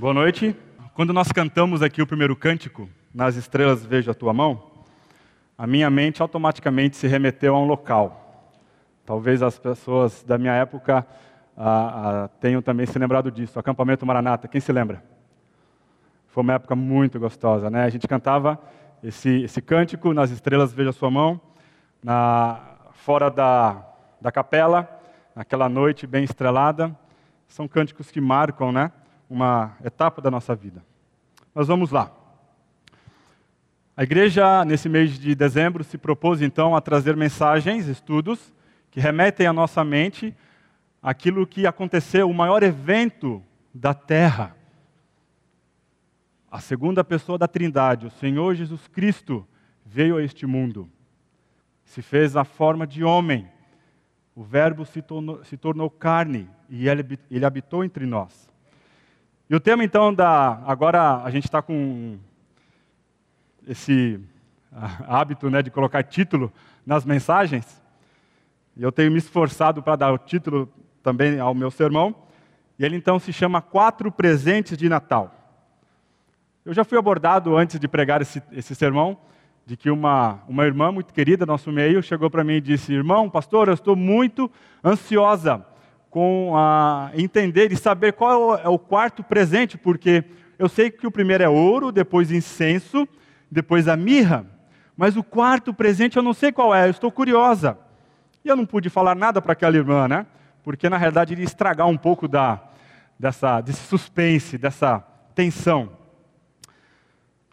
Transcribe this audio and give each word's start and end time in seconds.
Boa 0.00 0.14
noite. 0.14 0.54
Quando 0.94 1.12
nós 1.12 1.32
cantamos 1.32 1.82
aqui 1.82 2.00
o 2.00 2.06
primeiro 2.06 2.36
cântico, 2.36 2.88
Nas 3.12 3.34
Estrelas 3.34 3.84
Vejo 3.84 4.08
a 4.08 4.14
Tua 4.14 4.32
Mão, 4.32 4.62
a 5.58 5.66
minha 5.66 5.90
mente 5.90 6.22
automaticamente 6.22 6.96
se 6.96 7.08
remeteu 7.08 7.52
a 7.56 7.58
um 7.58 7.66
local. 7.66 8.54
Talvez 9.04 9.42
as 9.42 9.58
pessoas 9.58 10.22
da 10.22 10.38
minha 10.38 10.52
época 10.52 11.04
ah, 11.56 12.26
ah, 12.26 12.28
tenham 12.40 12.62
também 12.62 12.86
se 12.86 12.96
lembrado 12.96 13.28
disso. 13.28 13.58
Acampamento 13.58 14.06
Maranata, 14.06 14.46
quem 14.46 14.60
se 14.60 14.70
lembra? 14.70 15.02
Foi 16.28 16.44
uma 16.44 16.52
época 16.52 16.76
muito 16.76 17.18
gostosa, 17.18 17.68
né? 17.68 17.82
A 17.82 17.88
gente 17.88 18.06
cantava 18.06 18.56
esse, 19.02 19.42
esse 19.42 19.60
cântico, 19.60 20.14
Nas 20.14 20.30
Estrelas 20.30 20.72
Vejo 20.72 20.90
a 20.90 20.92
Sua 20.92 21.10
Mão, 21.10 21.40
na, 22.00 22.60
fora 22.92 23.28
da, 23.28 23.84
da 24.20 24.30
capela, 24.30 24.88
naquela 25.34 25.68
noite 25.68 26.06
bem 26.06 26.22
estrelada. 26.22 26.96
São 27.48 27.66
cânticos 27.66 28.12
que 28.12 28.20
marcam, 28.20 28.70
né? 28.70 28.92
Uma 29.28 29.76
etapa 29.84 30.22
da 30.22 30.30
nossa 30.30 30.54
vida. 30.54 30.84
Mas 31.54 31.66
vamos 31.66 31.90
lá. 31.90 32.12
A 33.96 34.04
igreja, 34.04 34.64
nesse 34.64 34.88
mês 34.88 35.18
de 35.18 35.34
dezembro, 35.34 35.82
se 35.82 35.98
propôs 35.98 36.40
então 36.40 36.76
a 36.76 36.80
trazer 36.80 37.16
mensagens, 37.16 37.86
estudos, 37.86 38.52
que 38.90 39.00
remetem 39.00 39.46
à 39.46 39.52
nossa 39.52 39.82
mente 39.82 40.34
aquilo 41.02 41.46
que 41.46 41.66
aconteceu, 41.66 42.30
o 42.30 42.34
maior 42.34 42.62
evento 42.62 43.42
da 43.74 43.92
terra. 43.92 44.56
A 46.50 46.60
segunda 46.60 47.02
pessoa 47.02 47.36
da 47.36 47.48
Trindade, 47.48 48.06
o 48.06 48.10
Senhor 48.10 48.54
Jesus 48.54 48.86
Cristo, 48.86 49.46
veio 49.84 50.16
a 50.16 50.22
este 50.22 50.46
mundo. 50.46 50.88
Se 51.84 52.00
fez 52.02 52.36
a 52.36 52.44
forma 52.44 52.86
de 52.86 53.02
homem. 53.02 53.48
O 54.34 54.44
Verbo 54.44 54.84
se 54.84 55.02
tornou, 55.02 55.44
se 55.44 55.56
tornou 55.56 55.90
carne 55.90 56.48
e 56.68 56.88
ele, 56.88 57.18
ele 57.28 57.44
habitou 57.44 57.82
entre 57.82 58.06
nós. 58.06 58.48
E 59.50 59.54
o 59.54 59.60
tema 59.60 59.82
então 59.82 60.12
da. 60.12 60.60
Agora 60.66 61.22
a 61.22 61.30
gente 61.30 61.44
está 61.44 61.62
com 61.62 62.18
esse 63.66 64.20
ah, 64.70 65.20
hábito 65.20 65.48
né, 65.48 65.62
de 65.62 65.70
colocar 65.70 66.02
título 66.02 66.52
nas 66.84 67.02
mensagens. 67.02 67.82
E 68.76 68.82
eu 68.82 68.92
tenho 68.92 69.10
me 69.10 69.16
esforçado 69.16 69.82
para 69.82 69.96
dar 69.96 70.12
o 70.12 70.18
título 70.18 70.70
também 71.02 71.40
ao 71.40 71.54
meu 71.54 71.70
sermão. 71.70 72.14
E 72.78 72.84
ele 72.84 72.94
então 72.94 73.18
se 73.18 73.32
chama 73.32 73.62
Quatro 73.62 74.12
Presentes 74.12 74.76
de 74.76 74.86
Natal. 74.86 75.34
Eu 76.62 76.74
já 76.74 76.84
fui 76.84 76.98
abordado 76.98 77.56
antes 77.56 77.80
de 77.80 77.88
pregar 77.88 78.20
esse, 78.20 78.42
esse 78.52 78.74
sermão, 78.74 79.16
de 79.64 79.78
que 79.78 79.90
uma, 79.90 80.40
uma 80.46 80.66
irmã 80.66 80.92
muito 80.92 81.14
querida 81.14 81.46
nosso 81.46 81.72
meio 81.72 82.02
chegou 82.02 82.28
para 82.28 82.44
mim 82.44 82.56
e 82.56 82.60
disse: 82.60 82.92
Irmão, 82.92 83.30
pastor, 83.30 83.68
eu 83.68 83.74
estou 83.74 83.96
muito 83.96 84.50
ansiosa 84.84 85.64
com 86.10 86.52
a 86.56 87.10
entender 87.14 87.70
e 87.72 87.76
saber 87.76 88.12
qual 88.12 88.56
é 88.56 88.68
o 88.68 88.78
quarto 88.78 89.22
presente, 89.22 89.76
porque 89.76 90.24
eu 90.58 90.68
sei 90.68 90.90
que 90.90 91.06
o 91.06 91.10
primeiro 91.10 91.44
é 91.44 91.48
ouro, 91.48 91.92
depois 91.92 92.30
incenso, 92.30 93.06
depois 93.50 93.88
a 93.88 93.96
mirra, 93.96 94.46
mas 94.96 95.16
o 95.16 95.22
quarto 95.22 95.72
presente 95.72 96.16
eu 96.16 96.22
não 96.22 96.32
sei 96.32 96.50
qual 96.50 96.74
é, 96.74 96.86
eu 96.86 96.90
estou 96.90 97.12
curiosa. 97.12 97.78
E 98.44 98.48
eu 98.48 98.56
não 98.56 98.66
pude 98.66 98.88
falar 98.90 99.14
nada 99.14 99.40
para 99.40 99.52
aquela 99.52 99.76
irmã, 99.76 100.08
né? 100.08 100.26
Porque 100.64 100.88
na 100.88 100.96
realidade 100.96 101.32
iria 101.32 101.44
estragar 101.44 101.86
um 101.86 101.96
pouco 101.96 102.26
da, 102.26 102.60
dessa, 103.18 103.60
desse 103.60 103.80
suspense, 103.80 104.58
dessa 104.58 105.00
tensão. 105.34 105.90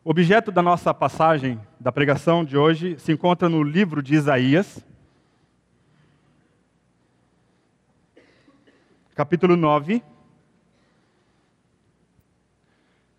O 0.03 0.11
objeto 0.11 0.51
da 0.51 0.61
nossa 0.61 0.93
passagem 0.93 1.59
da 1.79 1.91
pregação 1.91 2.45
de 2.45 2.57
hoje 2.57 2.97
se 2.99 3.11
encontra 3.11 3.49
no 3.49 3.63
livro 3.63 4.01
de 4.01 4.15
Isaías, 4.15 4.83
capítulo 9.15 9.55
9, 9.55 10.03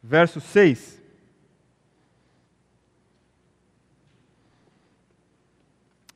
verso 0.03 0.43
6. 0.43 1.03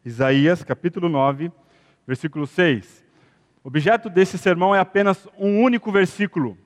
Isaías, 0.05 0.63
capítulo 0.63 1.09
9, 1.09 1.51
versículo 2.07 2.47
6. 2.47 3.03
O 3.65 3.69
objeto 3.69 4.11
desse 4.11 4.37
sermão 4.37 4.75
é 4.75 4.79
apenas 4.79 5.27
um 5.39 5.63
único 5.63 5.91
versículo, 5.91 6.59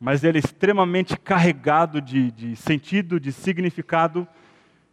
mas 0.00 0.24
ele 0.24 0.38
é 0.38 0.40
extremamente 0.40 1.18
carregado 1.18 2.00
de, 2.00 2.30
de 2.30 2.56
sentido, 2.56 3.20
de 3.20 3.30
significado 3.30 4.26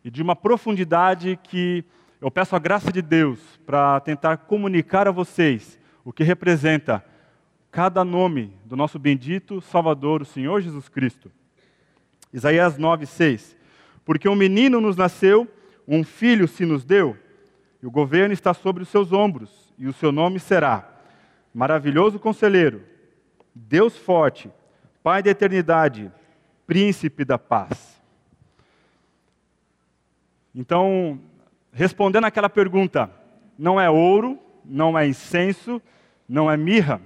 e 0.04 0.12
de 0.12 0.22
uma 0.22 0.36
profundidade 0.36 1.40
que 1.42 1.86
eu 2.20 2.30
peço 2.30 2.54
a 2.54 2.60
graça 2.60 2.92
de 2.92 3.02
Deus 3.02 3.40
para 3.66 4.02
tentar 4.02 4.38
comunicar 4.40 5.08
a 5.08 5.12
vocês 5.12 5.80
o 6.04 6.12
que 6.12 6.24
representa 6.24 7.15
cada 7.76 8.06
nome 8.06 8.54
do 8.64 8.74
nosso 8.78 8.98
bendito 8.98 9.60
Salvador, 9.60 10.22
o 10.22 10.26
Senhor 10.26 10.62
Jesus 10.62 10.88
Cristo. 10.88 11.30
Isaías 12.32 12.78
9, 12.78 13.06
6. 13.06 13.54
Porque 14.06 14.30
um 14.30 14.36
menino 14.36 14.80
nos 14.80 14.96
nasceu, 14.96 15.46
um 15.86 16.02
filho 16.02 16.48
se 16.48 16.66
nos 16.66 16.86
deu, 16.86 17.18
e 17.84 17.86
o 17.86 17.92
governo 17.92 18.34
está 18.34 18.54
sobre 18.54 18.82
os 18.82 18.88
seus 18.88 19.12
ombros, 19.12 19.74
e 19.78 19.88
o 19.88 19.94
seu 19.94 20.14
nome 20.14 20.40
será 20.40 20.90
Maravilhoso 21.54 22.18
Conselheiro, 22.18 22.82
Deus 23.54 23.98
Forte, 23.98 24.50
Pai 25.04 25.22
da 25.22 25.32
Eternidade, 25.32 26.10
Príncipe 26.66 27.26
da 27.26 27.38
Paz. 27.38 28.02
Então, 30.56 31.20
respondendo 31.74 32.24
aquela 32.24 32.50
pergunta, 32.50 33.12
não 33.60 33.82
é 33.82 33.90
ouro, 33.90 34.40
não 34.64 34.98
é 34.98 35.06
incenso, 35.06 35.82
não 36.26 36.50
é 36.50 36.56
mirra 36.56 37.02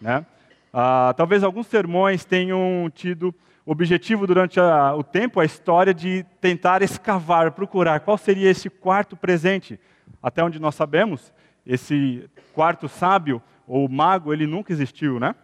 né? 0.00 0.24
Ah, 0.72 1.12
talvez 1.16 1.42
alguns 1.42 1.66
sermões 1.66 2.24
tenham 2.24 2.90
tido 2.94 3.34
objetivo 3.66 4.26
durante 4.26 4.58
a, 4.58 4.94
o 4.94 5.02
tempo, 5.02 5.40
a 5.40 5.44
história 5.44 5.92
de 5.92 6.24
tentar 6.40 6.82
escavar, 6.82 7.52
procurar 7.52 8.00
qual 8.00 8.16
seria 8.16 8.50
esse 8.50 8.70
quarto 8.70 9.16
presente. 9.16 9.78
Até 10.22 10.42
onde 10.42 10.58
nós 10.58 10.74
sabemos, 10.74 11.32
esse 11.66 12.28
quarto 12.54 12.88
sábio 12.88 13.42
ou 13.66 13.88
mago, 13.88 14.32
ele 14.32 14.46
nunca 14.46 14.72
existiu, 14.72 15.20
né? 15.20 15.34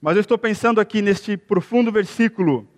Mas 0.00 0.16
eu 0.16 0.20
estou 0.20 0.38
pensando 0.38 0.80
aqui 0.80 1.02
neste 1.02 1.36
profundo 1.36 1.90
versículo, 1.90 2.68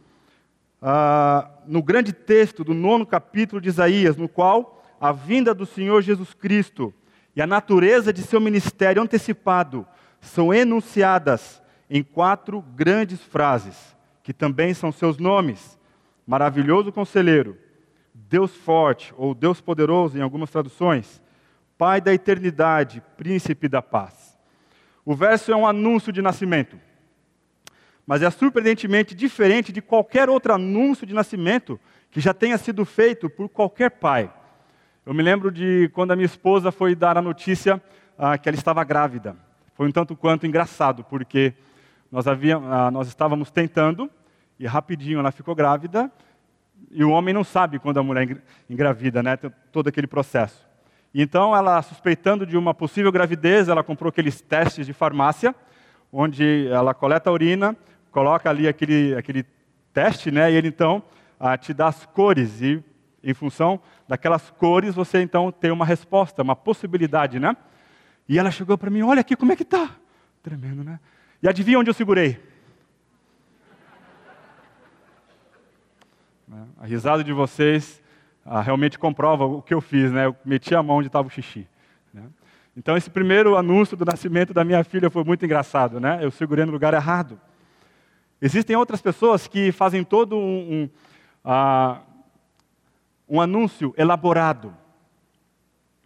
ah, 0.80 1.50
no 1.66 1.82
grande 1.82 2.12
texto 2.12 2.64
do 2.64 2.74
nono 2.74 3.04
capítulo 3.04 3.60
de 3.60 3.68
Isaías, 3.68 4.16
no 4.16 4.28
qual 4.28 4.82
a 5.00 5.12
vinda 5.12 5.54
do 5.54 5.66
Senhor 5.66 6.02
Jesus 6.02 6.34
Cristo 6.34 6.92
e 7.34 7.42
a 7.42 7.46
natureza 7.46 8.12
de 8.12 8.22
seu 8.22 8.40
ministério 8.40 9.02
antecipado 9.02 9.86
são 10.20 10.52
enunciadas 10.52 11.62
em 11.88 12.02
quatro 12.02 12.62
grandes 12.74 13.20
frases, 13.20 13.96
que 14.22 14.32
também 14.32 14.74
são 14.74 14.92
seus 14.92 15.18
nomes: 15.18 15.78
Maravilhoso 16.26 16.92
Conselheiro, 16.92 17.56
Deus 18.14 18.54
Forte, 18.54 19.12
ou 19.16 19.34
Deus 19.34 19.60
Poderoso 19.60 20.16
em 20.18 20.22
algumas 20.22 20.50
traduções, 20.50 21.20
Pai 21.76 22.00
da 22.00 22.12
Eternidade, 22.12 23.02
Príncipe 23.16 23.68
da 23.68 23.82
Paz. 23.82 24.38
O 25.04 25.14
verso 25.14 25.50
é 25.50 25.56
um 25.56 25.66
anúncio 25.66 26.12
de 26.12 26.22
nascimento, 26.22 26.78
mas 28.06 28.22
é 28.22 28.30
surpreendentemente 28.30 29.14
diferente 29.14 29.72
de 29.72 29.80
qualquer 29.80 30.28
outro 30.28 30.52
anúncio 30.52 31.06
de 31.06 31.14
nascimento 31.14 31.80
que 32.10 32.20
já 32.20 32.34
tenha 32.34 32.58
sido 32.58 32.84
feito 32.84 33.30
por 33.30 33.48
qualquer 33.48 33.90
pai. 33.90 34.32
Eu 35.06 35.14
me 35.14 35.22
lembro 35.22 35.50
de 35.50 35.90
quando 35.94 36.10
a 36.10 36.16
minha 36.16 36.26
esposa 36.26 36.70
foi 36.70 36.94
dar 36.94 37.16
a 37.16 37.22
notícia 37.22 37.82
ah, 38.18 38.36
que 38.36 38.48
ela 38.48 38.56
estava 38.56 38.84
grávida. 38.84 39.36
Foi 39.80 39.88
um 39.88 39.92
tanto 39.92 40.14
quanto 40.14 40.46
engraçado, 40.46 41.02
porque 41.02 41.54
nós, 42.12 42.28
havíamos, 42.28 42.70
ah, 42.70 42.90
nós 42.90 43.08
estávamos 43.08 43.50
tentando, 43.50 44.10
e 44.58 44.66
rapidinho 44.66 45.18
ela 45.18 45.32
ficou 45.32 45.54
grávida, 45.54 46.12
e 46.90 47.02
o 47.02 47.08
homem 47.08 47.32
não 47.32 47.42
sabe 47.42 47.78
quando 47.78 47.96
a 47.96 48.02
mulher 48.02 48.42
engravida, 48.68 49.22
né? 49.22 49.38
Tem 49.38 49.50
todo 49.72 49.88
aquele 49.88 50.06
processo. 50.06 50.68
Então, 51.14 51.56
ela, 51.56 51.80
suspeitando 51.80 52.44
de 52.44 52.58
uma 52.58 52.74
possível 52.74 53.10
gravidez, 53.10 53.70
ela 53.70 53.82
comprou 53.82 54.10
aqueles 54.10 54.42
testes 54.42 54.84
de 54.84 54.92
farmácia, 54.92 55.54
onde 56.12 56.68
ela 56.68 56.92
coleta 56.92 57.30
a 57.30 57.32
urina, 57.32 57.74
coloca 58.10 58.50
ali 58.50 58.68
aquele, 58.68 59.14
aquele 59.14 59.46
teste, 59.94 60.30
né? 60.30 60.52
E 60.52 60.56
ele 60.56 60.68
então 60.68 61.02
ah, 61.38 61.56
te 61.56 61.72
dá 61.72 61.86
as 61.86 62.04
cores, 62.04 62.60
e 62.60 62.84
em 63.24 63.32
função 63.32 63.80
daquelas 64.06 64.50
cores 64.50 64.94
você 64.94 65.22
então 65.22 65.50
tem 65.50 65.70
uma 65.70 65.86
resposta, 65.86 66.42
uma 66.42 66.54
possibilidade, 66.54 67.40
né? 67.40 67.56
E 68.30 68.38
ela 68.38 68.52
chegou 68.52 68.78
para 68.78 68.88
mim: 68.90 69.02
Olha 69.02 69.22
aqui 69.22 69.34
como 69.34 69.50
é 69.50 69.56
que 69.56 69.64
tá. 69.64 69.90
Tremendo, 70.40 70.84
né? 70.84 71.00
E 71.42 71.48
adivinha 71.48 71.80
onde 71.80 71.90
eu 71.90 71.94
segurei? 71.94 72.40
A 76.78 76.86
risada 76.86 77.24
de 77.24 77.32
vocês 77.32 78.00
ah, 78.44 78.60
realmente 78.60 79.00
comprova 79.00 79.44
o 79.44 79.60
que 79.60 79.74
eu 79.74 79.80
fiz, 79.80 80.12
né? 80.12 80.26
Eu 80.26 80.36
meti 80.44 80.72
a 80.76 80.82
mão 80.82 80.98
onde 80.98 81.08
estava 81.08 81.26
o 81.26 81.30
xixi. 81.30 81.66
Né? 82.14 82.22
Então, 82.76 82.96
esse 82.96 83.10
primeiro 83.10 83.56
anúncio 83.56 83.96
do 83.96 84.04
nascimento 84.04 84.54
da 84.54 84.62
minha 84.62 84.84
filha 84.84 85.10
foi 85.10 85.24
muito 85.24 85.44
engraçado, 85.44 85.98
né? 85.98 86.20
Eu 86.22 86.30
segurei 86.30 86.64
no 86.64 86.70
lugar 86.70 86.94
errado. 86.94 87.40
Existem 88.40 88.76
outras 88.76 89.02
pessoas 89.02 89.48
que 89.48 89.72
fazem 89.72 90.04
todo 90.04 90.36
um, 90.36 90.84
um, 90.84 90.90
ah, 91.44 92.00
um 93.28 93.40
anúncio 93.40 93.92
elaborado. 93.98 94.72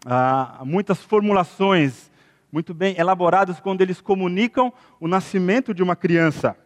Ah, 0.07 0.63
muitas 0.65 1.03
formulações 1.03 2.14
muito 2.55 2.73
bem 2.73 2.95
elaborados 2.97 3.59
quando 3.59 3.81
eles 3.81 4.01
comunicam 4.01 4.73
o 5.01 5.09
nascimento 5.09 5.75
de 5.75 5.83
uma 5.83 5.97
criança. 5.97 6.57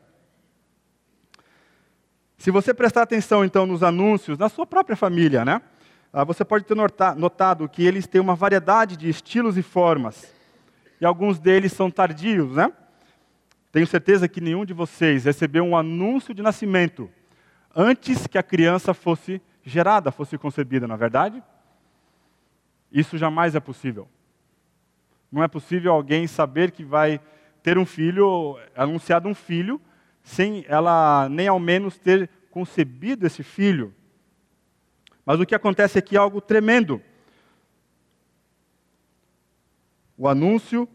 Se 2.37 2.51
você 2.51 2.75
prestar 2.75 3.01
atenção, 3.01 3.43
então, 3.43 3.65
nos 3.65 3.83
anúncios, 3.83 4.37
na 4.37 4.51
sua 4.51 4.67
própria 4.67 4.95
família, 4.95 5.47
né? 5.47 5.63
Ah, 6.13 6.25
você 6.25 6.45
pode 6.45 6.67
ter 6.67 6.75
notado 6.75 7.67
que 7.71 7.83
eles 7.87 8.07
têm 8.07 8.21
uma 8.21 8.35
variedade 8.35 8.99
de 8.99 9.09
estilos 9.09 9.57
e 9.57 9.63
formas. 9.63 10.31
E 11.01 11.07
alguns 11.07 11.39
deles 11.39 11.73
são 11.73 11.91
tardios, 11.91 12.55
né? 12.55 12.71
Tenho 13.73 13.87
certeza 13.87 14.29
que 14.29 14.43
nenhum 14.43 14.67
de 14.67 14.75
vocês 14.75 15.25
recebeu 15.25 15.65
um 15.65 15.75
anúncio 15.75 16.35
de 16.35 16.43
nascimento 16.43 17.09
antes 17.75 18.27
que 18.27 18.37
a 18.37 18.43
criança 18.43 18.93
fosse 18.93 19.41
gerada, 19.65 20.13
fosse 20.13 20.37
concebida, 20.37 20.87
na 20.87 20.97
é 20.97 20.99
verdade? 20.99 21.43
Isso 22.93 23.17
jamais 23.17 23.55
é 23.55 23.61
possível. 23.61 24.07
Não 25.31 25.43
é 25.43 25.49
possível 25.49 25.93
alguém 25.93 26.27
saber 26.27 26.71
que 26.71 26.85
vai 26.85 27.21
ter 27.63 27.77
um 27.77 27.85
filho, 27.85 28.59
anunciado 28.75 29.29
um 29.29 29.35
filho, 29.35 29.81
sem 30.23 30.65
ela 30.69 31.29
nem 31.29 31.49
ao 31.49 31.59
menos 31.59 31.99
ter 31.99 32.31
concebido 32.51 33.27
esse 33.27 33.43
filho. 33.43 33.95
Mas 35.25 35.39
o 35.39 35.47
que 35.47 35.55
acontece 35.55 35.99
aqui 35.99 36.17
é 36.17 36.19
algo 36.19 36.41
tremendo. 36.41 37.03
O 40.17 40.27
anúncio 40.27 40.89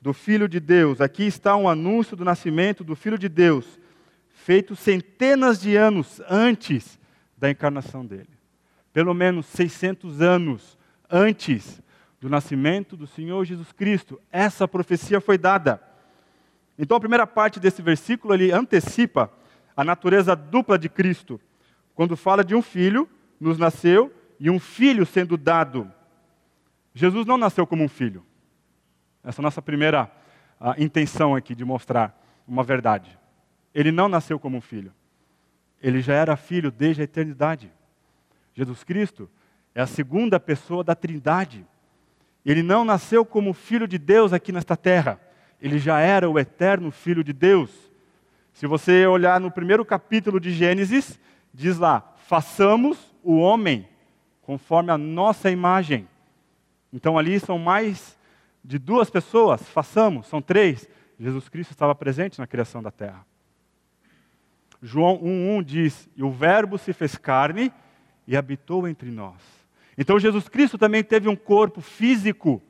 do 0.00 0.14
Filho 0.14 0.48
de 0.48 0.58
Deus. 0.58 1.00
Aqui 1.00 1.24
está 1.24 1.54
um 1.56 1.68
anúncio 1.68 2.16
do 2.16 2.24
nascimento 2.24 2.82
do 2.82 2.96
Filho 2.96 3.18
de 3.18 3.28
Deus, 3.28 3.78
feito 4.30 4.74
centenas 4.74 5.60
de 5.60 5.76
anos 5.76 6.22
antes 6.28 6.98
da 7.36 7.50
encarnação 7.50 8.04
dele. 8.04 8.30
Pelo 8.92 9.12
menos 9.12 9.46
600 9.46 10.22
anos 10.22 10.78
antes 11.08 11.82
do 12.20 12.28
nascimento 12.28 12.96
do 12.96 13.06
Senhor 13.06 13.44
Jesus 13.44 13.72
Cristo. 13.72 14.20
Essa 14.30 14.68
profecia 14.68 15.20
foi 15.20 15.38
dada. 15.38 15.82
Então, 16.78 16.96
a 16.96 17.00
primeira 17.00 17.26
parte 17.26 17.58
desse 17.58 17.82
versículo 17.82 18.34
ele 18.34 18.52
antecipa 18.52 19.32
a 19.76 19.82
natureza 19.82 20.36
dupla 20.36 20.78
de 20.78 20.88
Cristo, 20.88 21.40
quando 21.94 22.16
fala 22.16 22.44
de 22.44 22.54
um 22.54 22.62
filho 22.62 23.08
nos 23.40 23.58
nasceu 23.58 24.12
e 24.38 24.50
um 24.50 24.58
filho 24.58 25.06
sendo 25.06 25.36
dado. 25.36 25.90
Jesus 26.94 27.26
não 27.26 27.38
nasceu 27.38 27.66
como 27.66 27.84
um 27.84 27.88
filho. 27.88 28.24
Essa 29.24 29.40
é 29.40 29.42
a 29.42 29.44
nossa 29.44 29.62
primeira 29.62 30.10
a, 30.58 30.80
intenção 30.80 31.34
aqui 31.34 31.54
de 31.54 31.64
mostrar 31.64 32.18
uma 32.46 32.62
verdade. 32.62 33.18
Ele 33.74 33.92
não 33.92 34.08
nasceu 34.08 34.38
como 34.38 34.58
um 34.58 34.60
filho. 34.60 34.92
Ele 35.82 36.00
já 36.00 36.14
era 36.14 36.36
filho 36.36 36.70
desde 36.70 37.00
a 37.00 37.04
eternidade. 37.04 37.72
Jesus 38.54 38.84
Cristo 38.84 39.30
é 39.74 39.80
a 39.80 39.86
segunda 39.86 40.38
pessoa 40.38 40.84
da 40.84 40.94
Trindade. 40.94 41.66
Ele 42.44 42.62
não 42.62 42.84
nasceu 42.84 43.24
como 43.24 43.52
filho 43.52 43.86
de 43.86 43.98
Deus 43.98 44.32
aqui 44.32 44.52
nesta 44.52 44.76
terra. 44.76 45.20
Ele 45.60 45.78
já 45.78 46.00
era 46.00 46.28
o 46.28 46.38
eterno 46.38 46.90
filho 46.90 47.22
de 47.22 47.32
Deus. 47.32 47.70
Se 48.52 48.66
você 48.66 49.06
olhar 49.06 49.40
no 49.40 49.50
primeiro 49.50 49.84
capítulo 49.84 50.40
de 50.40 50.50
Gênesis, 50.50 51.18
diz 51.52 51.78
lá: 51.78 52.14
façamos 52.26 53.14
o 53.22 53.36
homem 53.38 53.88
conforme 54.42 54.90
a 54.90 54.98
nossa 54.98 55.50
imagem. 55.50 56.08
Então 56.92 57.18
ali 57.18 57.38
são 57.38 57.58
mais 57.58 58.18
de 58.64 58.78
duas 58.78 59.10
pessoas, 59.10 59.62
façamos, 59.68 60.26
são 60.26 60.40
três. 60.40 60.88
Jesus 61.18 61.48
Cristo 61.48 61.70
estava 61.70 61.94
presente 61.94 62.38
na 62.38 62.46
criação 62.46 62.82
da 62.82 62.90
terra. 62.90 63.24
João 64.82 65.18
1,1 65.18 65.62
diz: 65.62 66.08
E 66.16 66.22
o 66.22 66.30
Verbo 66.30 66.78
se 66.78 66.92
fez 66.92 67.16
carne 67.16 67.72
e 68.26 68.36
habitou 68.36 68.88
entre 68.88 69.10
nós. 69.10 69.59
Então 70.00 70.18
Jesus 70.18 70.48
Cristo 70.48 70.78
também 70.78 71.04
teve 71.04 71.28
um 71.28 71.36
corpo 71.36 71.82
físico. 71.82 72.62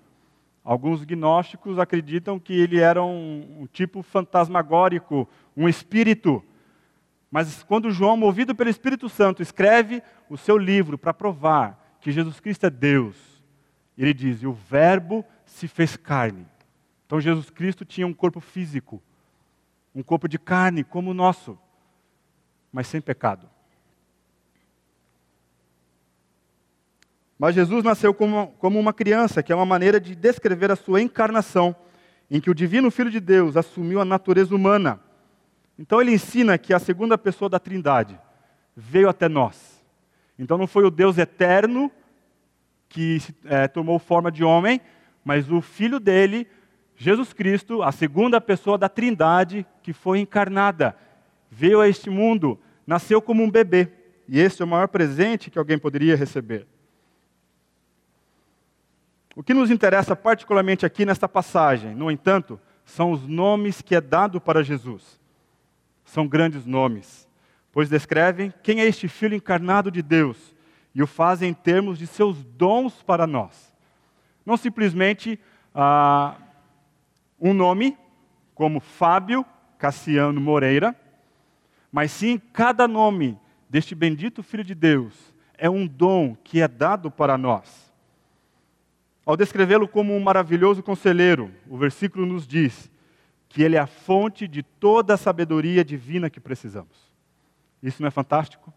Alguns 0.64 1.04
gnósticos 1.04 1.78
acreditam 1.78 2.40
que 2.40 2.52
ele 2.52 2.80
era 2.80 3.04
um, 3.04 3.60
um 3.60 3.66
tipo 3.68 4.02
fantasmagórico, 4.02 5.28
um 5.56 5.68
espírito. 5.68 6.42
Mas 7.30 7.62
quando 7.62 7.92
João, 7.92 8.16
movido 8.16 8.52
pelo 8.52 8.68
Espírito 8.68 9.08
Santo, 9.08 9.42
escreve 9.42 10.02
o 10.28 10.36
seu 10.36 10.58
livro 10.58 10.98
para 10.98 11.14
provar 11.14 11.96
que 12.00 12.10
Jesus 12.10 12.40
Cristo 12.40 12.66
é 12.66 12.70
Deus, 12.70 13.14
ele 13.96 14.12
diz: 14.12 14.42
e 14.42 14.48
o 14.48 14.52
Verbo 14.52 15.24
se 15.46 15.68
fez 15.68 15.96
carne. 15.96 16.44
Então 17.06 17.20
Jesus 17.20 17.48
Cristo 17.48 17.84
tinha 17.84 18.08
um 18.08 18.12
corpo 18.12 18.40
físico, 18.40 19.00
um 19.94 20.02
corpo 20.02 20.26
de 20.26 20.36
carne 20.36 20.82
como 20.82 21.12
o 21.12 21.14
nosso, 21.14 21.56
mas 22.72 22.88
sem 22.88 23.00
pecado. 23.00 23.48
Mas 27.40 27.56
Jesus 27.56 27.82
nasceu 27.82 28.14
como, 28.14 28.54
como 28.58 28.78
uma 28.78 28.92
criança, 28.92 29.42
que 29.42 29.50
é 29.50 29.56
uma 29.56 29.66
maneira 29.66 29.98
de 29.98 30.14
descrever 30.14 30.70
a 30.70 30.76
sua 30.76 31.00
encarnação, 31.00 31.74
em 32.30 32.40
que 32.40 32.50
o 32.50 32.54
Divino 32.54 32.90
Filho 32.90 33.10
de 33.10 33.18
Deus 33.18 33.56
assumiu 33.56 34.00
a 34.00 34.04
natureza 34.04 34.54
humana 34.54 35.00
então 35.80 35.98
ele 35.98 36.12
ensina 36.12 36.58
que 36.58 36.74
a 36.74 36.78
segunda 36.78 37.16
pessoa 37.16 37.48
da 37.48 37.58
Trindade 37.58 38.20
veio 38.76 39.08
até 39.08 39.30
nós. 39.30 39.82
Então 40.38 40.58
não 40.58 40.66
foi 40.66 40.84
o 40.84 40.90
Deus 40.90 41.16
eterno 41.16 41.90
que 42.86 43.18
é, 43.46 43.66
tomou 43.66 43.98
forma 43.98 44.30
de 44.30 44.44
homem, 44.44 44.78
mas 45.24 45.50
o 45.50 45.62
filho 45.62 45.98
dele, 45.98 46.46
Jesus 46.94 47.32
Cristo, 47.32 47.82
a 47.82 47.92
segunda 47.92 48.38
pessoa 48.42 48.76
da 48.76 48.90
Trindade, 48.90 49.64
que 49.82 49.94
foi 49.94 50.18
encarnada, 50.18 50.94
veio 51.50 51.80
a 51.80 51.88
este 51.88 52.10
mundo, 52.10 52.60
nasceu 52.86 53.22
como 53.22 53.42
um 53.42 53.50
bebê. 53.50 53.88
E 54.28 54.38
esse 54.38 54.60
é 54.60 54.64
o 54.66 54.68
maior 54.68 54.88
presente 54.88 55.50
que 55.50 55.58
alguém 55.58 55.78
poderia 55.78 56.14
receber. 56.14 56.66
O 59.40 59.42
que 59.42 59.54
nos 59.54 59.70
interessa 59.70 60.14
particularmente 60.14 60.84
aqui 60.84 61.06
nesta 61.06 61.26
passagem, 61.26 61.94
no 61.94 62.10
entanto, 62.10 62.60
são 62.84 63.10
os 63.10 63.26
nomes 63.26 63.80
que 63.80 63.94
é 63.94 64.00
dado 64.00 64.38
para 64.38 64.62
Jesus 64.62 65.18
são 66.04 66.28
grandes 66.28 66.66
nomes, 66.66 67.26
pois 67.72 67.88
descrevem 67.88 68.52
quem 68.62 68.80
é 68.80 68.84
este 68.84 69.08
Filho 69.08 69.34
encarnado 69.34 69.90
de 69.90 70.02
Deus 70.02 70.54
e 70.94 71.02
o 71.02 71.06
fazem 71.06 71.48
em 71.48 71.54
termos 71.54 71.98
de 71.98 72.06
seus 72.06 72.44
dons 72.44 73.02
para 73.02 73.26
nós. 73.26 73.74
Não 74.44 74.58
simplesmente 74.58 75.40
ah, 75.74 76.36
um 77.40 77.54
nome, 77.54 77.96
como 78.54 78.78
Fábio 78.78 79.42
Cassiano 79.78 80.38
Moreira, 80.38 80.94
mas 81.90 82.10
sim 82.10 82.38
cada 82.52 82.86
nome 82.86 83.38
deste 83.70 83.94
bendito 83.94 84.42
Filho 84.42 84.64
de 84.64 84.74
Deus 84.74 85.32
é 85.56 85.70
um 85.70 85.86
dom 85.86 86.36
que 86.44 86.60
é 86.60 86.68
dado 86.68 87.10
para 87.10 87.38
nós. 87.38 87.89
Ao 89.30 89.36
descrevê-lo 89.36 89.86
como 89.86 90.12
um 90.12 90.18
maravilhoso 90.18 90.82
conselheiro, 90.82 91.52
o 91.68 91.78
versículo 91.78 92.26
nos 92.26 92.48
diz 92.48 92.90
que 93.48 93.62
Ele 93.62 93.76
é 93.76 93.78
a 93.78 93.86
fonte 93.86 94.48
de 94.48 94.60
toda 94.60 95.14
a 95.14 95.16
sabedoria 95.16 95.84
divina 95.84 96.28
que 96.28 96.40
precisamos. 96.40 96.96
Isso 97.80 98.02
não 98.02 98.08
é 98.08 98.10
fantástico? 98.10 98.74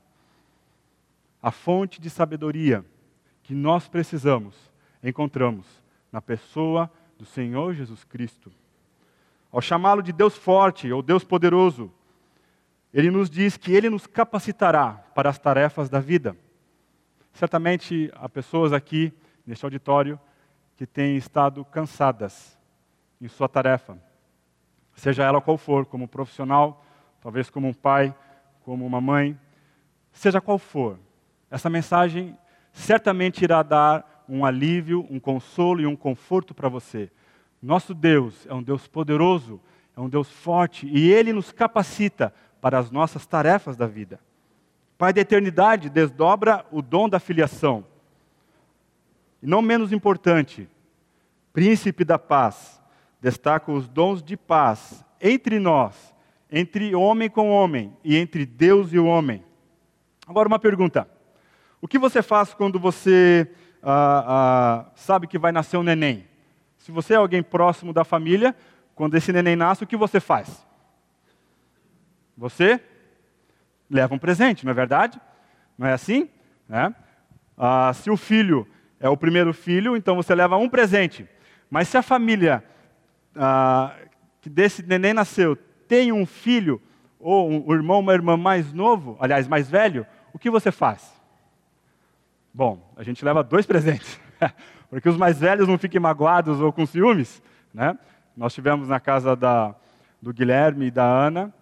A 1.41 1.49
fonte 1.49 1.99
de 1.99 2.07
sabedoria 2.07 2.85
que 3.41 3.55
nós 3.55 3.87
precisamos 3.87 4.53
encontramos 5.03 5.65
na 6.11 6.21
pessoa 6.21 6.87
do 7.17 7.25
Senhor 7.25 7.73
Jesus 7.73 8.03
Cristo. 8.03 8.51
Ao 9.51 9.59
chamá-lo 9.59 10.03
de 10.03 10.13
Deus 10.13 10.37
forte 10.37 10.91
ou 10.91 11.01
Deus 11.01 11.23
poderoso, 11.23 11.91
ele 12.93 13.09
nos 13.09 13.27
diz 13.27 13.57
que 13.57 13.71
ele 13.71 13.89
nos 13.89 14.05
capacitará 14.05 15.03
para 15.15 15.31
as 15.31 15.39
tarefas 15.39 15.89
da 15.89 15.99
vida. 15.99 16.37
Certamente 17.33 18.11
há 18.13 18.29
pessoas 18.29 18.71
aqui 18.71 19.11
neste 19.47 19.65
auditório 19.65 20.19
que 20.83 20.87
têm 20.87 21.15
estado 21.15 21.63
cansadas 21.63 22.59
em 23.21 23.29
sua 23.29 23.47
tarefa, 23.47 23.97
seja 24.93 25.23
ela 25.23 25.39
qual 25.39 25.57
for, 25.57 25.85
como 25.85 26.09
profissional, 26.09 26.83
talvez 27.21 27.49
como 27.49 27.69
um 27.69 27.73
pai, 27.73 28.13
como 28.65 28.85
uma 28.85 28.99
mãe, 28.99 29.39
seja 30.11 30.41
qual 30.41 30.57
for, 30.57 30.99
essa 31.49 31.69
mensagem 31.69 32.37
certamente 32.73 33.45
irá 33.45 33.63
dar 33.63 34.25
um 34.27 34.43
alívio, 34.43 35.07
um 35.09 35.21
consolo 35.21 35.79
e 35.79 35.87
um 35.87 35.95
conforto 35.95 36.53
para 36.53 36.67
você. 36.67 37.09
Nosso 37.61 37.93
Deus 37.93 38.45
é 38.45 38.53
um 38.53 38.61
Deus 38.61 38.85
poderoso, 38.85 39.61
é 39.95 40.01
um 40.01 40.09
Deus 40.09 40.29
forte 40.29 40.85
e 40.85 41.09
Ele 41.09 41.31
nos 41.31 41.49
capacita 41.53 42.33
para 42.59 42.77
as 42.77 42.91
nossas 42.91 43.25
tarefas 43.25 43.77
da 43.77 43.87
vida. 43.87 44.19
Pai 44.97 45.13
da 45.13 45.21
eternidade 45.21 45.89
desdobra 45.89 46.65
o 46.73 46.81
dom 46.81 47.07
da 47.07 47.21
filiação. 47.21 47.85
E 49.41 49.47
não 49.47 49.61
menos 49.61 49.93
importante, 49.93 50.69
príncipe 51.53 52.03
da 52.03 52.17
paz, 52.17 52.81
destaca 53.21 53.71
os 53.71 53.87
dons 53.87 54.21
de 54.21 54.35
paz 54.35 55.05
entre 55.21 55.59
nós, 55.59 56.13
entre 56.51 56.93
homem 56.93 57.29
com 57.29 57.49
homem 57.49 57.95
e 58.03 58.17
entre 58.17 58.45
Deus 58.45 58.91
e 58.91 58.99
o 58.99 59.05
homem. 59.05 59.45
Agora, 60.27 60.47
uma 60.47 60.59
pergunta: 60.59 61.07
o 61.79 61.87
que 61.87 61.99
você 61.99 62.21
faz 62.21 62.53
quando 62.53 62.79
você 62.79 63.49
ah, 63.81 64.25
ah, 64.27 64.91
sabe 64.95 65.27
que 65.27 65.37
vai 65.37 65.51
nascer 65.51 65.77
um 65.77 65.83
neném? 65.83 66.27
Se 66.77 66.91
você 66.91 67.13
é 67.13 67.17
alguém 67.17 67.41
próximo 67.41 67.93
da 67.93 68.03
família, 68.03 68.55
quando 68.95 69.15
esse 69.15 69.31
neném 69.31 69.55
nasce, 69.55 69.83
o 69.83 69.87
que 69.87 69.95
você 69.95 70.19
faz? 70.19 70.65
Você 72.35 72.81
leva 73.89 74.13
um 74.13 74.19
presente, 74.19 74.65
não 74.65 74.71
é 74.71 74.73
verdade? 74.73 75.21
Não 75.77 75.87
é 75.87 75.93
assim? 75.93 76.29
É? 76.69 76.91
Ah, 77.57 77.91
se 77.93 78.09
o 78.09 78.17
filho 78.17 78.67
é 78.99 79.07
o 79.07 79.15
primeiro 79.15 79.53
filho, 79.53 79.95
então 79.95 80.15
você 80.15 80.33
leva 80.33 80.57
um 80.57 80.67
presente. 80.67 81.27
Mas 81.69 81.87
se 81.87 81.97
a 81.97 82.01
família 82.01 82.63
ah, 83.35 83.95
que 84.41 84.49
desse 84.49 84.83
neném 84.83 85.13
nasceu 85.13 85.55
tem 85.87 86.11
um 86.11 86.25
filho 86.25 86.81
ou 87.19 87.49
um 87.49 87.73
irmão, 87.73 87.99
uma 87.99 88.13
irmã 88.13 88.35
mais 88.35 88.73
novo, 88.73 89.15
aliás, 89.19 89.47
mais 89.47 89.69
velho, 89.69 90.05
o 90.33 90.39
que 90.39 90.49
você 90.49 90.71
faz? 90.71 91.13
Bom, 92.53 92.91
a 92.97 93.03
gente 93.03 93.23
leva 93.23 93.43
dois 93.43 93.65
presentes, 93.67 94.19
porque 94.89 95.07
os 95.07 95.17
mais 95.17 95.39
velhos 95.39 95.67
não 95.67 95.77
fiquem 95.77 96.01
magoados 96.01 96.59
ou 96.59 96.73
com 96.73 96.85
ciúmes. 96.85 97.41
Né? 97.73 97.97
Nós 98.35 98.53
tivemos 98.53 98.89
na 98.89 98.99
casa 98.99 99.35
da, 99.35 99.73
do 100.21 100.33
Guilherme 100.33 100.87
e 100.87 100.91
da 100.91 101.05
Ana, 101.05 101.53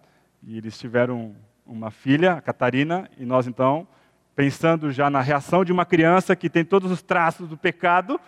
e 0.42 0.58
eles 0.58 0.76
tiveram 0.78 1.36
uma 1.64 1.90
filha, 1.90 2.34
a 2.34 2.40
Catarina, 2.40 3.08
e 3.16 3.24
nós 3.24 3.46
então, 3.46 3.86
pensando 4.34 4.90
já 4.90 5.08
na 5.08 5.20
reação 5.20 5.64
de 5.64 5.72
uma 5.72 5.86
criança 5.86 6.34
que 6.34 6.50
tem 6.50 6.64
todos 6.64 6.90
os 6.90 7.02
traços 7.02 7.48
do 7.48 7.56
pecado, 7.56 8.20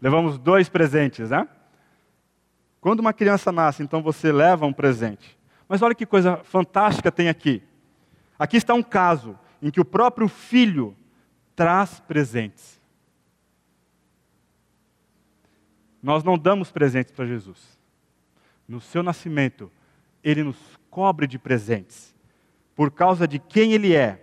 levamos 0.00 0.38
dois 0.38 0.68
presentes, 0.68 1.30
né? 1.30 1.48
Quando 2.80 3.00
uma 3.00 3.12
criança 3.12 3.50
nasce, 3.50 3.82
então 3.82 4.02
você 4.02 4.30
leva 4.30 4.66
um 4.66 4.72
presente. 4.72 5.36
Mas 5.68 5.82
olha 5.82 5.94
que 5.94 6.06
coisa 6.06 6.36
fantástica 6.44 7.10
tem 7.10 7.28
aqui. 7.28 7.62
Aqui 8.38 8.56
está 8.56 8.74
um 8.74 8.82
caso 8.82 9.36
em 9.60 9.70
que 9.70 9.80
o 9.80 9.84
próprio 9.84 10.28
filho 10.28 10.96
traz 11.54 11.98
presentes. 12.00 12.80
Nós 16.02 16.22
não 16.22 16.38
damos 16.38 16.70
presentes 16.70 17.12
para 17.12 17.26
Jesus. 17.26 17.76
No 18.68 18.80
seu 18.80 19.02
nascimento, 19.02 19.72
ele 20.22 20.42
nos 20.44 20.56
cobre 20.90 21.26
de 21.26 21.38
presentes, 21.38 22.14
por 22.74 22.90
causa 22.90 23.26
de 23.26 23.38
quem 23.38 23.72
ele 23.72 23.94
é 23.94 24.20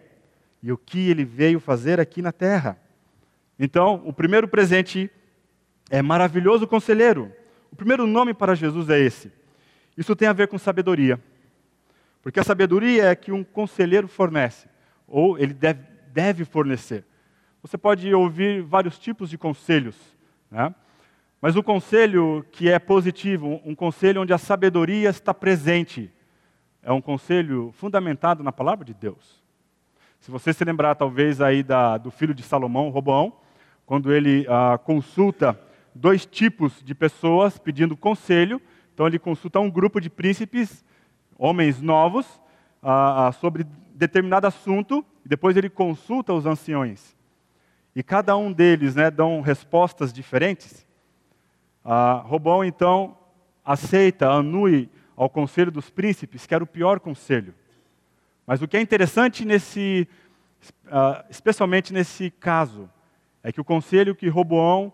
e 0.62 0.72
o 0.72 0.78
que 0.78 1.10
ele 1.10 1.26
veio 1.26 1.60
fazer 1.60 2.00
aqui 2.00 2.22
na 2.22 2.32
terra. 2.32 2.78
Então, 3.60 4.02
o 4.06 4.14
primeiro 4.14 4.48
presente 4.48 5.12
é 5.94 6.02
maravilhoso 6.02 6.66
conselheiro. 6.66 7.32
O 7.72 7.76
primeiro 7.76 8.08
nome 8.08 8.34
para 8.34 8.56
Jesus 8.56 8.90
é 8.90 9.00
esse. 9.00 9.32
Isso 9.96 10.16
tem 10.16 10.28
a 10.28 10.34
ver 10.34 10.48
com 10.48 10.58
sabedoria. 10.58 11.22
Porque 12.20 12.40
a 12.40 12.44
sabedoria 12.44 13.12
é 13.12 13.16
que 13.16 13.32
um 13.32 13.44
conselheiro 13.44 14.08
fornece, 14.08 14.68
ou 15.08 15.38
ele 15.38 15.54
deve, 15.54 15.84
deve 16.08 16.46
fornecer. 16.46 17.06
Você 17.62 17.78
pode 17.78 18.12
ouvir 18.12 18.64
vários 18.64 18.98
tipos 18.98 19.30
de 19.30 19.38
conselhos, 19.38 19.96
né? 20.50 20.74
mas 21.40 21.56
o 21.56 21.62
conselho 21.62 22.44
que 22.52 22.72
é 22.72 22.80
positivo, 22.80 23.62
um 23.64 23.76
conselho 23.76 24.24
onde 24.24 24.34
a 24.34 24.40
sabedoria 24.40 25.12
está 25.12 25.32
presente, 25.32 26.12
é 26.82 26.92
um 26.92 27.02
conselho 27.02 27.72
fundamentado 27.78 28.42
na 28.42 28.52
palavra 28.52 28.84
de 28.84 28.96
Deus. 28.96 29.44
Se 30.20 30.32
você 30.32 30.54
se 30.54 30.66
lembrar, 30.66 30.96
talvez, 30.96 31.40
aí 31.40 31.62
da, 31.62 32.00
do 32.00 32.10
filho 32.10 32.34
de 32.34 32.42
Salomão, 32.42 32.90
Roboão, 32.90 33.32
quando 33.86 34.12
ele 34.12 34.48
ah, 34.50 34.80
consulta 34.84 35.56
dois 35.96 36.26
tipos 36.26 36.82
de 36.84 36.96
pessoas 36.96 37.58
pedindo 37.58 37.96
conselho, 37.96 38.62
então 38.94 39.08
ele 39.08 39.20
consulta 39.20 39.60
um 39.60 39.70
grupo 39.70 40.00
de 40.00 40.10
príncipes 40.10 40.84
homens 41.38 41.82
novos 41.82 42.26
ah, 42.82 43.28
ah, 43.28 43.32
sobre 43.32 43.66
determinado 43.94 44.48
assunto, 44.48 45.06
e 45.26 45.30
depois 45.30 45.56
ele 45.56 45.70
consulta 45.70 46.34
os 46.34 46.46
anciões. 46.46 47.16
E 47.96 48.02
cada 48.02 48.36
um 48.36 48.52
deles 48.52 48.96
né, 48.96 49.12
dão 49.12 49.42
respostas 49.42 50.12
diferentes. 50.12 50.86
Ah, 51.84 52.24
Robão, 52.26 52.64
então, 52.64 53.18
aceita, 53.64 54.30
anui 54.30 54.90
ao 55.16 55.30
conselho 55.30 55.72
dos 55.72 55.90
príncipes, 55.90 56.46
que 56.46 56.56
era 56.56 56.64
o 56.64 56.68
pior 56.68 57.00
conselho. 57.00 57.54
Mas 58.46 58.62
o 58.62 58.68
que 58.68 58.76
é 58.76 58.82
interessante 58.82 59.46
nesse, 59.46 60.08
uh, 60.86 61.24
especialmente 61.30 61.94
nesse 61.94 62.30
caso, 62.30 62.90
é 63.42 63.52
que 63.52 63.62
o 63.62 63.64
conselho 63.64 64.16
que 64.16 64.28
Roboão 64.28 64.92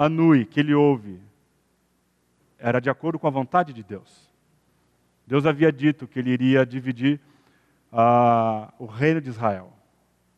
anui, 0.00 0.46
que 0.46 0.60
ele 0.60 0.72
ouve, 0.74 1.20
era 2.58 2.80
de 2.80 2.88
acordo 2.88 3.18
com 3.18 3.26
a 3.26 3.30
vontade 3.30 3.70
de 3.74 3.82
Deus. 3.82 4.30
Deus 5.26 5.44
havia 5.44 5.70
dito 5.70 6.08
que 6.08 6.18
ele 6.18 6.30
iria 6.30 6.64
dividir 6.64 7.20
uh, 7.92 8.72
o 8.78 8.86
reino 8.86 9.20
de 9.20 9.28
Israel. 9.28 9.70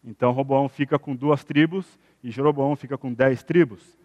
Então 0.04 0.32
Roboão 0.32 0.68
fica 0.68 0.98
com 0.98 1.14
duas 1.14 1.44
tribos 1.44 1.86
e 2.24 2.30
Jeroboão 2.30 2.74
fica 2.74 2.98
com 2.98 3.12
dez 3.12 3.44
tribos. 3.44 3.96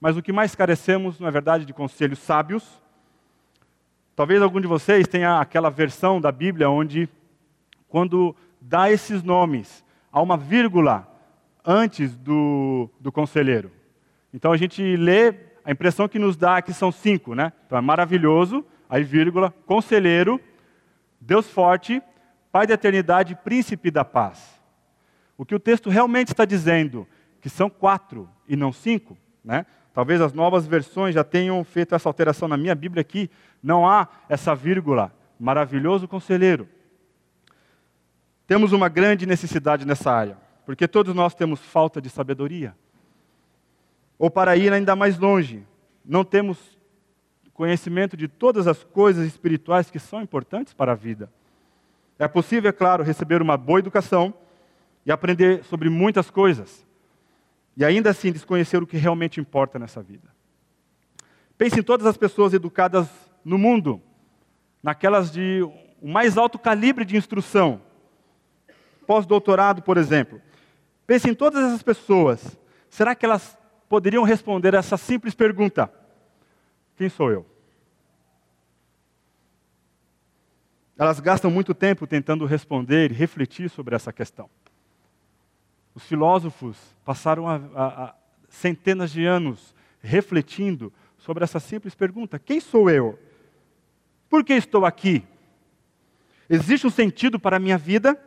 Mas 0.00 0.16
o 0.16 0.22
que 0.22 0.32
mais 0.32 0.54
carecemos, 0.54 1.18
na 1.18 1.28
verdade, 1.28 1.64
de 1.64 1.72
conselhos 1.72 2.20
sábios. 2.20 2.80
Talvez 4.14 4.40
algum 4.40 4.60
de 4.60 4.68
vocês 4.68 5.08
tenha 5.08 5.40
aquela 5.40 5.70
versão 5.70 6.20
da 6.20 6.30
Bíblia 6.30 6.70
onde, 6.70 7.08
quando 7.88 8.34
dá 8.60 8.88
esses 8.92 9.24
nomes, 9.24 9.84
há 10.12 10.22
uma 10.22 10.36
vírgula 10.36 11.04
antes 11.64 12.16
do, 12.16 12.88
do 13.00 13.10
conselheiro. 13.10 13.72
Então 14.32 14.52
a 14.52 14.56
gente 14.56 14.96
lê, 14.96 15.34
a 15.64 15.70
impressão 15.70 16.08
que 16.08 16.18
nos 16.18 16.36
dá 16.36 16.58
é 16.58 16.62
que 16.62 16.72
são 16.72 16.92
cinco, 16.92 17.34
né? 17.34 17.52
Então 17.66 17.76
é 17.78 17.80
maravilhoso, 17.80 18.64
aí 18.88 19.02
vírgula, 19.02 19.54
conselheiro, 19.66 20.40
Deus 21.20 21.48
forte, 21.48 22.02
Pai 22.50 22.66
da 22.66 22.74
eternidade, 22.74 23.36
príncipe 23.36 23.90
da 23.90 24.04
paz. 24.04 24.58
O 25.36 25.44
que 25.44 25.54
o 25.54 25.60
texto 25.60 25.90
realmente 25.90 26.28
está 26.28 26.44
dizendo, 26.44 27.06
que 27.40 27.50
são 27.50 27.68
quatro 27.68 28.28
e 28.48 28.56
não 28.56 28.72
cinco, 28.72 29.16
né? 29.44 29.66
Talvez 29.92 30.20
as 30.20 30.32
novas 30.32 30.66
versões 30.66 31.14
já 31.14 31.24
tenham 31.24 31.62
feito 31.64 31.94
essa 31.94 32.08
alteração 32.08 32.48
na 32.48 32.56
minha 32.56 32.74
Bíblia 32.74 33.00
aqui, 33.00 33.30
não 33.62 33.86
há 33.86 34.08
essa 34.28 34.54
vírgula, 34.54 35.12
maravilhoso 35.38 36.08
conselheiro. 36.08 36.68
Temos 38.46 38.72
uma 38.72 38.88
grande 38.88 39.26
necessidade 39.26 39.84
nessa 39.84 40.10
área, 40.10 40.38
porque 40.64 40.88
todos 40.88 41.14
nós 41.14 41.34
temos 41.34 41.60
falta 41.60 42.00
de 42.00 42.08
sabedoria. 42.08 42.74
Ou 44.18 44.30
para 44.30 44.56
ir 44.56 44.72
ainda 44.72 44.96
mais 44.96 45.18
longe, 45.18 45.64
não 46.04 46.24
temos 46.24 46.78
conhecimento 47.58 48.16
de 48.16 48.28
todas 48.28 48.68
as 48.68 48.84
coisas 48.84 49.26
espirituais 49.26 49.90
que 49.90 49.98
são 49.98 50.22
importantes 50.22 50.72
para 50.72 50.92
a 50.92 50.94
vida. 50.94 51.28
É 52.16 52.28
possível, 52.28 52.70
é 52.70 52.72
claro, 52.72 53.02
receber 53.02 53.42
uma 53.42 53.56
boa 53.56 53.80
educação 53.80 54.32
e 55.04 55.10
aprender 55.10 55.64
sobre 55.64 55.88
muitas 55.88 56.30
coisas, 56.30 56.86
e 57.76 57.84
ainda 57.84 58.10
assim 58.10 58.30
desconhecer 58.30 58.80
o 58.80 58.86
que 58.86 58.96
realmente 58.96 59.40
importa 59.40 59.76
nessa 59.76 60.00
vida. 60.00 60.28
Pense 61.56 61.80
em 61.80 61.82
todas 61.82 62.06
as 62.06 62.16
pessoas 62.16 62.54
educadas 62.54 63.08
no 63.44 63.58
mundo, 63.58 64.00
naquelas 64.80 65.32
de 65.32 65.62
o 66.00 66.08
mais 66.08 66.38
alto 66.38 66.60
calibre 66.60 67.04
de 67.04 67.16
instrução, 67.16 67.80
pós-doutorado, 69.04 69.82
por 69.82 69.96
exemplo. 69.96 70.40
Pense 71.08 71.28
em 71.28 71.34
todas 71.34 71.64
essas 71.64 71.82
pessoas. 71.82 72.56
Será 72.88 73.16
que 73.16 73.26
elas 73.26 73.57
poderiam 73.88 74.22
responder 74.22 74.74
essa 74.74 74.96
simples 74.96 75.34
pergunta: 75.34 75.92
quem 76.96 77.08
sou 77.08 77.30
eu? 77.30 77.46
Elas 80.96 81.20
gastam 81.20 81.50
muito 81.50 81.74
tempo 81.74 82.06
tentando 82.06 82.44
responder 82.44 83.12
e 83.12 83.14
refletir 83.14 83.70
sobre 83.70 83.94
essa 83.94 84.12
questão. 84.12 84.50
Os 85.94 86.04
filósofos 86.04 86.76
passaram 87.04 87.48
a, 87.48 87.54
a, 87.74 88.04
a 88.04 88.14
centenas 88.48 89.12
de 89.12 89.24
anos 89.24 89.74
refletindo 90.00 90.92
sobre 91.16 91.44
essa 91.44 91.60
simples 91.60 91.94
pergunta: 91.94 92.38
quem 92.38 92.60
sou 92.60 92.90
eu? 92.90 93.18
Por 94.28 94.44
que 94.44 94.54
estou 94.54 94.84
aqui? 94.84 95.24
Existe 96.50 96.86
um 96.86 96.90
sentido 96.90 97.38
para 97.38 97.56
a 97.56 97.60
minha 97.60 97.78
vida? 97.78 98.20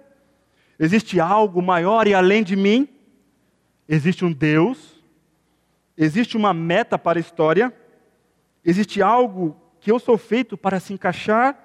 Existe 0.80 1.20
algo 1.20 1.62
maior 1.62 2.08
e 2.08 2.14
além 2.14 2.44
de 2.44 2.56
mim? 2.56 2.88
Existe 3.88 4.24
um 4.24 4.32
Deus? 4.32 5.01
Existe 5.98 6.38
uma 6.38 6.54
meta 6.54 6.98
para 6.98 7.20
a 7.20 7.22
história? 7.22 7.74
Existe 8.64 9.02
algo 9.02 9.56
que 9.80 9.92
eu 9.92 10.00
sou 10.00 10.18
feito 10.18 10.58
para 10.58 10.80
se 10.80 10.94
encaixar? 10.94 11.58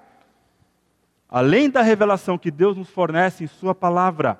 Além 1.29 1.69
da 1.69 1.81
revelação 1.81 2.37
que 2.37 2.51
Deus 2.51 2.77
nos 2.77 2.89
fornece 2.89 3.43
em 3.43 3.47
Sua 3.47 3.75
palavra, 3.75 4.39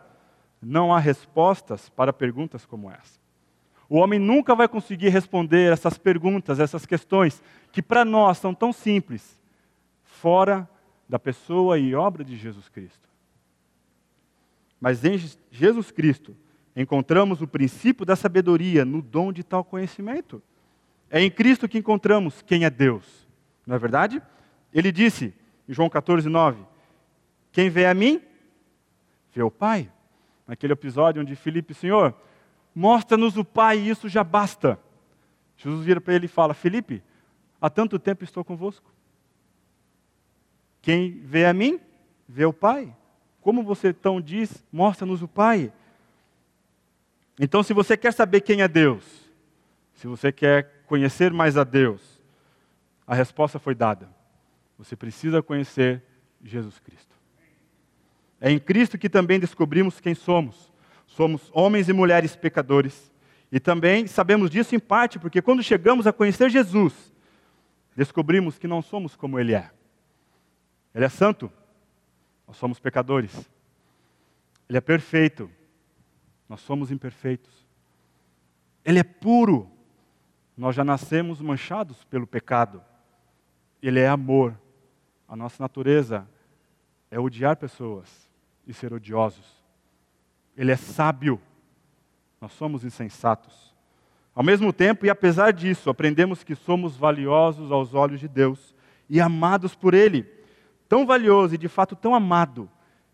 não 0.62 0.94
há 0.94 1.00
respostas 1.00 1.90
para 1.90 2.14
perguntas 2.14 2.66
como 2.66 2.90
essa. 2.90 3.20
O 3.90 3.98
homem 3.98 4.20
nunca 4.20 4.56
vai 4.56 4.68
conseguir 4.68 5.10
responder 5.10 5.72
essas 5.72 5.98
perguntas, 5.98 6.60
essas 6.60 6.86
questões, 6.86 7.42
que 7.72 7.82
para 7.82 8.04
nós 8.04 8.38
são 8.38 8.54
tão 8.54 8.74
simples, 8.74 9.40
fora 10.04 10.70
da 11.08 11.18
pessoa 11.18 11.78
e 11.78 11.96
obra 11.96 12.24
de 12.24 12.36
Jesus 12.36 12.68
Cristo. 12.68 13.08
Mas 14.80 15.06
em 15.06 15.18
Jesus 15.52 15.92
Cristo 15.92 16.36
encontramos 16.82 17.42
o 17.42 17.48
princípio 17.48 18.06
da 18.06 18.16
sabedoria 18.16 18.86
no 18.86 19.02
dom 19.02 19.34
de 19.34 19.44
tal 19.44 19.64
conhecimento. 19.64 20.42
É 21.10 21.22
em 21.22 21.32
Cristo 21.32 21.68
que 21.68 21.78
encontramos 21.78 22.42
quem 22.42 22.66
é 22.66 22.70
Deus. 22.70 23.28
Não 23.66 23.76
é 23.76 23.80
verdade? 23.80 24.22
Ele 24.74 24.92
disse, 24.92 25.34
em 25.68 25.74
João 25.74 25.90
14, 25.90 26.30
9: 26.30 26.64
Quem 27.52 27.70
vê 27.70 27.86
a 27.86 27.94
mim, 27.94 28.22
vê 29.34 29.42
o 29.42 29.50
Pai. 29.52 29.92
Naquele 30.46 30.74
episódio 30.74 31.22
onde 31.22 31.36
Filipe, 31.36 31.74
Senhor, 31.74 32.16
mostra-nos 32.74 33.38
o 33.38 33.44
Pai 33.44 33.80
e 33.80 33.90
isso 33.90 34.08
já 34.08 34.24
basta. 34.24 34.80
Jesus 35.58 35.84
vira 35.84 36.00
para 36.00 36.14
ele 36.14 36.26
e 36.26 36.30
fala: 36.30 36.54
Filipe, 36.54 37.04
há 37.60 37.70
tanto 37.70 37.98
tempo 37.98 38.24
estou 38.24 38.44
convosco. 38.46 38.94
Quem 40.82 41.20
vê 41.22 41.46
a 41.46 41.54
mim, 41.54 41.80
vê 42.28 42.46
o 42.46 42.54
Pai. 42.54 42.96
Como 43.42 43.64
você 43.64 43.92
tão 43.92 44.22
diz, 44.22 44.64
mostra-nos 44.72 45.22
o 45.22 45.28
Pai. 45.28 45.74
Então, 47.40 47.62
se 47.62 47.74
você 47.74 47.96
quer 47.96 48.14
saber 48.14 48.42
quem 48.42 48.62
é 48.62 48.68
Deus, 48.68 49.04
se 49.94 50.08
você 50.08 50.32
quer 50.32 50.84
conhecer 50.88 51.32
mais 51.32 51.58
a 51.58 51.64
Deus? 51.64 52.22
A 53.06 53.14
resposta 53.14 53.60
foi 53.60 53.76
dada. 53.76 54.10
Você 54.78 54.96
precisa 54.96 55.42
conhecer 55.42 56.04
Jesus 56.44 56.80
Cristo. 56.80 57.16
É 58.40 58.52
em 58.52 58.60
Cristo 58.60 58.98
que 58.98 59.10
também 59.10 59.40
descobrimos 59.40 60.00
quem 60.00 60.14
somos. 60.14 60.72
Somos 61.06 61.50
homens 61.54 61.90
e 61.90 61.94
mulheres 61.94 62.36
pecadores. 62.36 63.12
E 63.52 63.60
também 63.60 64.08
sabemos 64.08 64.50
disso 64.50 64.76
em 64.76 64.80
parte 64.80 65.18
porque 65.18 65.42
quando 65.42 65.64
chegamos 65.64 66.06
a 66.06 66.14
conhecer 66.14 66.50
Jesus, 66.50 66.94
descobrimos 67.96 68.58
que 68.58 68.68
não 68.68 68.82
somos 68.82 69.16
como 69.16 69.40
Ele 69.40 69.54
é. 69.54 69.72
Ele 70.94 71.06
é 71.06 71.10
santo, 71.10 71.52
nós 72.48 72.58
somos 72.58 72.80
pecadores. 72.80 73.50
Ele 74.68 74.78
é 74.78 74.82
perfeito, 74.82 75.50
nós 76.48 76.62
somos 76.62 76.92
imperfeitos. 76.92 77.66
Ele 78.84 79.00
é 79.00 79.04
puro, 79.04 79.70
nós 80.56 80.76
já 80.76 80.84
nascemos 80.84 81.42
manchados 81.42 82.04
pelo 82.06 82.26
pecado. 82.26 82.84
Ele 83.82 84.00
é 84.00 84.08
amor, 84.08 84.58
a 85.28 85.36
nossa 85.36 85.62
natureza 85.62 86.28
é 87.12 87.20
odiar 87.20 87.58
pessoas 87.58 88.30
e 88.66 88.74
ser 88.74 88.94
odiosos. 88.94 89.46
Ele 90.56 90.72
é 90.72 90.76
sábio, 90.76 91.40
nós 92.40 92.52
somos 92.54 92.84
insensatos. 92.84 93.76
Ao 94.34 94.44
mesmo 94.44 94.72
tempo, 94.72 95.06
e 95.06 95.10
apesar 95.10 95.52
disso, 95.52 95.90
aprendemos 95.90 96.44
que 96.44 96.56
somos 96.56 96.96
valiosos 96.96 97.72
aos 97.72 97.94
olhos 97.94 98.20
de 98.20 98.28
Deus 98.28 98.76
e 99.10 99.20
amados 99.20 99.76
por 99.76 99.94
Ele. 99.94 100.24
Tão 100.88 101.06
valioso 101.06 101.56
e 101.56 101.58
de 101.58 101.68
fato 101.68 101.96
tão 101.96 102.16
amado, 102.16 102.70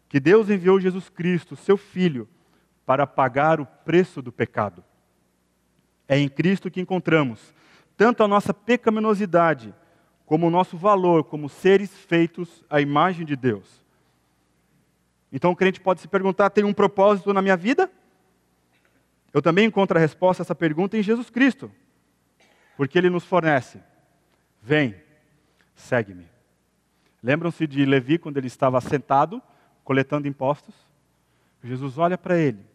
que 0.10 0.20
Deus 0.20 0.50
enviou 0.50 0.80
Jesus 0.80 1.10
Cristo, 1.10 1.56
seu 1.56 1.75
Filho, 1.75 2.28
para 2.86 3.08
pagar 3.08 3.60
o 3.60 3.66
preço 3.66 4.22
do 4.22 4.32
pecado. 4.32 4.84
É 6.08 6.18
em 6.18 6.28
Cristo 6.28 6.70
que 6.70 6.82
encontramos 6.82 7.54
tanto 7.96 8.24
a 8.24 8.28
nossa 8.28 8.54
pecaminosidade, 8.54 9.74
como 10.25 10.48
o 10.48 10.50
nosso 10.50 10.78
valor 10.78 11.24
como 11.25 11.48
seres 11.48 11.92
feitos 11.96 12.63
à 12.70 12.82
imagem 12.82 13.25
de 13.25 13.36
Deus. 13.36 13.84
Então 15.32 15.52
o 15.52 15.56
crente 15.56 15.80
pode 15.80 16.02
se 16.02 16.08
perguntar: 16.08 16.50
tem 16.50 16.63
um 16.63 16.74
propósito 16.74 17.34
na 17.34 17.42
minha 17.42 17.58
vida? 17.58 17.92
Eu 19.32 19.42
também 19.42 19.66
encontro 19.66 19.98
a 19.98 20.02
resposta 20.02 20.42
a 20.42 20.44
essa 20.44 20.56
pergunta 20.56 20.98
em 20.98 21.04
Jesus 21.04 21.30
Cristo, 21.30 21.72
porque 22.75 22.98
Ele 22.98 23.10
nos 23.10 23.25
fornece: 23.25 23.80
vem, 24.62 24.96
segue-me. 25.75 26.28
Lembram-se 27.22 27.66
de 27.66 27.86
Levi 27.86 28.18
quando 28.18 28.38
ele 28.38 28.48
estava 28.48 28.82
sentado, 28.82 29.42
coletando 29.84 30.28
impostos? 30.28 30.75
Jesus 31.63 31.98
olha 31.98 32.18
para 32.18 32.38
ele 32.38 32.73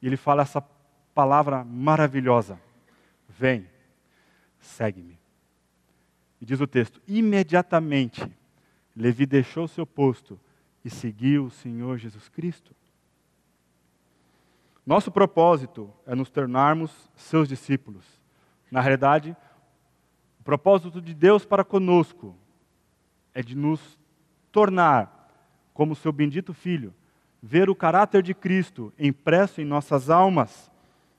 e 0.00 0.06
ele 0.06 0.16
fala 0.16 0.42
essa 0.42 0.60
palavra 1.14 1.64
maravilhosa: 1.64 2.60
vem, 3.28 3.68
segue-me. 4.58 5.18
E 6.40 6.44
diz 6.44 6.60
o 6.60 6.66
texto: 6.66 7.00
imediatamente 7.06 8.22
Levi 8.96 9.26
deixou 9.26 9.68
seu 9.68 9.86
posto 9.86 10.38
e 10.84 10.90
seguiu 10.90 11.46
o 11.46 11.50
Senhor 11.50 11.98
Jesus 11.98 12.28
Cristo. 12.28 12.74
Nosso 14.84 15.10
propósito 15.10 15.92
é 16.06 16.14
nos 16.14 16.30
tornarmos 16.30 17.10
seus 17.14 17.48
discípulos. 17.48 18.04
Na 18.70 18.80
realidade, 18.80 19.36
o 20.40 20.42
propósito 20.42 21.00
de 21.00 21.14
Deus 21.14 21.44
para 21.44 21.62
conosco 21.62 22.36
é 23.34 23.42
de 23.42 23.54
nos 23.54 23.98
tornar 24.50 25.20
como 25.72 25.94
seu 25.94 26.12
bendito 26.12 26.52
Filho, 26.52 26.94
ver 27.42 27.70
o 27.70 27.74
caráter 27.74 28.22
de 28.22 28.34
Cristo 28.34 28.92
impresso 28.98 29.60
em 29.60 29.64
nossas 29.64 30.10
almas. 30.10 30.70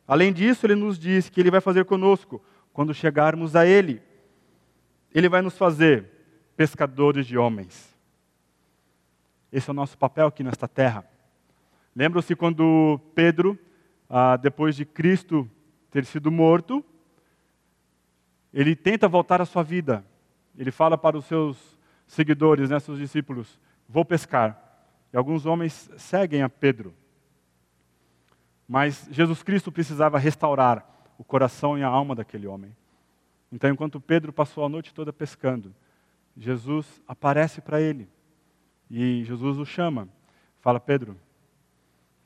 Além 0.08 0.32
disso, 0.32 0.66
ele 0.66 0.76
nos 0.76 1.00
diz 1.00 1.30
que 1.30 1.40
ele 1.40 1.52
vai 1.52 1.62
fazer 1.62 1.86
conosco 1.86 2.42
quando 2.74 2.94
chegarmos 2.94 3.56
a 3.56 3.66
ele. 3.66 4.02
Ele 5.14 5.30
vai 5.30 5.42
nos 5.42 5.58
fazer 5.58 6.06
pescadores 6.56 7.26
de 7.26 7.38
homens. 7.38 7.92
Esse 9.52 9.70
é 9.70 9.72
o 9.72 9.76
nosso 9.76 9.98
papel 9.98 10.28
aqui 10.28 10.44
nesta 10.44 10.68
terra. 10.68 11.06
Lembram-se 11.96 12.36
quando 12.36 13.00
Pedro, 13.14 13.60
ah, 14.10 14.38
depois 14.38 14.76
de 14.76 14.86
Cristo 14.86 15.50
ter 15.90 16.06
sido 16.06 16.32
morto, 16.32 16.84
ele 18.54 18.76
tenta 18.76 19.08
voltar 19.08 19.42
à 19.42 19.46
sua 19.46 19.64
vida. 19.64 20.06
Ele 20.58 20.72
fala 20.72 20.98
para 20.98 21.18
os 21.18 21.26
seus 21.26 21.78
seguidores, 22.08 22.70
né, 22.70 22.80
seus 22.80 22.98
discípulos: 22.98 23.60
Vou 23.88 24.06
pescar. 24.06 24.71
E 25.14 25.18
alguns 25.18 25.46
homens 25.46 25.90
seguem 25.98 26.42
a 26.42 26.50
Pedro. 26.50 26.94
Mas 28.68 29.08
Jesus 29.12 29.44
Cristo 29.44 29.72
precisava 29.72 30.18
restaurar 30.18 30.86
o 31.18 31.24
coração 31.24 31.78
e 31.78 31.84
a 31.84 31.88
alma 31.88 32.16
daquele 32.16 32.48
homem. 32.48 32.76
Então, 33.52 33.70
enquanto 33.70 34.00
Pedro 34.00 34.32
passou 34.32 34.64
a 34.64 34.70
noite 34.70 34.94
toda 34.94 35.12
pescando, 35.12 35.76
Jesus 36.38 37.02
aparece 37.08 37.60
para 37.60 37.82
ele. 37.82 38.08
E 38.90 39.24
Jesus 39.26 39.58
o 39.58 39.66
chama. 39.66 40.08
Fala, 40.62 40.80
Pedro, 40.80 41.18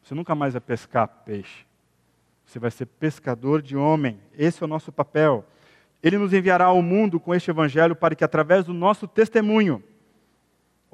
você 0.04 0.14
nunca 0.14 0.36
mais 0.36 0.54
vai 0.54 0.62
pescar 0.62 1.08
peixe. 1.08 1.66
Você 2.46 2.60
vai 2.60 2.70
ser 2.70 2.86
pescador 2.86 3.62
de 3.62 3.76
homem. 3.76 4.20
Esse 4.38 4.62
é 4.62 4.66
o 4.66 4.70
nosso 4.70 4.92
papel. 4.92 5.44
Ele 6.04 6.18
nos 6.20 6.32
enviará 6.32 6.66
ao 6.66 6.82
mundo 6.82 7.20
com 7.20 7.34
este 7.34 7.50
evangelho 7.50 7.96
para 7.96 8.14
que, 8.14 8.24
através 8.24 8.66
do 8.66 8.74
nosso 8.74 9.08
testemunho, 9.08 9.84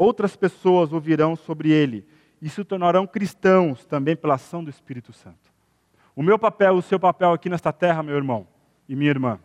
outras 0.01 0.35
pessoas 0.35 0.91
ouvirão 0.91 1.35
sobre 1.35 1.71
ele 1.71 2.07
e 2.41 2.49
se 2.49 2.63
tornarão 2.63 3.05
cristãos 3.05 3.85
também 3.85 4.15
pela 4.15 4.33
ação 4.33 4.63
do 4.63 4.69
Espírito 4.71 5.13
Santo. 5.13 5.51
O 6.15 6.23
meu 6.23 6.39
papel, 6.39 6.73
o 6.73 6.81
seu 6.81 6.99
papel 6.99 7.31
aqui 7.31 7.47
nesta 7.47 7.71
terra, 7.71 8.01
meu 8.01 8.15
irmão 8.15 8.47
e 8.89 8.95
minha 8.95 9.11
irmã, 9.11 9.39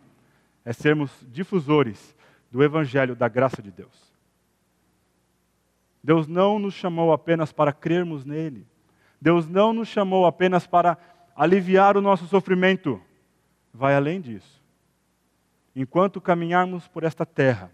é 0.65 0.73
sermos 0.73 1.11
difusores 1.27 2.15
do 2.51 2.63
evangelho 2.63 3.15
da 3.15 3.27
graça 3.27 3.61
de 3.61 3.69
Deus. 3.69 4.17
Deus 6.03 6.27
não 6.27 6.57
nos 6.57 6.73
chamou 6.73 7.13
apenas 7.13 7.51
para 7.51 7.71
crermos 7.71 8.25
nele. 8.25 8.65
Deus 9.21 9.47
não 9.47 9.71
nos 9.73 9.87
chamou 9.87 10.25
apenas 10.25 10.65
para 10.65 10.97
aliviar 11.35 11.95
o 11.95 12.01
nosso 12.01 12.25
sofrimento. 12.25 12.99
Vai 13.71 13.95
além 13.95 14.19
disso. 14.19 14.59
Enquanto 15.75 16.19
caminharmos 16.19 16.87
por 16.87 17.03
esta 17.03 17.27
terra, 17.27 17.71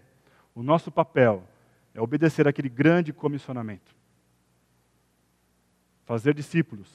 o 0.54 0.62
nosso 0.62 0.90
papel 0.90 1.44
é 1.94 2.00
obedecer 2.00 2.46
aquele 2.48 2.68
grande 2.68 3.12
comissionamento. 3.12 3.94
Fazer 6.04 6.34
discípulos, 6.34 6.88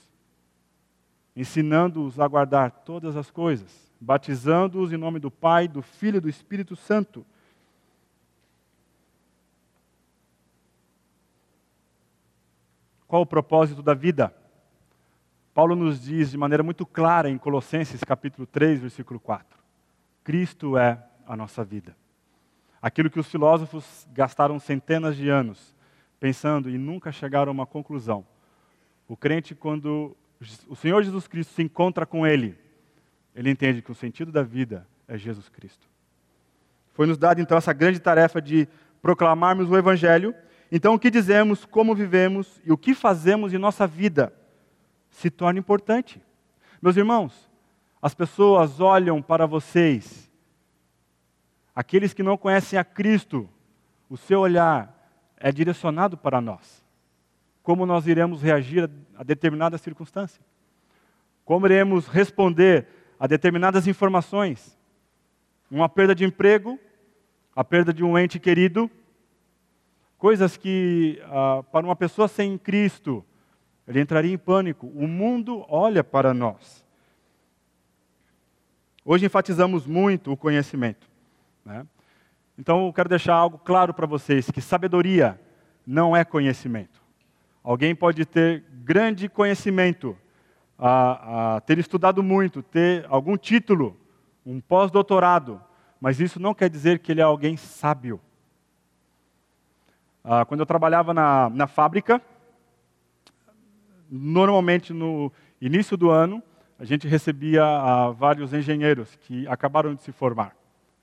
ensinando-os 1.35 2.19
a 2.19 2.27
guardar 2.27 2.71
todas 2.83 3.15
as 3.15 3.31
coisas, 3.31 3.91
batizando-os 3.99 4.91
em 4.91 4.97
nome 4.97 5.19
do 5.19 5.31
Pai, 5.31 5.67
do 5.67 5.81
Filho 5.81 6.17
e 6.17 6.21
do 6.21 6.29
Espírito 6.29 6.75
Santo 6.75 7.25
Qual 13.09 13.23
o 13.23 13.25
propósito 13.25 13.81
da 13.81 13.95
vida? 13.95 14.31
Paulo 15.51 15.75
nos 15.75 15.99
diz 15.99 16.29
de 16.29 16.37
maneira 16.37 16.61
muito 16.61 16.85
clara 16.85 17.27
em 17.27 17.39
Colossenses 17.39 18.03
capítulo 18.03 18.45
3, 18.45 18.81
versículo 18.81 19.19
4. 19.19 19.57
Cristo 20.23 20.77
é 20.77 21.03
a 21.25 21.35
nossa 21.35 21.63
vida. 21.63 21.97
Aquilo 22.81 23.09
que 23.09 23.19
os 23.19 23.27
filósofos 23.27 24.07
gastaram 24.13 24.59
centenas 24.59 25.15
de 25.15 25.29
anos 25.29 25.75
pensando 26.19 26.69
e 26.69 26.77
nunca 26.77 27.11
chegaram 27.11 27.49
a 27.49 27.53
uma 27.53 27.65
conclusão. 27.65 28.25
O 29.07 29.15
crente, 29.15 29.55
quando 29.55 30.15
o 30.67 30.75
Senhor 30.75 31.01
Jesus 31.03 31.27
Cristo 31.27 31.53
se 31.53 31.61
encontra 31.61 32.05
com 32.05 32.25
ele, 32.27 32.57
ele 33.35 33.49
entende 33.49 33.81
que 33.81 33.91
o 33.91 33.95
sentido 33.95 34.31
da 34.31 34.43
vida 34.43 34.87
é 35.07 35.17
Jesus 35.17 35.49
Cristo. 35.49 35.87
Foi 36.93 37.05
nos 37.05 37.17
dado 37.17 37.39
então 37.39 37.57
essa 37.57 37.73
grande 37.73 37.99
tarefa 37.99 38.41
de 38.41 38.67
proclamarmos 39.01 39.69
o 39.69 39.77
Evangelho 39.77 40.35
então, 40.71 40.93
o 40.93 40.99
que 40.99 41.09
dizemos, 41.09 41.65
como 41.65 41.95
vivemos 41.95 42.61
e 42.63 42.71
o 42.71 42.77
que 42.77 42.93
fazemos 42.93 43.53
em 43.53 43.57
nossa 43.57 43.87
vida 43.87 44.33
se 45.09 45.29
torna 45.29 45.59
importante. 45.59 46.21
Meus 46.81 46.95
irmãos, 46.95 47.49
as 48.01 48.13
pessoas 48.13 48.79
olham 48.79 49.21
para 49.21 49.47
vocês, 49.47 50.28
aqueles 51.75 52.13
que 52.13 52.23
não 52.23 52.37
conhecem 52.37 52.77
a 52.77 52.83
Cristo, 52.83 53.49
o 54.09 54.17
seu 54.17 54.39
olhar 54.39 54.95
é 55.37 55.51
direcionado 55.51 56.17
para 56.17 56.41
nós. 56.41 56.83
Como 57.63 57.85
nós 57.85 58.07
iremos 58.07 58.41
reagir 58.41 58.89
a 59.15 59.23
determinada 59.23 59.77
circunstância? 59.77 60.41
Como 61.45 61.65
iremos 61.65 62.07
responder 62.07 62.87
a 63.19 63.27
determinadas 63.27 63.87
informações? 63.87 64.77
Uma 65.69 65.87
perda 65.87 66.15
de 66.15 66.25
emprego, 66.25 66.79
a 67.55 67.63
perda 67.63 67.93
de 67.93 68.03
um 68.03 68.17
ente 68.17 68.39
querido, 68.39 68.89
coisas 70.17 70.57
que, 70.57 71.21
ah, 71.25 71.63
para 71.71 71.85
uma 71.85 71.95
pessoa 71.95 72.27
sem 72.27 72.57
Cristo, 72.57 73.23
ele 73.87 74.01
entraria 74.01 74.33
em 74.33 74.37
pânico. 74.37 74.87
O 74.87 75.07
mundo 75.07 75.65
olha 75.67 76.03
para 76.03 76.33
nós. 76.33 76.85
Hoje 79.03 79.25
enfatizamos 79.25 79.87
muito 79.87 80.31
o 80.31 80.37
conhecimento. 80.37 81.09
Né? 81.65 81.85
Então, 82.57 82.85
eu 82.85 82.93
quero 82.93 83.09
deixar 83.09 83.35
algo 83.35 83.57
claro 83.57 83.93
para 83.93 84.05
vocês: 84.05 84.49
que 84.51 84.61
sabedoria 84.61 85.39
não 85.85 86.15
é 86.15 86.23
conhecimento. 86.23 87.01
Alguém 87.63 87.95
pode 87.95 88.25
ter 88.25 88.63
grande 88.83 89.27
conhecimento, 89.27 90.17
a, 90.77 91.55
a 91.55 91.61
ter 91.61 91.77
estudado 91.77 92.23
muito, 92.23 92.63
ter 92.63 93.05
algum 93.09 93.37
título, 93.37 93.99
um 94.45 94.59
pós-doutorado, 94.59 95.61
mas 95.99 96.19
isso 96.19 96.39
não 96.39 96.53
quer 96.53 96.69
dizer 96.69 96.99
que 96.99 97.11
ele 97.11 97.21
é 97.21 97.23
alguém 97.23 97.57
sábio. 97.57 98.19
Ah, 100.23 100.45
quando 100.45 100.61
eu 100.61 100.65
trabalhava 100.65 101.13
na, 101.13 101.49
na 101.49 101.67
fábrica, 101.67 102.21
normalmente 104.09 104.93
no 104.93 105.31
início 105.61 105.97
do 105.97 106.09
ano, 106.09 106.41
a 106.77 106.85
gente 106.85 107.07
recebia 107.07 107.63
ah, 107.63 108.11
vários 108.11 108.53
engenheiros 108.53 109.15
que 109.17 109.47
acabaram 109.47 109.93
de 109.93 110.01
se 110.01 110.11
formar. 110.11 110.55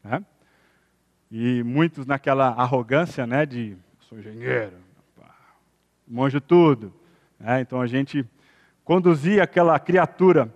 Né? 0.02 0.24
E 1.30 1.62
muitos 1.62 2.06
naquela 2.06 2.48
arrogância 2.48 3.26
né, 3.26 3.44
de 3.44 3.76
sou 4.00 4.18
engenheiro, 4.18 4.76
manjo 6.06 6.40
tudo. 6.40 6.92
Né? 7.38 7.60
Então 7.60 7.80
a 7.80 7.86
gente 7.86 8.24
conduzia 8.84 9.42
aquela 9.42 9.78
criatura 9.78 10.52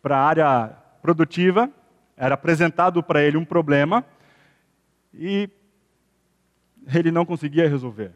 para 0.00 0.16
a 0.16 0.24
área 0.24 0.68
produtiva, 1.02 1.70
era 2.16 2.34
apresentado 2.34 3.02
para 3.02 3.22
ele 3.22 3.36
um 3.36 3.44
problema 3.44 4.04
e 5.12 5.50
ele 6.94 7.10
não 7.10 7.26
conseguia 7.26 7.68
resolver. 7.68 8.12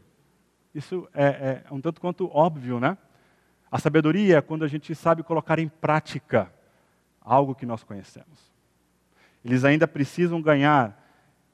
Isso 0.75 1.09
é, 1.13 1.65
é 1.67 1.73
um 1.73 1.81
tanto 1.81 2.01
quanto 2.01 2.31
óbvio, 2.33 2.79
né? 2.79 2.97
A 3.71 3.79
sabedoria 3.79 4.39
é 4.39 4.41
quando 4.41 4.65
a 4.65 4.69
gente 4.69 4.95
sabe 4.95 5.23
colocar 5.23 5.59
em 5.59 5.69
prática 5.69 6.51
algo 7.21 7.55
que 7.55 7.67
nós 7.67 7.83
conhecemos. 7.83 8.53
Eles 9.45 9.65
ainda 9.65 9.87
precisam 9.87 10.41
ganhar 10.41 10.98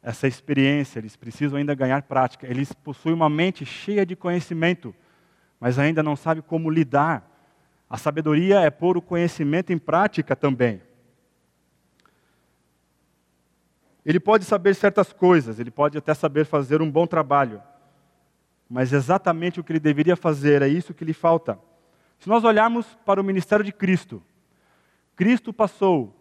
essa 0.04 0.28
experiência, 0.28 0.98
eles 0.98 1.16
precisam 1.16 1.58
ainda 1.58 1.74
ganhar 1.74 2.02
prática. 2.02 2.46
Eles 2.46 2.70
possuem 2.74 3.14
uma 3.14 3.30
mente 3.30 3.64
cheia 3.64 4.04
de 4.04 4.14
conhecimento, 4.14 4.94
mas 5.58 5.78
ainda 5.78 6.02
não 6.02 6.14
sabem 6.14 6.42
como 6.46 6.68
lidar. 6.68 7.26
A 7.88 7.96
sabedoria 7.96 8.60
é 8.60 8.68
pôr 8.68 8.98
o 8.98 9.02
conhecimento 9.02 9.72
em 9.72 9.78
prática 9.78 10.36
também. 10.36 10.82
Ele 14.04 14.20
pode 14.20 14.44
saber 14.44 14.74
certas 14.74 15.10
coisas, 15.10 15.58
ele 15.58 15.70
pode 15.70 15.96
até 15.96 16.12
saber 16.12 16.44
fazer 16.44 16.82
um 16.82 16.90
bom 16.90 17.06
trabalho, 17.06 17.62
mas 18.68 18.92
exatamente 18.92 19.58
o 19.58 19.64
que 19.64 19.72
ele 19.72 19.80
deveria 19.80 20.16
fazer 20.16 20.60
é 20.60 20.68
isso 20.68 20.92
que 20.92 21.06
lhe 21.06 21.14
falta. 21.14 21.58
Se 22.18 22.28
nós 22.28 22.44
olharmos 22.44 22.86
para 23.06 23.18
o 23.18 23.24
ministério 23.24 23.64
de 23.64 23.72
Cristo, 23.72 24.22
Cristo 25.16 25.50
passou 25.50 26.14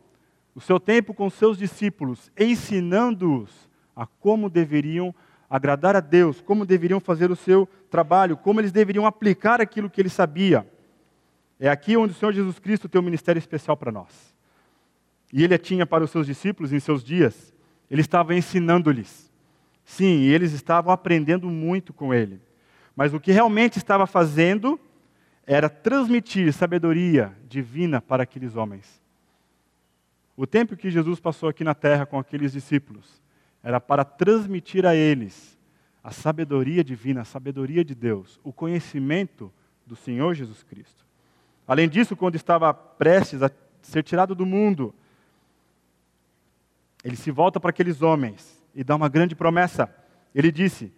o 0.55 0.61
seu 0.61 0.79
tempo 0.79 1.13
com 1.13 1.29
seus 1.29 1.57
discípulos, 1.57 2.31
ensinando-os 2.39 3.72
a 3.95 4.05
como 4.05 4.49
deveriam 4.49 5.13
agradar 5.49 5.95
a 5.95 5.99
Deus, 5.99 6.41
como 6.41 6.65
deveriam 6.65 6.99
fazer 6.99 7.29
o 7.29 7.35
seu 7.35 7.69
trabalho, 7.89 8.35
como 8.35 8.59
eles 8.59 8.71
deveriam 8.71 9.05
aplicar 9.05 9.61
aquilo 9.61 9.89
que 9.89 10.01
ele 10.01 10.09
sabia. 10.09 10.67
É 11.59 11.69
aqui 11.69 11.95
onde 11.95 12.13
o 12.13 12.15
Senhor 12.15 12.33
Jesus 12.33 12.57
Cristo 12.57 12.89
tem 12.89 12.99
um 12.99 13.03
ministério 13.03 13.37
especial 13.37 13.77
para 13.77 13.91
nós. 13.91 14.33
E 15.31 15.43
ele 15.43 15.57
tinha 15.57 15.85
para 15.85 16.03
os 16.03 16.11
seus 16.11 16.25
discípulos 16.25 16.73
em 16.73 16.79
seus 16.79 17.03
dias. 17.03 17.53
Ele 17.89 18.01
estava 18.01 18.35
ensinando-lhes. 18.35 19.31
Sim, 19.85 20.21
eles 20.23 20.53
estavam 20.53 20.91
aprendendo 20.91 21.49
muito 21.49 21.93
com 21.93 22.13
ele. 22.13 22.41
Mas 22.95 23.13
o 23.13 23.19
que 23.19 23.31
realmente 23.31 23.77
estava 23.77 24.07
fazendo 24.07 24.79
era 25.45 25.69
transmitir 25.69 26.51
sabedoria 26.51 27.35
divina 27.47 28.01
para 28.01 28.23
aqueles 28.23 28.55
homens. 28.55 29.01
O 30.35 30.47
tempo 30.47 30.75
que 30.75 30.89
Jesus 30.89 31.19
passou 31.19 31.47
aqui 31.47 31.63
na 31.63 31.75
terra 31.75 32.05
com 32.05 32.17
aqueles 32.17 32.53
discípulos 32.53 33.22
era 33.63 33.79
para 33.79 34.03
transmitir 34.03 34.85
a 34.85 34.93
eles 34.93 35.57
a 36.03 36.11
sabedoria 36.11 36.83
divina, 36.83 37.21
a 37.21 37.25
sabedoria 37.25 37.83
de 37.83 37.95
Deus, 37.95 38.39
o 38.43 38.51
conhecimento 38.51 39.51
do 39.85 39.95
Senhor 39.95 40.33
Jesus 40.33 40.61
Cristo. 40.63 41.05
Além 41.65 41.87
disso, 41.87 42.15
quando 42.15 42.35
estava 42.35 42.73
prestes 42.73 43.41
a 43.41 43.49
ser 43.81 44.03
tirado 44.03 44.35
do 44.35 44.45
mundo, 44.45 44.93
ele 47.03 47.15
se 47.15 47.31
volta 47.31 47.57
para 47.59 47.69
aqueles 47.69 48.01
homens 48.01 48.61
e 48.75 48.83
dá 48.83 48.95
uma 48.95 49.07
grande 49.07 49.33
promessa. 49.33 49.93
Ele 50.35 50.51
disse: 50.51 50.91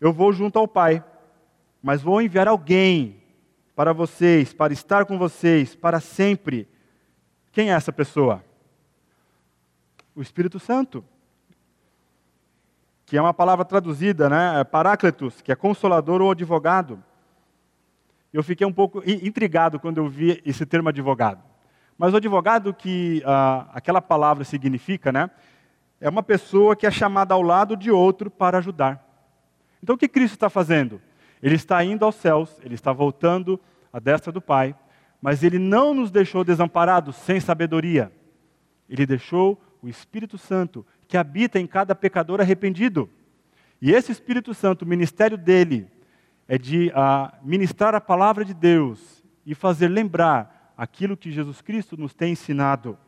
Eu 0.00 0.12
vou 0.12 0.32
junto 0.32 0.58
ao 0.58 0.66
Pai, 0.66 1.04
mas 1.80 2.02
vou 2.02 2.20
enviar 2.20 2.48
alguém 2.48 3.22
para 3.76 3.92
vocês, 3.92 4.52
para 4.52 4.72
estar 4.72 5.04
com 5.06 5.16
vocês 5.16 5.76
para 5.76 6.00
sempre. 6.00 6.66
Quem 7.52 7.70
é 7.70 7.74
essa 7.74 7.92
pessoa? 7.92 8.44
O 10.14 10.20
Espírito 10.20 10.58
Santo. 10.58 11.04
Que 13.08 13.16
é 13.16 13.22
uma 13.22 13.32
palavra 13.32 13.64
traduzida, 13.64 14.28
né? 14.28 14.60
É 14.60 14.64
Paráclitos, 14.64 15.40
que 15.40 15.50
é 15.50 15.56
consolador 15.56 16.20
ou 16.20 16.30
advogado. 16.30 17.02
Eu 18.30 18.42
fiquei 18.42 18.66
um 18.66 18.72
pouco 18.72 19.02
intrigado 19.06 19.80
quando 19.80 19.96
eu 19.96 20.06
vi 20.06 20.42
esse 20.44 20.66
termo 20.66 20.90
advogado. 20.90 21.42
Mas 21.96 22.12
o 22.12 22.18
advogado 22.18 22.74
que 22.74 23.22
ah, 23.24 23.66
aquela 23.72 24.02
palavra 24.02 24.44
significa, 24.44 25.10
né, 25.10 25.30
é 25.98 26.06
uma 26.06 26.22
pessoa 26.22 26.76
que 26.76 26.86
é 26.86 26.90
chamada 26.90 27.32
ao 27.32 27.40
lado 27.40 27.78
de 27.78 27.90
outro 27.90 28.30
para 28.30 28.58
ajudar. 28.58 29.02
Então 29.82 29.94
o 29.94 29.98
que 29.98 30.06
Cristo 30.06 30.34
está 30.34 30.50
fazendo? 30.50 31.00
Ele 31.42 31.54
está 31.54 31.82
indo 31.82 32.04
aos 32.04 32.14
céus, 32.16 32.60
ele 32.62 32.74
está 32.74 32.92
voltando 32.92 33.58
à 33.90 33.98
destra 33.98 34.30
do 34.30 34.42
Pai, 34.42 34.76
mas 35.22 35.42
ele 35.42 35.58
não 35.58 35.94
nos 35.94 36.10
deixou 36.10 36.44
desamparados, 36.44 37.16
sem 37.16 37.40
sabedoria. 37.40 38.12
Ele 38.86 39.06
deixou 39.06 39.58
o 39.80 39.88
Espírito 39.88 40.36
Santo, 40.36 40.84
que 41.08 41.16
habita 41.16 41.58
em 41.58 41.66
cada 41.66 41.94
pecador 41.94 42.40
arrependido. 42.40 43.08
E 43.80 43.90
esse 43.90 44.12
Espírito 44.12 44.52
Santo, 44.52 44.82
o 44.82 44.88
ministério 44.88 45.38
dele, 45.38 45.90
é 46.46 46.58
de 46.58 46.88
uh, 46.88 47.34
ministrar 47.42 47.94
a 47.94 48.00
palavra 48.00 48.44
de 48.44 48.52
Deus 48.52 49.24
e 49.46 49.54
fazer 49.54 49.88
lembrar 49.88 50.74
aquilo 50.76 51.16
que 51.16 51.32
Jesus 51.32 51.62
Cristo 51.62 51.96
nos 51.96 52.12
tem 52.12 52.32
ensinado. 52.32 52.98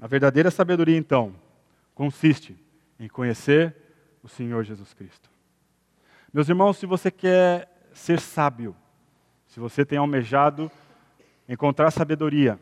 A 0.00 0.06
verdadeira 0.06 0.50
sabedoria, 0.50 0.96
então, 0.96 1.34
consiste 1.94 2.54
em 3.00 3.08
conhecer 3.08 3.74
o 4.22 4.28
Senhor 4.28 4.62
Jesus 4.62 4.92
Cristo. 4.92 5.30
Meus 6.32 6.48
irmãos, 6.50 6.76
se 6.76 6.84
você 6.84 7.10
quer 7.10 7.88
ser 7.94 8.20
sábio, 8.20 8.76
se 9.46 9.58
você 9.58 9.86
tem 9.86 9.96
almejado 9.96 10.70
encontrar 11.48 11.90
sabedoria, 11.90 12.60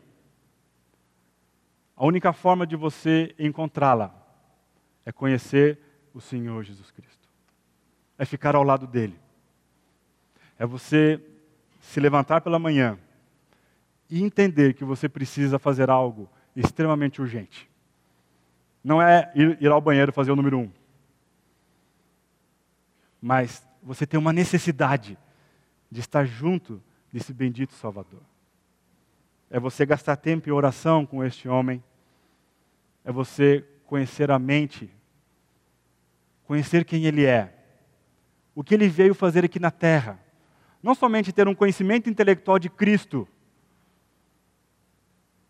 a 1.95 2.05
única 2.05 2.33
forma 2.33 2.67
de 2.67 2.75
você 2.75 3.33
encontrá-la 3.39 4.13
é 5.05 5.11
conhecer 5.11 5.79
o 6.13 6.19
Senhor 6.19 6.63
Jesus 6.63 6.91
Cristo. 6.91 7.29
É 8.17 8.25
ficar 8.25 8.55
ao 8.55 8.63
lado 8.63 8.85
dele. 8.85 9.17
É 10.57 10.65
você 10.65 11.21
se 11.81 11.99
levantar 11.99 12.41
pela 12.41 12.59
manhã 12.59 12.97
e 14.09 14.23
entender 14.23 14.73
que 14.73 14.83
você 14.83 15.07
precisa 15.07 15.57
fazer 15.59 15.89
algo 15.89 16.29
extremamente 16.55 17.21
urgente. 17.21 17.69
Não 18.83 19.01
é 19.01 19.31
ir, 19.35 19.71
ao 19.71 19.81
banheiro 19.81 20.13
fazer 20.13 20.31
o 20.31 20.35
número 20.35 20.59
um. 20.59 20.71
Mas 23.21 23.67
você 23.81 24.05
tem 24.05 24.19
uma 24.19 24.33
necessidade 24.33 25.17
de 25.89 25.99
estar 25.99 26.25
junto 26.25 26.81
desse 27.11 27.33
bendito 27.33 27.73
Salvador. 27.73 28.21
É 29.49 29.59
você 29.59 29.85
gastar 29.85 30.15
tempo 30.15 30.49
em 30.49 30.51
oração 30.51 31.05
com 31.05 31.23
este 31.23 31.47
homem. 31.47 31.83
É 33.03 33.11
você 33.11 33.65
conhecer 33.85 34.31
a 34.31 34.39
mente, 34.39 34.89
conhecer 36.45 36.83
quem 36.85 37.05
ele 37.05 37.25
é, 37.25 37.53
o 38.53 38.63
que 38.63 38.73
ele 38.73 38.87
veio 38.87 39.13
fazer 39.13 39.45
aqui 39.45 39.59
na 39.59 39.69
terra 39.69 40.19
não 40.85 40.93
somente 40.93 41.33
ter 41.33 41.47
um 41.47 41.55
conhecimento 41.55 42.11
intelectual 42.11 42.59
de 42.59 42.69
Cristo, 42.69 43.27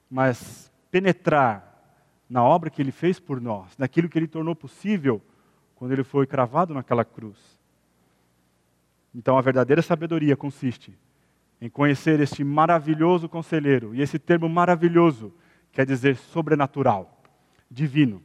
mas 0.10 0.71
penetrar 0.89 1.99
na 2.29 2.41
obra 2.41 2.69
que 2.69 2.81
ele 2.81 2.93
fez 2.93 3.19
por 3.19 3.41
nós, 3.41 3.77
naquilo 3.77 4.08
que 4.08 4.17
ele 4.17 4.29
tornou 4.29 4.55
possível 4.55 5.21
quando 5.75 5.91
ele 5.91 6.05
foi 6.05 6.25
cravado 6.25 6.73
naquela 6.73 7.03
cruz. 7.03 7.60
Então, 9.13 9.38
a 9.38 9.41
verdadeira 9.41 9.81
sabedoria 9.81 10.38
consiste 10.38 10.97
em 11.65 11.69
conhecer 11.69 12.19
este 12.19 12.43
maravilhoso 12.43 13.28
conselheiro, 13.28 13.95
e 13.95 13.99
esse 13.99 14.19
termo 14.19 14.47
maravilhoso 14.47 15.34
quer 15.71 15.84
dizer 15.84 16.15
sobrenatural, 16.15 17.23
divino. 17.71 18.21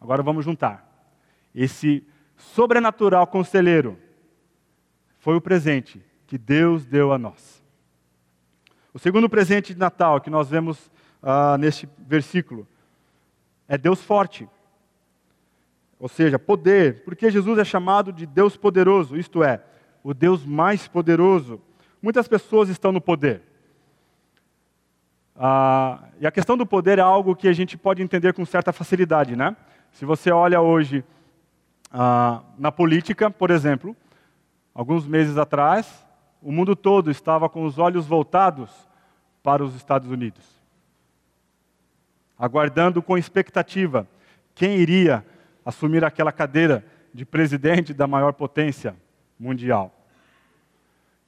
Agora 0.00 0.22
vamos 0.22 0.44
juntar. 0.44 0.88
Esse 1.52 2.06
sobrenatural 2.36 3.26
conselheiro 3.26 3.98
foi 5.18 5.34
o 5.34 5.40
presente 5.40 6.00
que 6.24 6.38
Deus 6.38 6.86
deu 6.86 7.12
a 7.12 7.18
nós. 7.18 7.60
O 8.94 8.98
segundo 9.00 9.28
presente 9.28 9.74
de 9.74 9.80
Natal 9.80 10.20
que 10.20 10.30
nós 10.30 10.48
vemos 10.48 10.88
ah, 11.20 11.58
neste 11.58 11.88
versículo 11.98 12.64
é 13.66 13.76
Deus 13.76 14.00
forte. 14.00 14.48
Ou 15.98 16.08
seja, 16.08 16.38
poder, 16.38 17.02
porque 17.02 17.28
Jesus 17.28 17.58
é 17.58 17.64
chamado 17.64 18.12
de 18.12 18.24
Deus 18.24 18.56
poderoso, 18.56 19.16
isto 19.16 19.42
é, 19.42 19.64
o 20.00 20.14
Deus 20.14 20.46
mais 20.46 20.86
poderoso. 20.86 21.60
Muitas 22.00 22.28
pessoas 22.28 22.68
estão 22.68 22.92
no 22.92 23.00
poder. 23.00 23.42
Ah, 25.36 26.08
e 26.20 26.26
a 26.26 26.30
questão 26.30 26.56
do 26.56 26.66
poder 26.66 26.98
é 26.98 27.02
algo 27.02 27.36
que 27.36 27.48
a 27.48 27.52
gente 27.52 27.76
pode 27.76 28.02
entender 28.02 28.32
com 28.32 28.44
certa 28.44 28.72
facilidade, 28.72 29.36
né? 29.36 29.56
Se 29.92 30.04
você 30.04 30.30
olha 30.30 30.60
hoje 30.60 31.04
ah, 31.92 32.42
na 32.58 32.72
política, 32.72 33.30
por 33.30 33.50
exemplo, 33.50 33.96
alguns 34.74 35.06
meses 35.06 35.36
atrás, 35.36 36.06
o 36.42 36.52
mundo 36.52 36.74
todo 36.76 37.10
estava 37.10 37.48
com 37.48 37.64
os 37.64 37.78
olhos 37.78 38.06
voltados 38.06 38.70
para 39.42 39.64
os 39.64 39.74
Estados 39.74 40.10
Unidos, 40.10 40.44
aguardando 42.38 43.02
com 43.02 43.16
expectativa 43.16 44.06
quem 44.54 44.76
iria 44.76 45.24
assumir 45.64 46.04
aquela 46.04 46.32
cadeira 46.32 46.84
de 47.12 47.24
presidente 47.24 47.94
da 47.94 48.06
maior 48.06 48.32
potência 48.32 48.96
mundial. 49.38 49.97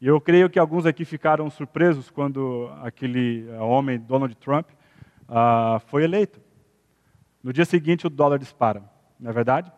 E 0.01 0.07
eu 0.07 0.19
creio 0.19 0.49
que 0.49 0.59
alguns 0.59 0.87
aqui 0.87 1.05
ficaram 1.05 1.51
surpresos 1.51 2.09
quando 2.09 2.71
aquele 2.83 3.47
eh, 3.51 3.59
homem, 3.59 3.99
Donald 3.99 4.35
Trump, 4.37 4.67
uh, 5.29 5.79
foi 5.89 6.05
eleito. 6.05 6.41
No 7.45 7.53
dia 7.53 7.67
seguinte, 7.67 8.07
o 8.07 8.11
dólar 8.11 8.39
dispara, 8.39 8.83
não 9.19 9.31
é 9.31 9.33
verdade? 9.35 9.71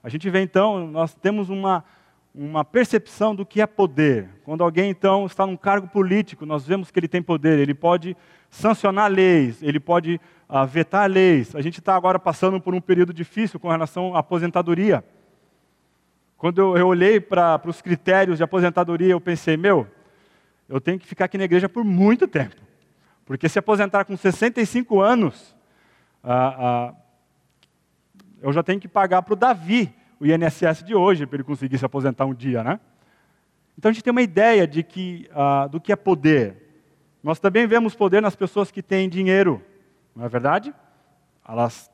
A 0.00 0.08
gente 0.08 0.30
vê 0.30 0.42
então, 0.42 0.86
nós 0.86 1.12
temos 1.14 1.50
uma, 1.50 1.84
uma 2.32 2.64
percepção 2.64 3.34
do 3.34 3.44
que 3.44 3.60
é 3.60 3.66
poder. 3.66 4.28
Quando 4.44 4.62
alguém 4.62 4.90
então 4.90 5.26
está 5.26 5.44
num 5.44 5.56
cargo 5.56 5.88
político, 5.88 6.46
nós 6.46 6.64
vemos 6.64 6.92
que 6.92 6.98
ele 7.00 7.08
tem 7.08 7.20
poder, 7.20 7.58
ele 7.58 7.74
pode 7.74 8.16
sancionar 8.48 9.10
leis, 9.10 9.60
ele 9.60 9.80
pode 9.80 10.20
uh, 10.48 10.64
vetar 10.68 11.10
leis. 11.10 11.52
A 11.56 11.60
gente 11.60 11.80
está 11.80 11.96
agora 11.96 12.20
passando 12.20 12.60
por 12.60 12.76
um 12.76 12.80
período 12.80 13.12
difícil 13.12 13.58
com 13.58 13.68
relação 13.68 14.14
à 14.14 14.20
aposentadoria. 14.20 15.04
Quando 16.36 16.76
eu, 16.76 16.86
olhei 16.86 17.20
para 17.20 17.60
os 17.66 17.80
critérios 17.80 18.38
de 18.38 18.44
aposentadoria, 18.44 19.12
eu 19.12 19.20
pensei, 19.20 19.56
meu, 19.56 19.86
eu 20.68 20.80
tenho 20.80 20.98
que 20.98 21.06
ficar 21.06 21.26
aqui 21.26 21.38
na 21.38 21.44
igreja 21.44 21.68
por 21.68 21.84
muito 21.84 22.26
tempo. 22.26 22.56
Porque 23.24 23.48
se 23.48 23.58
aposentar 23.58 24.04
com 24.04 24.16
65 24.16 25.00
anos, 25.00 25.56
ah, 26.22 26.56
ah, 26.58 26.94
eu 28.42 28.52
já 28.52 28.62
tenho 28.62 28.80
que 28.80 28.88
pagar 28.88 29.22
para 29.22 29.32
o 29.32 29.36
Davi 29.36 29.94
o 30.20 30.26
INSS 30.26 30.82
de 30.84 30.94
hoje 30.94 31.26
para 31.26 31.36
ele 31.36 31.44
conseguir 31.44 31.78
se 31.78 31.84
aposentar 31.84 32.26
um 32.26 32.34
dia, 32.34 32.62
né? 32.62 32.78
Então 33.78 33.90
a 33.90 33.92
gente 33.92 34.04
tem 34.04 34.10
uma 34.10 34.22
ideia 34.22 34.66
de 34.66 34.82
que, 34.82 35.28
ah, 35.32 35.66
do 35.66 35.80
que 35.80 35.92
é 35.92 35.96
poder. 35.96 36.56
Nós 37.22 37.38
também 37.38 37.66
vemos 37.66 37.94
poder 37.94 38.20
nas 38.20 38.36
pessoas 38.36 38.70
que 38.70 38.82
têm 38.82 39.08
dinheiro, 39.08 39.62
não 40.14 40.24
é 40.24 40.28
verdade? 40.28 40.74
Elas 41.48 41.90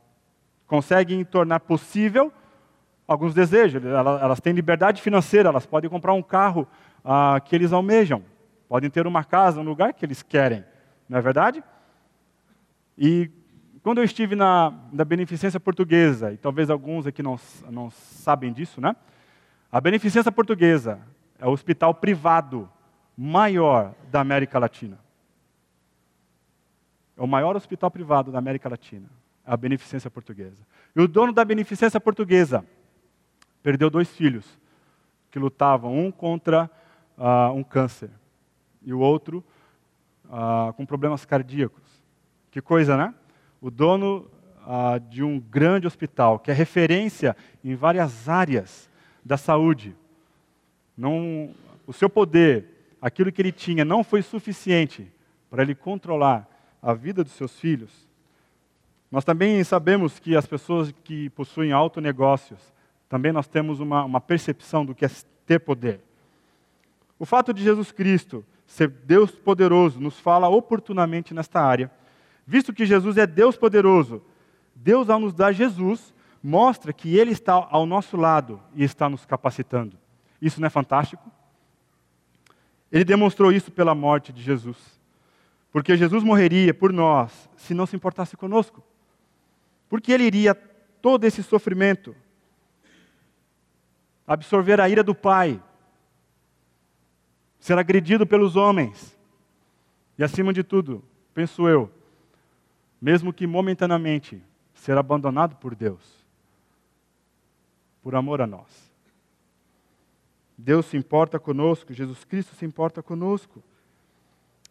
conseguem 0.67 1.25
tornar 1.25 1.61
possível 1.61 2.33
alguns 3.11 3.35
desejos, 3.35 3.85
elas, 3.85 4.39
têm 4.39 4.53
liberdade 4.53 5.03
financeira, 5.03 5.49
elas 5.49 5.67
podem 5.67 5.91
comprar 5.91 6.13
um 6.13 6.23
carro 6.23 6.65
ah, 7.05 7.41
que 7.45 7.57
eles 7.57 7.73
almejam, 7.73 8.23
podem 8.69 8.89
ter 8.89 9.05
uma 9.05 9.25
casa, 9.25 9.61
um 9.61 9.65
lugar 9.65 9.93
que 9.93 10.07
eles 10.07 10.23
querem, 10.23 10.65
não 11.09 11.19
é 11.19 11.21
verdade? 11.21 11.61
E 12.97 13.29
quando 13.83 13.99
eu 13.99 14.05
estive 14.05 14.37
na, 14.37 14.73
na 14.93 15.05
Beneficência 15.05 15.59
Portuguesa, 15.59 16.33
e 16.33 16.37
talvez 16.37 16.71
alguns 16.71 17.05
aqui 17.05 17.21
não, 17.21 17.37
não 17.69 17.91
sabem 17.91 18.53
disso, 18.53 18.81
né? 18.81 18.95
A 19.73 19.81
Beneficência 19.81 20.31
Portuguesa 20.31 21.01
é 21.41 21.47
o 21.47 21.51
hospital 21.51 21.93
privado 21.93 22.71
maior 23.17 23.93
da 24.09 24.21
América 24.21 24.57
Latina. 24.57 25.01
É 27.17 27.23
o 27.23 27.27
maior 27.27 27.57
hospital 27.57 27.91
privado 27.91 28.31
da 28.31 28.39
América 28.39 28.69
Latina, 28.69 29.09
a 29.45 29.57
Beneficência 29.57 30.09
Portuguesa. 30.09 30.65
E 30.95 31.01
o 31.01 31.09
dono 31.09 31.33
da 31.33 31.45
Beneficência 31.45 32.01
Portuguesa 32.01 32.65
perdeu 33.63 33.91
dois 33.91 34.09
filhos 34.11 34.47
que 35.31 35.39
lutavam, 35.39 35.97
um 35.97 36.11
contra 36.11 36.71
uh, 37.17 37.53
um 37.53 37.63
câncer 37.63 38.11
e 38.83 38.93
o 38.93 38.99
outro 38.99 39.45
uh, 40.27 40.73
com 40.75 40.85
problemas 40.85 41.25
cardíacos. 41.25 41.83
Que 42.51 42.61
coisa, 42.61 42.97
né? 42.97 43.15
o 43.61 43.71
dono 43.71 44.27
ah, 44.67 44.99
de 44.99 45.23
um 45.23 45.39
grande 45.39 45.87
hospital, 45.87 46.39
que 46.39 46.51
é 46.51 46.55
referência 46.55 47.37
em 47.63 47.75
várias 47.75 48.29
áreas 48.29 48.89
da 49.25 49.37
saúde. 49.37 49.95
Não, 50.97 51.51
o 51.87 51.93
seu 51.93 52.09
poder, 52.09 52.95
aquilo 53.01 53.31
que 53.31 53.43
ele 53.43 53.53
tinha, 53.53 53.85
não 53.85 54.03
foi 54.03 54.23
suficiente 54.23 55.11
para 55.51 55.63
ele 55.63 55.75
controlar 55.75 56.49
a 56.83 56.95
vida 56.95 57.23
dos 57.23 57.33
seus 57.35 57.59
filhos. 57.59 58.09
Nós 59.11 59.25
também 59.25 59.63
sabemos 59.65 60.19
que 60.19 60.37
as 60.37 60.47
pessoas 60.47 60.93
que 61.05 61.29
possuem 61.31 61.73
alto 61.73 62.01
negócios, 62.01 62.73
também 63.11 63.33
nós 63.33 63.47
temos 63.47 63.79
uma, 63.79 64.05
uma 64.05 64.21
percepção 64.23 64.87
do 64.87 64.95
que 64.95 65.05
é 65.05 65.11
ter 65.45 65.59
poder. 65.59 66.01
O 67.19 67.27
fato 67.27 67.53
de 67.53 67.63
Jesus 67.63 67.93
Cristo 67.93 68.43
ser 68.67 68.89
Deus 68.89 69.33
poderoso 69.33 70.01
nos 70.01 70.19
fala 70.19 70.49
oportunamente 70.49 71.35
nesta 71.35 71.61
área 71.61 71.91
Visto 72.51 72.73
que 72.73 72.85
Jesus 72.85 73.17
é 73.17 73.29
Deus 73.29 73.57
poderoso, 73.57 74.21
Deus, 74.75 75.09
ao 75.09 75.21
nos 75.21 75.33
dar 75.33 75.53
Jesus, 75.53 76.13
mostra 76.43 76.93
que 76.93 77.17
Ele 77.17 77.31
está 77.31 77.53
ao 77.53 77.87
nosso 77.87 78.17
lado 78.17 78.61
e 78.75 78.83
está 78.83 79.09
nos 79.09 79.25
capacitando. 79.25 79.97
Isso 80.43 80.61
não 80.61 80.67
é 80.67 80.71
fantástico? 80.71 81.31
Ele 82.91 83.05
demonstrou 83.05 83.53
isso 83.53 83.71
pela 83.71 83.95
morte 83.95 84.33
de 84.33 84.43
Jesus. 84.43 84.77
Porque 85.71 85.97
Jesus 85.97 86.25
morreria 86.25 86.75
por 86.75 86.93
nós 86.93 87.49
se 87.57 87.73
não 87.73 87.87
se 87.87 87.95
importasse 87.95 88.37
conosco. 88.37 88.83
Porque 89.89 90.11
Ele 90.11 90.25
iria 90.25 90.53
todo 90.53 91.23
esse 91.25 91.45
sofrimento, 91.45 92.17
absorver 94.31 94.81
a 94.81 94.89
ira 94.89 95.03
do 95.03 95.13
Pai, 95.13 95.61
ser 97.59 97.77
agredido 97.77 98.25
pelos 98.25 98.55
homens, 98.55 99.19
e 100.17 100.23
acima 100.23 100.53
de 100.53 100.63
tudo, 100.63 101.03
penso 101.35 101.69
eu, 101.69 101.91
mesmo 103.03 103.33
que 103.33 103.45
momentaneamente, 103.45 104.41
ser 104.73 104.97
abandonado 104.97 105.57
por 105.57 105.75
Deus, 105.75 106.25
por 108.05 108.15
amor 108.15 108.41
a 108.41 108.47
nós. 108.47 108.93
Deus 110.57 110.87
se 110.87 110.97
importa 110.97 111.41
conosco, 111.41 111.93
Jesus 111.93 112.23
Cristo 112.23 112.55
se 112.55 112.65
importa 112.65 113.03
conosco. 113.03 113.61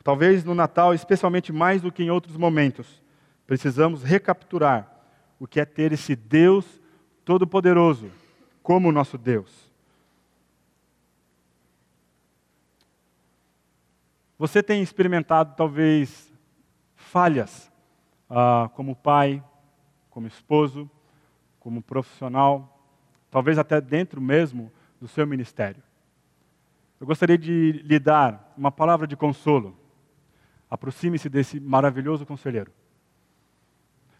Talvez 0.02 0.45
no 0.45 0.56
Natal, 0.56 0.93
especialmente 0.93 1.52
mais 1.52 1.82
do 1.82 1.91
que 1.91 2.02
em 2.02 2.10
outros 2.10 2.38
momentos, 2.38 3.04
precisamos 3.45 4.04
recapturar 4.04 4.89
o 5.38 5.45
que 5.45 5.60
é 5.60 5.65
ter 5.65 5.91
esse 5.91 6.15
Deus 6.15 6.65
Todo-Poderoso 7.26 8.10
como 8.69 8.91
nosso 8.91 9.17
Deus. 9.17 9.73
Você 14.38 14.62
tem 14.62 14.84
experimentado 14.84 15.55
talvez 15.58 16.32
falhas 16.95 17.71
ah, 18.29 18.69
como 18.75 18.95
pai, 18.95 19.43
como 20.12 20.27
esposo, 20.27 20.88
como 21.60 21.82
profissional, 21.82 22.79
talvez 23.32 23.58
até 23.58 23.82
dentro 23.82 24.21
mesmo 24.21 24.71
do 25.01 25.08
seu 25.08 25.25
ministério. 25.25 25.82
Eu 26.99 27.08
gostaria 27.08 27.39
de 27.39 27.71
lhe 27.71 27.97
dar 27.97 28.53
uma 28.55 28.71
palavra 28.71 29.08
de 29.08 29.17
consolo. 29.17 29.75
Aproxime-se 30.69 31.27
desse 31.27 31.60
maravilhoso 31.60 32.23
conselheiro. 32.23 32.71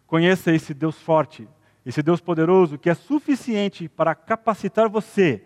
Conheça 0.07 0.51
esse 0.51 0.73
Deus 0.73 0.99
forte, 0.99 1.47
esse 1.89 2.04
Deus 2.04 2.21
poderoso 2.21 2.78
que 2.78 2.88
é 2.88 2.93
suficiente 2.93 3.89
para 3.89 4.13
capacitar 4.13 4.88
você 4.88 5.43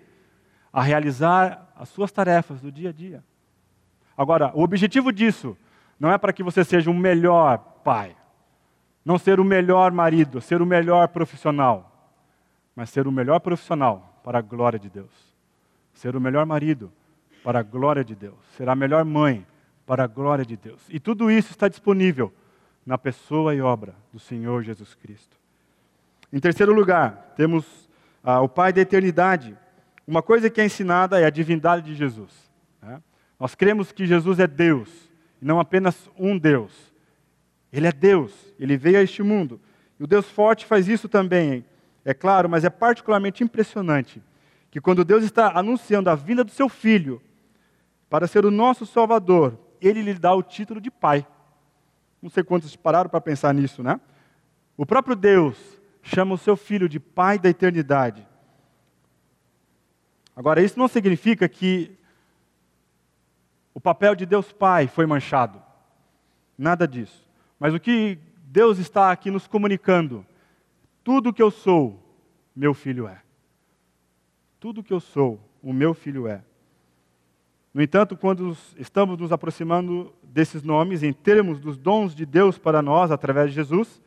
a 0.74 0.82
realizar 0.82 1.72
as 1.74 1.88
suas 1.88 2.12
tarefas 2.12 2.60
do 2.60 2.70
dia 2.70 2.90
a 2.90 2.92
dia. 2.92 3.24
Agora, 4.18 4.52
o 4.54 4.62
objetivo 4.62 5.14
disso 5.14 5.58
não 5.98 6.12
é 6.12 6.18
para 6.18 6.34
que 6.34 6.44
você 6.44 6.66
seja 6.66 6.92
um 6.92 6.98
melhor 6.98 7.60
pai, 7.82 8.14
não 9.06 9.18
ser 9.18 9.40
o 9.40 9.46
melhor 9.46 9.94
marido, 9.94 10.42
ser 10.42 10.62
o 10.62 10.66
melhor 10.66 11.08
profissional, 11.08 12.12
mas 12.76 12.90
ser 12.90 13.08
o 13.08 13.12
melhor 13.12 13.40
profissional 13.40 14.20
para 14.22 14.40
a 14.40 14.42
glória 14.42 14.78
de 14.78 14.90
Deus. 14.90 15.34
Ser 15.94 16.14
o 16.14 16.20
melhor 16.20 16.46
marido 16.46 16.92
para 17.42 17.60
a 17.60 17.64
glória 17.64 18.04
de 18.04 18.16
Deus. 18.16 18.36
Ser 18.58 18.68
a 18.68 18.76
melhor 18.76 19.06
mãe 19.06 19.48
para 19.86 20.04
a 20.04 20.08
glória 20.08 20.46
de 20.46 20.58
Deus. 20.58 20.82
E 20.90 21.00
tudo 21.00 21.32
isso 21.32 21.52
está 21.52 21.70
disponível 21.70 22.34
na 22.86 22.98
pessoa 22.98 23.56
e 23.56 23.62
obra 23.62 23.96
do 24.12 24.20
Senhor 24.20 24.62
Jesus 24.62 24.94
Cristo. 24.94 25.43
Em 26.34 26.40
terceiro 26.40 26.74
lugar, 26.74 27.34
temos 27.38 27.90
ah, 28.22 28.42
o 28.42 28.50
Pai 28.50 28.74
da 28.74 28.82
eternidade. 28.82 29.58
Uma 30.06 30.22
coisa 30.22 30.50
que 30.50 30.60
é 30.60 30.66
ensinada 30.66 31.22
é 31.22 31.26
a 31.26 31.30
divindade 31.30 31.86
de 31.86 31.96
Jesus. 31.96 32.32
Né? 32.82 33.02
Nós 33.40 33.56
cremos 33.56 33.94
que 33.94 34.06
Jesus 34.06 34.40
é 34.40 34.48
Deus, 34.48 34.90
e 35.42 35.46
não 35.46 35.60
apenas 35.60 36.10
um 36.18 36.38
Deus 36.38 36.92
ele 37.74 37.88
é 37.88 37.92
Deus, 37.92 38.32
ele 38.60 38.78
veio 38.78 39.00
a 39.00 39.02
este 39.02 39.24
mundo. 39.24 39.60
E 40.00 40.04
o 40.04 40.08
Deus 40.08 40.30
forte 40.30 40.64
faz 40.64 40.88
isso 40.88 41.10
também, 41.10 41.66
é 42.06 42.14
claro, 42.14 42.48
mas 42.48 42.64
é 42.64 42.70
particularmente 42.70 43.44
impressionante 43.44 44.22
que 44.70 44.80
quando 44.80 45.04
Deus 45.04 45.24
está 45.24 45.58
anunciando 45.58 46.10
a 46.10 46.16
vinda 46.16 46.44
do 46.44 46.52
seu 46.52 46.70
filho 46.70 47.20
para 48.10 48.28
ser 48.28 48.46
o 48.46 48.52
nosso 48.52 48.86
Salvador, 48.86 49.58
ele 49.82 50.04
lhe 50.04 50.14
dá 50.14 50.36
o 50.36 50.44
título 50.44 50.80
de 50.80 50.92
Pai. 50.92 51.26
Não 52.22 52.30
sei 52.30 52.44
quantos 52.44 52.76
pararam 52.76 53.10
para 53.10 53.20
pensar 53.20 53.54
nisso, 53.56 53.82
né? 53.82 54.00
O 54.78 54.86
próprio 54.86 55.16
Deus 55.16 55.58
chama 56.04 56.36
o 56.36 56.38
seu 56.38 56.56
filho 56.56 56.88
de 56.88 57.00
Pai 57.00 57.40
da 57.40 57.50
eternidade. 57.50 58.28
Agora, 60.36 60.62
isso 60.62 60.78
não 60.78 60.88
significa 60.88 61.48
que 61.48 61.98
o 63.74 63.80
papel 63.80 64.14
de 64.14 64.26
Deus 64.26 64.52
Pai 64.52 64.88
foi 64.88 65.06
manchado. 65.06 65.62
Nada 66.58 66.88
disso. 66.88 67.28
Mas 67.60 67.74
o 67.74 67.80
que 67.80 68.20
Deus 68.44 68.78
está 68.78 69.12
aqui 69.12 69.32
nos 69.32 69.48
comunicando, 69.48 70.26
tudo 71.04 71.34
que 71.34 71.42
eu 71.42 71.50
sou, 71.50 72.00
meu 72.56 72.74
filho 72.74 73.08
é. 73.08 73.22
Tudo 74.60 74.84
que 74.84 74.94
eu 74.94 75.00
sou, 75.00 75.40
o 75.62 75.74
meu 75.74 75.94
filho 75.94 76.28
é. 76.28 76.44
No 77.74 77.82
entanto, 77.82 78.16
quando 78.16 78.56
estamos 78.78 79.18
nos 79.18 79.32
aproximando 79.32 80.14
desses 80.22 80.62
nomes, 80.62 81.02
em 81.02 81.12
termos 81.12 81.60
dos 81.60 81.78
dons 81.78 82.14
de 82.14 82.26
Deus 82.26 82.58
para 82.58 82.82
nós 82.82 83.10
através 83.10 83.50
de 83.50 83.56
Jesus, 83.56 84.03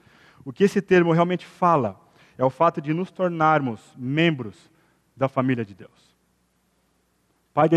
o 0.46 0.52
que 0.52 0.62
esse 0.62 0.80
termo 0.80 1.11
realmente 1.11 1.44
fala 1.44 2.00
é 2.38 2.44
o 2.44 2.50
fato 2.50 2.80
de 2.80 2.94
nos 2.94 3.11
tornarmos 3.11 3.80
membros 3.98 4.70
da 5.16 5.28
família 5.28 5.64
de 5.64 5.74
Deus. 5.74 6.16
Pai 7.52 7.68
da, 7.68 7.76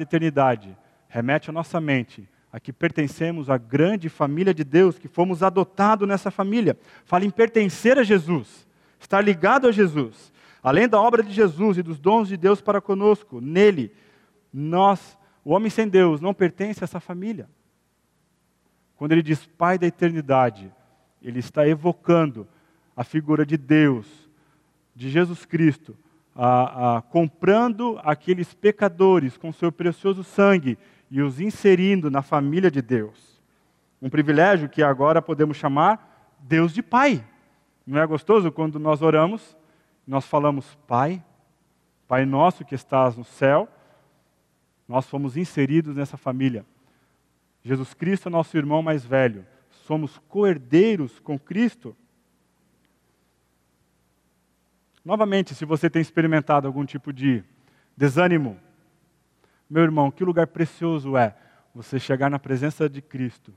eternidade, 0.00 0.78
remete 1.08 1.50
a 1.50 1.52
nossa 1.52 1.80
mente 1.80 2.28
a 2.52 2.60
que 2.60 2.72
pertencemos 2.72 3.50
à 3.50 3.58
grande 3.58 4.08
família 4.08 4.54
de 4.54 4.62
Deus, 4.62 5.00
que 5.00 5.08
fomos 5.08 5.42
adotados 5.42 6.06
nessa 6.06 6.30
família. 6.30 6.78
Fala 7.04 7.24
em 7.24 7.30
pertencer 7.30 7.98
a 7.98 8.04
Jesus, 8.04 8.68
estar 9.00 9.20
ligado 9.20 9.66
a 9.66 9.72
Jesus. 9.72 10.32
Além 10.62 10.88
da 10.88 11.00
obra 11.00 11.24
de 11.24 11.32
Jesus 11.32 11.76
e 11.76 11.82
dos 11.82 11.98
dons 11.98 12.28
de 12.28 12.36
Deus 12.36 12.60
para 12.60 12.80
conosco, 12.80 13.40
nele, 13.40 13.92
nós, 14.52 15.18
o 15.44 15.52
homem 15.52 15.70
sem 15.70 15.88
Deus, 15.88 16.20
não 16.20 16.34
pertence 16.34 16.84
a 16.84 16.86
essa 16.86 17.00
família. 17.00 17.50
Quando 18.94 19.10
ele 19.10 19.22
diz 19.22 19.44
Pai 19.44 19.76
da 19.76 19.88
eternidade, 19.88 20.72
ele 21.22 21.38
está 21.38 21.66
evocando 21.66 22.46
a 22.96 23.04
figura 23.04 23.44
de 23.44 23.56
Deus, 23.56 24.06
de 24.94 25.08
Jesus 25.08 25.44
Cristo, 25.44 25.96
a, 26.34 26.96
a, 26.96 27.02
comprando 27.02 28.00
aqueles 28.02 28.54
pecadores 28.54 29.36
com 29.36 29.52
seu 29.52 29.70
precioso 29.70 30.22
sangue 30.22 30.78
e 31.10 31.20
os 31.20 31.40
inserindo 31.40 32.10
na 32.10 32.22
família 32.22 32.70
de 32.70 32.80
Deus. 32.80 33.40
Um 34.00 34.08
privilégio 34.08 34.68
que 34.68 34.82
agora 34.82 35.20
podemos 35.20 35.56
chamar 35.56 36.36
Deus 36.40 36.72
de 36.72 36.82
Pai. 36.82 37.24
Não 37.86 38.00
é 38.00 38.06
gostoso 38.06 38.50
quando 38.52 38.78
nós 38.78 39.02
oramos, 39.02 39.56
nós 40.06 40.26
falamos 40.26 40.78
Pai, 40.86 41.22
Pai 42.06 42.24
nosso 42.24 42.64
que 42.64 42.74
estás 42.74 43.16
no 43.16 43.24
céu, 43.24 43.68
nós 44.88 45.06
fomos 45.06 45.36
inseridos 45.36 45.94
nessa 45.94 46.16
família. 46.16 46.64
Jesus 47.62 47.94
Cristo 47.94 48.28
é 48.28 48.32
nosso 48.32 48.56
irmão 48.56 48.82
mais 48.82 49.04
velho. 49.04 49.46
Somos 49.90 50.18
coerdeiros 50.28 51.18
com 51.18 51.36
Cristo. 51.36 51.96
Novamente, 55.04 55.52
se 55.52 55.64
você 55.64 55.90
tem 55.90 56.00
experimentado 56.00 56.68
algum 56.68 56.84
tipo 56.86 57.12
de 57.12 57.42
desânimo, 57.96 58.56
meu 59.68 59.82
irmão, 59.82 60.08
que 60.12 60.24
lugar 60.24 60.46
precioso 60.46 61.16
é 61.16 61.36
você 61.74 61.98
chegar 61.98 62.30
na 62.30 62.38
presença 62.38 62.88
de 62.88 63.02
Cristo, 63.02 63.52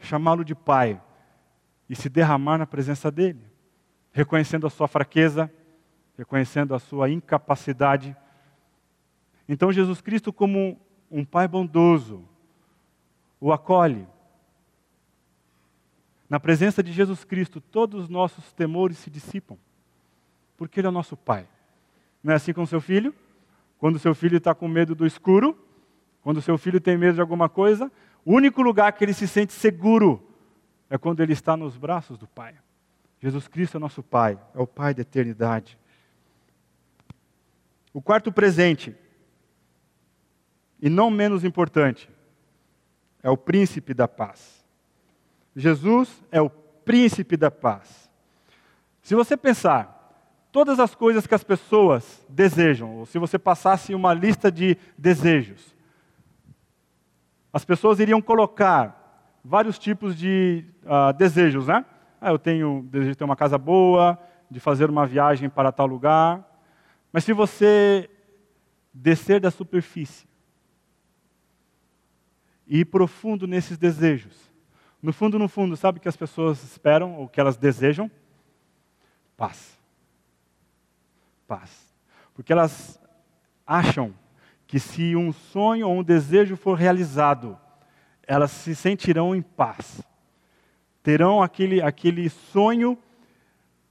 chamá-lo 0.00 0.42
de 0.42 0.54
Pai 0.54 0.98
e 1.86 1.94
se 1.94 2.08
derramar 2.08 2.56
na 2.56 2.66
presença 2.66 3.10
dEle, 3.10 3.44
reconhecendo 4.10 4.66
a 4.66 4.70
sua 4.70 4.88
fraqueza, 4.88 5.52
reconhecendo 6.16 6.74
a 6.74 6.78
sua 6.78 7.10
incapacidade. 7.10 8.16
Então, 9.46 9.70
Jesus 9.70 10.00
Cristo, 10.00 10.32
como 10.32 10.80
um 11.10 11.26
Pai 11.26 11.46
bondoso, 11.46 12.26
o 13.38 13.52
acolhe. 13.52 14.13
Na 16.28 16.40
presença 16.40 16.82
de 16.82 16.92
Jesus 16.92 17.24
Cristo, 17.24 17.60
todos 17.60 18.04
os 18.04 18.08
nossos 18.08 18.52
temores 18.52 18.98
se 18.98 19.10
dissipam, 19.10 19.58
porque 20.56 20.80
Ele 20.80 20.86
é 20.86 20.90
o 20.90 20.92
nosso 20.92 21.16
Pai. 21.16 21.46
Não 22.22 22.32
é 22.32 22.36
assim 22.36 22.52
com 22.52 22.64
seu 22.64 22.80
filho? 22.80 23.14
Quando 23.78 23.98
seu 23.98 24.14
filho 24.14 24.38
está 24.38 24.54
com 24.54 24.66
medo 24.66 24.94
do 24.94 25.06
escuro, 25.06 25.58
quando 26.22 26.40
seu 26.40 26.56
filho 26.56 26.80
tem 26.80 26.96
medo 26.96 27.16
de 27.16 27.20
alguma 27.20 27.50
coisa, 27.50 27.92
o 28.24 28.32
único 28.32 28.62
lugar 28.62 28.90
que 28.92 29.04
ele 29.04 29.12
se 29.12 29.28
sente 29.28 29.52
seguro 29.52 30.26
é 30.88 30.96
quando 30.96 31.20
ele 31.20 31.34
está 31.34 31.54
nos 31.54 31.76
braços 31.76 32.16
do 32.16 32.26
Pai. 32.26 32.54
Jesus 33.20 33.46
Cristo 33.46 33.76
é 33.76 33.80
nosso 33.80 34.02
Pai, 34.02 34.40
é 34.54 34.58
o 34.58 34.66
Pai 34.66 34.94
da 34.94 35.02
eternidade. 35.02 35.78
O 37.92 38.00
quarto 38.00 38.32
presente, 38.32 38.96
e 40.80 40.88
não 40.88 41.10
menos 41.10 41.44
importante, 41.44 42.08
é 43.22 43.28
o 43.28 43.36
príncipe 43.36 43.92
da 43.92 44.08
paz. 44.08 44.63
Jesus 45.54 46.22
é 46.30 46.40
o 46.40 46.50
príncipe 46.50 47.36
da 47.36 47.50
paz. 47.50 48.10
Se 49.02 49.14
você 49.14 49.36
pensar, 49.36 49.94
todas 50.50 50.80
as 50.80 50.94
coisas 50.94 51.26
que 51.26 51.34
as 51.34 51.44
pessoas 51.44 52.24
desejam, 52.28 52.96
ou 52.96 53.06
se 53.06 53.18
você 53.18 53.38
passasse 53.38 53.94
uma 53.94 54.14
lista 54.14 54.50
de 54.50 54.76
desejos, 54.96 55.74
as 57.52 57.64
pessoas 57.64 58.00
iriam 58.00 58.20
colocar 58.20 59.38
vários 59.44 59.78
tipos 59.78 60.16
de 60.16 60.64
uh, 60.84 61.12
desejos, 61.12 61.66
né? 61.66 61.84
Ah, 62.20 62.30
eu 62.30 62.38
tenho 62.38 62.86
desejo 62.90 63.10
de 63.10 63.16
ter 63.16 63.24
uma 63.24 63.36
casa 63.36 63.58
boa, 63.58 64.18
de 64.50 64.58
fazer 64.58 64.88
uma 64.88 65.06
viagem 65.06 65.48
para 65.48 65.70
tal 65.70 65.86
lugar. 65.86 66.42
Mas 67.12 67.24
se 67.24 67.32
você 67.32 68.10
descer 68.94 69.40
da 69.40 69.50
superfície 69.50 70.26
e 72.66 72.80
ir 72.80 72.84
profundo 72.84 73.46
nesses 73.46 73.76
desejos. 73.76 74.53
No 75.04 75.12
fundo, 75.12 75.38
no 75.38 75.48
fundo, 75.48 75.76
sabe 75.76 75.98
o 75.98 76.00
que 76.00 76.08
as 76.08 76.16
pessoas 76.16 76.64
esperam 76.64 77.16
ou 77.16 77.28
que 77.28 77.38
elas 77.38 77.58
desejam? 77.58 78.10
Paz. 79.36 79.78
Paz. 81.46 81.94
Porque 82.32 82.50
elas 82.50 82.98
acham 83.66 84.14
que 84.66 84.80
se 84.80 85.14
um 85.14 85.30
sonho 85.30 85.90
ou 85.90 85.98
um 85.98 86.02
desejo 86.02 86.56
for 86.56 86.78
realizado, 86.78 87.58
elas 88.26 88.50
se 88.50 88.74
sentirão 88.74 89.36
em 89.36 89.42
paz. 89.42 90.00
Terão 91.02 91.42
aquele, 91.42 91.82
aquele 91.82 92.30
sonho 92.30 92.96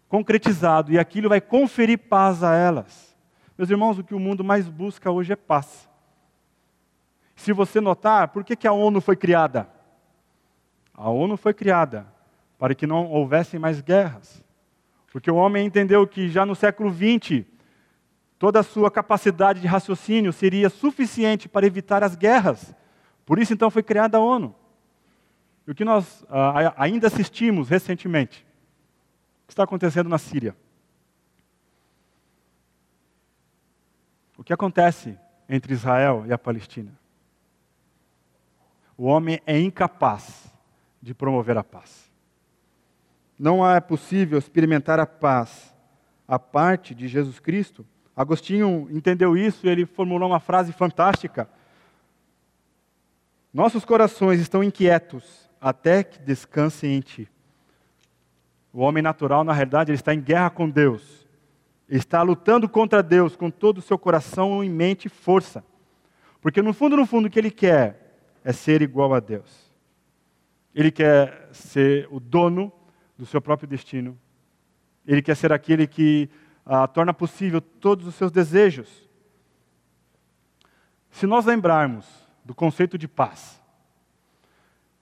concretizado 0.10 0.91
e 0.91 0.97
aquilo 0.97 1.30
vai 1.30 1.39
conferir 1.39 1.99
paz 1.99 2.43
a 2.43 2.56
elas. 2.56 3.15
Meus 3.56 3.69
irmãos, 3.69 3.99
o 3.99 4.04
que 4.04 4.15
o 4.15 4.19
mundo 4.19 4.43
mais 4.43 4.67
busca 4.67 5.12
hoje 5.12 5.34
é 5.34 5.36
paz. 5.36 5.88
Se 7.36 7.54
você 7.54 7.80
notar, 7.80 8.30
por 8.30 8.43
que, 8.43 8.56
que 8.56 8.67
a 8.67 8.73
ONU 8.73 8.99
foi 8.99 9.15
criada? 9.15 9.83
A 10.93 11.10
ONU 11.10 11.38
foi 11.38 11.53
criada 11.53 12.08
para 12.58 12.75
que 12.75 12.88
não 12.88 13.10
houvessem 13.10 13.60
mais 13.60 13.82
guerras. 13.82 14.43
Porque 15.12 15.29
o 15.29 15.36
homem 15.36 15.65
entendeu 15.65 16.08
que 16.08 16.29
já 16.29 16.45
no 16.45 16.56
século 16.56 16.91
XX, 16.91 17.45
toda 18.38 18.60
a 18.60 18.63
sua 18.63 18.89
capacidade 18.89 19.60
de 19.60 19.67
raciocínio 19.67 20.32
seria 20.32 20.69
suficiente 20.69 21.49
para 21.49 21.65
evitar 21.65 22.03
as 22.03 22.15
guerras. 22.15 22.73
Por 23.25 23.39
isso, 23.39 23.53
então, 23.53 23.69
foi 23.69 23.84
criada 23.84 24.17
a 24.17 24.21
ONU. 24.21 24.56
E 25.65 25.71
o 25.71 25.75
que 25.75 25.86
nós 25.86 26.25
ah, 26.29 26.73
ainda 26.77 27.08
assistimos 27.08 27.69
recentemente? 27.69 28.45
O 29.43 29.47
que 29.47 29.53
está 29.53 29.63
acontecendo 29.63 30.10
na 30.10 30.17
Síria? 30.17 30.56
O 34.38 34.43
que 34.43 34.51
acontece 34.51 35.17
entre 35.47 35.73
Israel 35.73 36.25
e 36.27 36.34
a 36.34 36.38
Palestina? 36.38 36.91
o 38.97 39.06
homem 39.06 39.41
é 39.45 39.60
incapaz 39.60 40.53
de 41.04 41.13
promover 41.13 41.58
a 41.58 41.63
paz. 41.63 42.10
Não 43.38 43.68
é 43.70 43.82
possível 43.82 44.39
experimentar 44.39 45.02
a 45.02 45.06
paz 45.06 45.76
a 46.26 46.39
parte 46.39 46.96
de 46.96 47.10
Jesus 47.10 47.42
Cristo. 47.42 47.86
Agostinho 48.16 48.88
entendeu 48.89 49.36
isso 49.36 49.68
e 49.68 49.70
ele 49.70 49.86
formulou 49.86 50.30
uma 50.30 50.39
frase 50.39 50.72
fantástica. 50.72 51.50
Nossos 53.54 53.84
corações 53.84 54.39
estão 54.39 54.63
inquietos 54.63 55.50
até 55.60 56.04
que 56.04 56.20
descansem 56.20 56.96
em 56.96 57.02
ti. 57.02 57.30
O 58.72 58.80
homem 58.80 59.04
natural, 59.04 59.44
na 59.44 59.52
realidade, 59.52 59.92
ele 59.92 59.98
está 59.98 60.13
em 60.13 60.22
guerra 60.22 60.50
com 60.50 60.70
Deus. 60.70 61.28
Ele 61.89 62.00
está 62.00 62.22
lutando 62.22 62.70
contra 62.70 63.04
Deus 63.04 63.36
com 63.36 63.52
todo 63.52 63.80
o 63.80 63.82
seu 63.82 64.00
coração, 64.00 64.63
em 64.63 64.70
mente 64.70 65.06
e 65.06 65.10
força. 65.10 65.63
Porque 66.42 66.62
no 66.62 66.74
fundo, 66.74 66.96
no 66.96 67.06
fundo, 67.06 67.28
o 67.28 67.30
que 67.30 67.38
ele 67.38 67.52
quer 67.52 68.16
é 68.44 68.54
ser 68.54 68.82
igual 68.82 69.13
a 69.13 69.20
Deus. 69.20 69.62
Ele 70.74 70.92
quer 70.92 71.50
ser 71.52 72.08
o 72.12 72.20
dono 72.20 72.72
do 73.18 73.26
seu 73.26 73.42
próprio 73.42 73.68
destino. 73.68 74.18
Ele 75.06 75.22
quer 75.22 75.36
ser 75.36 75.52
aquele 75.52 75.86
que 75.86 76.30
ah, 76.66 76.88
torna 76.88 77.14
possível 77.14 77.62
todos 77.62 78.08
os 78.08 78.16
seus 78.16 78.32
desejos. 78.32 79.10
Se 81.12 81.28
nós 81.28 81.46
lembrarmos 81.46 82.08
do 82.44 82.56
conceito 82.56 82.98
de 82.98 83.08
paz 83.08 83.62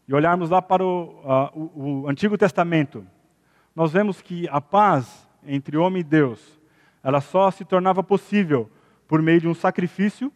e 0.07 0.13
olharmos 0.13 0.49
lá 0.49 0.61
para 0.61 0.83
o, 0.83 1.21
ah, 1.23 1.51
o, 1.53 2.01
o 2.03 2.09
Antigo 2.09 2.37
Testamento, 2.37 3.05
nós 3.75 3.91
vemos 3.91 4.21
que 4.21 4.47
a 4.49 4.59
paz 4.59 5.27
entre 5.45 5.77
homem 5.77 6.01
e 6.01 6.03
Deus, 6.03 6.59
ela 7.03 7.21
só 7.21 7.49
se 7.49 7.65
tornava 7.65 8.03
possível 8.03 8.69
por 9.07 9.21
meio 9.21 9.41
de 9.41 9.47
um 9.47 9.53
sacrifício 9.53 10.31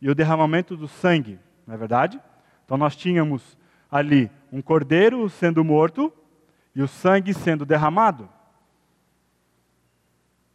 e 0.00 0.08
o 0.08 0.14
derramamento 0.14 0.76
do 0.76 0.88
sangue, 0.88 1.38
não 1.66 1.74
é 1.74 1.76
verdade? 1.76 2.20
Então 2.64 2.76
nós 2.76 2.96
tínhamos 2.96 3.58
ali 3.90 4.30
um 4.52 4.60
cordeiro 4.60 5.28
sendo 5.28 5.64
morto 5.64 6.12
e 6.74 6.82
o 6.82 6.88
sangue 6.88 7.34
sendo 7.34 7.64
derramado. 7.64 8.28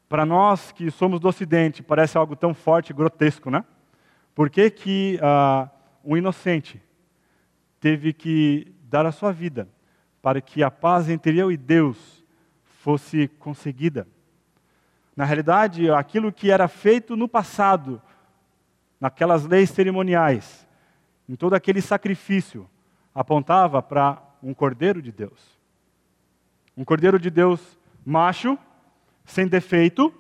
Para 0.08 0.26
nós 0.26 0.72
que 0.72 0.92
somos 0.92 1.20
do 1.20 1.28
Ocidente, 1.28 1.82
parece 1.82 2.18
algo 2.18 2.36
tão 2.36 2.54
forte 2.54 2.92
e 2.92 2.94
grotesco, 2.94 3.50
né? 3.50 3.66
Por 4.36 4.50
que, 4.50 4.70
que 4.70 5.20
uh, 5.22 5.70
um 6.04 6.16
inocente 6.18 6.82
teve 7.80 8.14
que 8.14 8.74
dar 8.84 9.06
a 9.06 9.12
sua 9.12 9.32
vida 9.32 9.68
para 10.22 10.40
que 10.42 10.64
a 10.64 10.72
paz 10.72 11.10
entre 11.10 11.38
eu 11.38 11.52
e 11.52 11.58
Deus 11.58 12.24
fosse 12.64 13.28
conseguida? 13.28 14.08
Na 15.16 15.26
realidade, 15.26 15.92
aquilo 15.92 16.32
que 16.32 16.50
era 16.50 16.68
feito 16.68 17.16
no 17.16 17.28
passado, 17.28 18.02
naquelas 19.00 19.46
leis 19.46 19.70
cerimoniais, 19.70 20.68
em 21.28 21.36
todo 21.36 21.54
aquele 21.54 21.82
sacrifício, 21.82 22.68
apontava 23.14 23.82
para 23.82 24.22
um 24.42 24.54
cordeiro 24.54 25.02
de 25.02 25.12
Deus. 25.12 25.60
Um 26.76 26.84
cordeiro 26.84 27.20
de 27.20 27.30
Deus 27.30 27.78
macho, 28.06 28.58
sem 29.26 29.48
defeito, 29.48 30.14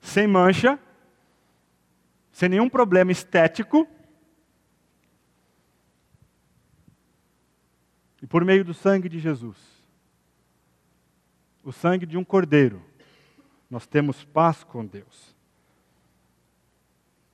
sem 0.00 0.26
mancha, 0.26 0.78
sem 2.32 2.48
nenhum 2.48 2.68
problema 2.68 3.12
estético, 3.12 3.86
e 8.20 8.26
por 8.26 8.44
meio 8.44 8.64
do 8.64 8.72
sangue 8.72 9.08
de 9.08 9.18
Jesus, 9.18 9.58
o 11.62 11.72
sangue 11.72 12.06
de 12.06 12.16
um 12.16 12.24
cordeiro, 12.24 12.82
nós 13.68 13.86
temos 13.86 14.24
paz 14.24 14.62
com 14.62 14.84
Deus. 14.84 15.31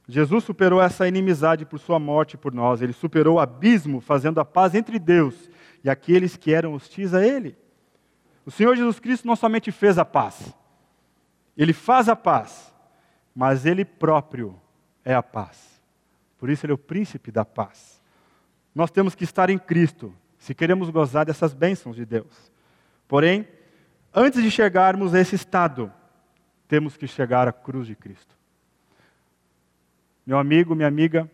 Jesus 0.09 0.43
superou 0.43 0.81
essa 0.81 1.07
inimizade 1.07 1.67
por 1.67 1.79
sua 1.79 1.99
morte 1.99 2.39
por 2.39 2.55
nós. 2.55 2.81
Ele 2.81 2.95
superou 2.95 3.37
o 3.37 3.41
abismo, 3.41 4.01
fazendo 4.01 4.41
a 4.41 4.45
paz 4.45 4.75
entre 4.75 4.99
Deus 4.99 5.51
e 5.85 5.91
aqueles 5.91 6.35
que 6.35 6.55
eram 6.55 6.73
hostis 6.73 7.13
a 7.13 7.25
Ele. 7.25 7.55
O 8.47 8.51
Senhor 8.51 8.75
Jesus 8.75 8.99
Cristo 8.99 9.27
não 9.27 9.37
somente 9.37 9.71
fez 9.71 9.99
a 9.99 10.07
paz, 10.07 10.55
Ele 11.55 11.75
faz 11.75 12.09
a 12.09 12.17
paz, 12.17 12.75
mas 13.35 13.67
Ele 13.67 13.85
próprio 13.85 14.59
é 15.05 15.15
a 15.15 15.23
paz. 15.23 15.79
Por 16.39 16.49
isso, 16.49 16.65
Ele 16.65 16.73
é 16.73 16.75
o 16.75 16.79
príncipe 16.79 17.31
da 17.31 17.45
paz. 17.45 18.01
Nós 18.75 18.91
temos 18.91 19.15
que 19.15 19.25
estar 19.25 19.51
em 19.51 19.59
Cristo, 19.59 20.15
se 20.39 20.55
queremos 20.55 20.89
gozar 20.89 21.27
dessas 21.27 21.53
bênçãos 21.53 21.97
de 21.97 22.07
Deus. 22.07 22.51
Porém, 23.07 23.47
antes 24.15 24.43
de 24.43 24.51
chegarmos 24.51 25.15
a 25.15 25.21
esse 25.21 25.35
estado, 25.35 25.93
temos 26.67 26.97
que 26.97 27.07
chegar 27.07 27.47
à 27.47 27.53
cruz 27.53 27.87
de 27.87 27.95
Cristo. 27.95 28.38
Meu 30.29 30.39
amigo, 30.39 30.75
minha 30.75 30.87
amiga, 30.87 31.27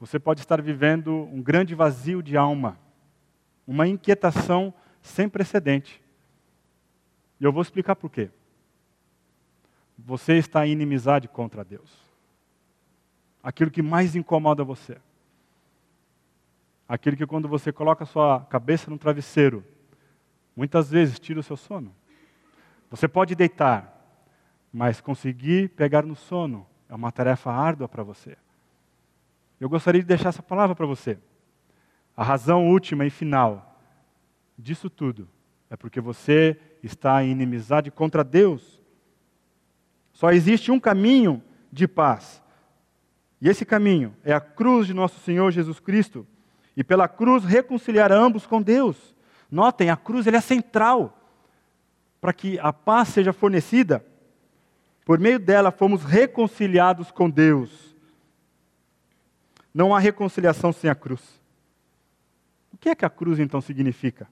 você 0.00 0.18
pode 0.18 0.40
estar 0.40 0.62
vivendo 0.62 1.28
um 1.30 1.42
grande 1.42 1.74
vazio 1.74 2.22
de 2.22 2.38
alma, 2.38 2.78
uma 3.66 3.86
inquietação 3.86 4.72
sem 5.02 5.28
precedente. 5.28 6.02
E 7.38 7.44
eu 7.44 7.52
vou 7.52 7.60
explicar 7.60 7.94
por 7.96 8.10
quê. 8.10 8.30
Você 9.98 10.38
está 10.38 10.66
em 10.66 10.70
inimizade 10.70 11.28
contra 11.28 11.62
Deus. 11.62 12.00
Aquilo 13.42 13.70
que 13.70 13.82
mais 13.82 14.16
incomoda 14.16 14.64
você. 14.64 14.96
Aquilo 16.88 17.14
que 17.14 17.26
quando 17.26 17.46
você 17.46 17.70
coloca 17.70 18.06
sua 18.06 18.40
cabeça 18.48 18.90
no 18.90 18.96
travesseiro, 18.96 19.62
muitas 20.56 20.90
vezes 20.90 21.20
tira 21.20 21.40
o 21.40 21.42
seu 21.42 21.58
sono. 21.58 21.94
Você 22.88 23.06
pode 23.06 23.34
deitar, 23.34 24.24
mas 24.72 24.98
conseguir 24.98 25.68
pegar 25.76 26.06
no 26.06 26.16
sono 26.16 26.66
é 26.88 26.94
uma 26.94 27.12
tarefa 27.12 27.50
árdua 27.50 27.88
para 27.88 28.02
você. 28.02 28.36
Eu 29.60 29.68
gostaria 29.68 30.00
de 30.00 30.06
deixar 30.06 30.30
essa 30.30 30.42
palavra 30.42 30.74
para 30.74 30.86
você. 30.86 31.18
A 32.16 32.22
razão 32.22 32.68
última 32.68 33.04
e 33.04 33.10
final 33.10 33.80
disso 34.56 34.90
tudo 34.90 35.28
é 35.70 35.76
porque 35.76 36.00
você 36.00 36.58
está 36.82 37.22
em 37.22 37.30
inimizade 37.30 37.90
contra 37.90 38.24
Deus. 38.24 38.80
Só 40.12 40.32
existe 40.32 40.70
um 40.70 40.80
caminho 40.80 41.42
de 41.72 41.86
paz. 41.86 42.42
E 43.40 43.48
esse 43.48 43.64
caminho 43.64 44.16
é 44.24 44.32
a 44.32 44.40
cruz 44.40 44.86
de 44.86 44.94
nosso 44.94 45.20
Senhor 45.20 45.50
Jesus 45.50 45.78
Cristo. 45.78 46.26
E 46.76 46.82
pela 46.82 47.06
cruz 47.06 47.44
reconciliar 47.44 48.10
ambos 48.10 48.46
com 48.46 48.62
Deus. 48.62 49.14
Notem, 49.50 49.90
a 49.90 49.96
cruz 49.96 50.26
é 50.26 50.40
central 50.40 51.14
para 52.20 52.32
que 52.32 52.58
a 52.58 52.72
paz 52.72 53.08
seja 53.08 53.32
fornecida. 53.32 54.04
Por 55.08 55.18
meio 55.18 55.38
dela 55.38 55.70
fomos 55.70 56.04
reconciliados 56.04 57.10
com 57.10 57.30
Deus. 57.30 57.96
Não 59.72 59.94
há 59.94 59.98
reconciliação 59.98 60.70
sem 60.70 60.90
a 60.90 60.94
cruz. 60.94 61.22
O 62.70 62.76
que 62.76 62.90
é 62.90 62.94
que 62.94 63.06
a 63.06 63.08
cruz 63.08 63.38
então 63.38 63.58
significa? 63.62 64.28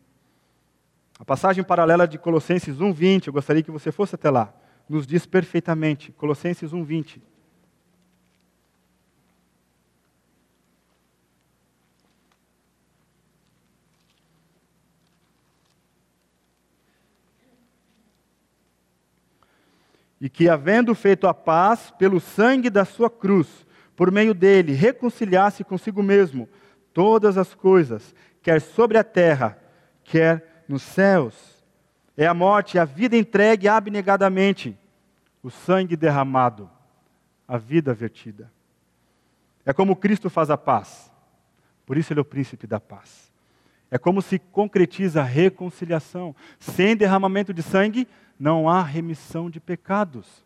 A 1.19 1.25
passagem 1.25 1.65
paralela 1.65 2.07
de 2.07 2.19
Colossenses 2.19 2.77
1:20, 2.77 3.29
eu 3.29 3.33
gostaria 3.33 3.63
que 3.63 3.71
você 3.71 3.91
fosse 3.91 4.17
até 4.17 4.29
lá, 4.29 4.53
nos 4.87 5.07
diz 5.07 5.25
perfeitamente. 5.25 6.13
Colossenses 6.13 6.75
1:20. 6.75 7.23
E 20.21 20.29
que, 20.29 20.49
havendo 20.49 20.95
feito 20.95 21.27
a 21.27 21.35
paz 21.35 21.93
pelo 21.99 22.21
sangue 22.21 22.71
da 22.71 22.85
sua 22.85 23.11
cruz, 23.11 23.67
por 23.95 24.11
meio 24.11 24.35
dele 24.35 24.73
reconciliasse 24.73 25.65
consigo 25.65 26.03
mesmo 26.03 26.49
todas 26.93 27.37
as 27.37 27.55
coisas, 27.55 28.15
quer 28.43 28.61
sobre 28.61 28.97
a 28.97 29.05
terra, 29.05 29.59
quer 30.05 30.65
nos 30.69 30.83
céus. 30.83 31.35
É 32.17 32.27
a 32.27 32.33
morte 32.33 32.79
a 32.79 32.85
vida 32.85 33.17
entregue 33.17 33.69
abnegadamente, 33.69 34.79
o 35.43 35.51
sangue 35.51 35.97
derramado, 35.97 36.71
a 37.47 37.59
vida 37.59 37.93
vertida. 37.93 38.51
É 39.65 39.73
como 39.73 39.97
Cristo 39.97 40.31
faz 40.31 40.49
a 40.49 40.57
paz, 40.57 41.13
por 41.85 41.97
isso 41.97 42.13
ele 42.13 42.21
é 42.21 42.23
o 42.23 42.25
príncipe 42.25 42.67
da 42.67 42.81
paz. 42.81 43.26
É 43.91 43.99
como 43.99 44.21
se 44.21 44.39
concretiza 44.39 45.21
a 45.21 45.25
reconciliação. 45.25 46.35
Sem 46.59 46.97
derramamento 46.97 47.55
de 47.55 47.63
sangue, 47.63 48.09
não 48.39 48.69
há 48.69 48.83
remissão 48.83 49.49
de 49.49 49.61
pecados. 49.61 50.45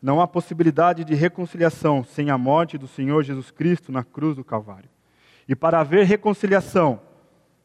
Não 0.00 0.20
há 0.20 0.26
possibilidade 0.26 1.04
de 1.04 1.14
reconciliação 1.14 2.02
sem 2.02 2.30
a 2.30 2.38
morte 2.38 2.78
do 2.78 2.86
Senhor 2.86 3.22
Jesus 3.22 3.50
Cristo 3.50 3.92
na 3.92 4.02
cruz 4.02 4.36
do 4.36 4.44
Calvário. 4.44 4.88
E 5.46 5.54
para 5.54 5.80
haver 5.80 6.06
reconciliação 6.06 7.00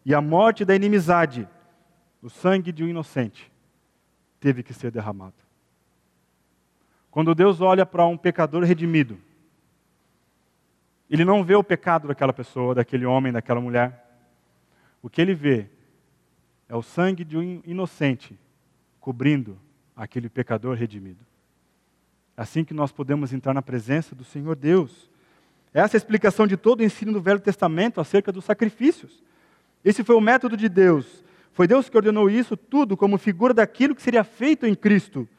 e 0.04 0.14
a 0.14 0.20
morte 0.20 0.66
da 0.66 0.76
inimizade, 0.76 1.48
o 2.22 2.30
sangue 2.30 2.72
de 2.72 2.84
um 2.84 2.88
inocente 2.88 3.52
teve 4.40 4.64
que 4.64 4.74
ser 4.74 4.92
derramado. 4.92 5.36
Quando 7.10 7.34
Deus 7.34 7.62
olha 7.62 7.86
para 7.86 8.06
um 8.06 8.18
pecador 8.18 8.64
redimido, 8.64 9.18
ele 11.10 11.24
não 11.24 11.44
vê 11.44 11.56
o 11.56 11.64
pecado 11.64 12.08
daquela 12.08 12.34
pessoa, 12.34 12.76
daquele 12.76 13.06
homem, 13.06 13.32
daquela 13.32 13.62
mulher. 13.62 14.04
O 15.02 15.10
que 15.10 15.22
ele 15.22 15.36
vê 15.36 15.68
é 16.68 16.76
o 16.76 16.82
sangue 16.82 17.24
de 17.24 17.38
um 17.38 17.62
inocente 17.66 18.38
cobrindo 19.00 19.60
aquele 19.96 20.30
pecador 20.30 20.76
redimido. 20.76 21.24
Assim 22.36 22.66
que 22.66 22.74
nós 22.74 22.92
podemos 22.92 23.32
entrar 23.32 23.54
na 23.54 23.62
presença 23.62 24.16
do 24.16 24.24
Senhor 24.24 24.56
Deus. 24.56 25.10
Essa 25.74 25.96
é 25.96 25.98
a 25.98 26.02
explicação 26.02 26.48
de 26.48 26.58
todo 26.58 26.80
o 26.80 26.84
ensino 26.84 27.14
do 27.14 27.22
Velho 27.22 27.40
Testamento 27.40 28.02
acerca 28.02 28.32
dos 28.32 28.44
sacrifícios. 28.44 29.24
Esse 29.84 30.04
foi 30.04 30.16
o 30.16 30.22
método 30.22 30.58
de 30.58 30.68
Deus. 30.68 31.24
Foi 31.54 31.68
Deus 31.68 31.88
que 31.88 31.96
ordenou 31.96 32.30
isso 32.30 32.58
tudo 32.58 32.98
como 32.98 33.18
figura 33.18 33.54
daquilo 33.54 33.96
que 33.96 34.02
seria 34.02 34.24
feito 34.24 34.66
em 34.66 34.76
Cristo. 34.76 35.30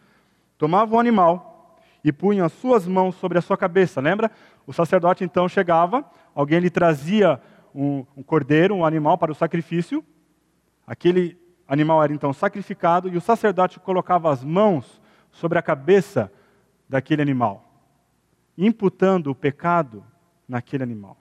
Tomava 0.57 0.95
um 0.95 1.01
animal 1.01 1.56
e 2.07 2.13
punha 2.13 2.45
as 2.45 2.53
suas 2.53 2.87
mãos 2.87 3.17
sobre 3.17 3.37
a 3.37 3.43
sua 3.43 3.57
cabeça. 3.57 4.01
Lembra? 4.01 4.31
O 4.65 4.73
sacerdote 4.73 5.25
então 5.25 5.49
chegava, 5.49 6.09
alguém 6.37 6.61
lhe 6.61 6.71
trazia 6.71 7.41
um, 7.75 8.07
um 8.17 8.23
cordeiro, 8.23 8.77
um 8.77 8.85
animal 8.85 9.19
para 9.19 9.33
o 9.33 9.35
sacrifício. 9.35 10.05
Aquele 10.87 11.37
animal 11.67 12.01
era 12.05 12.13
então 12.13 12.33
sacrificado 12.33 13.09
e 13.09 13.17
o 13.17 13.21
sacerdote 13.21 13.81
colocava 13.81 14.31
as 14.31 14.45
mãos 14.45 15.03
sobre 15.33 15.59
a 15.59 15.63
cabeça 15.63 16.33
daquele 16.89 17.23
animal, 17.23 17.69
imputando 18.57 19.33
o 19.33 19.35
pecado 19.35 20.05
naquele 20.49 20.85
animal. 20.85 21.17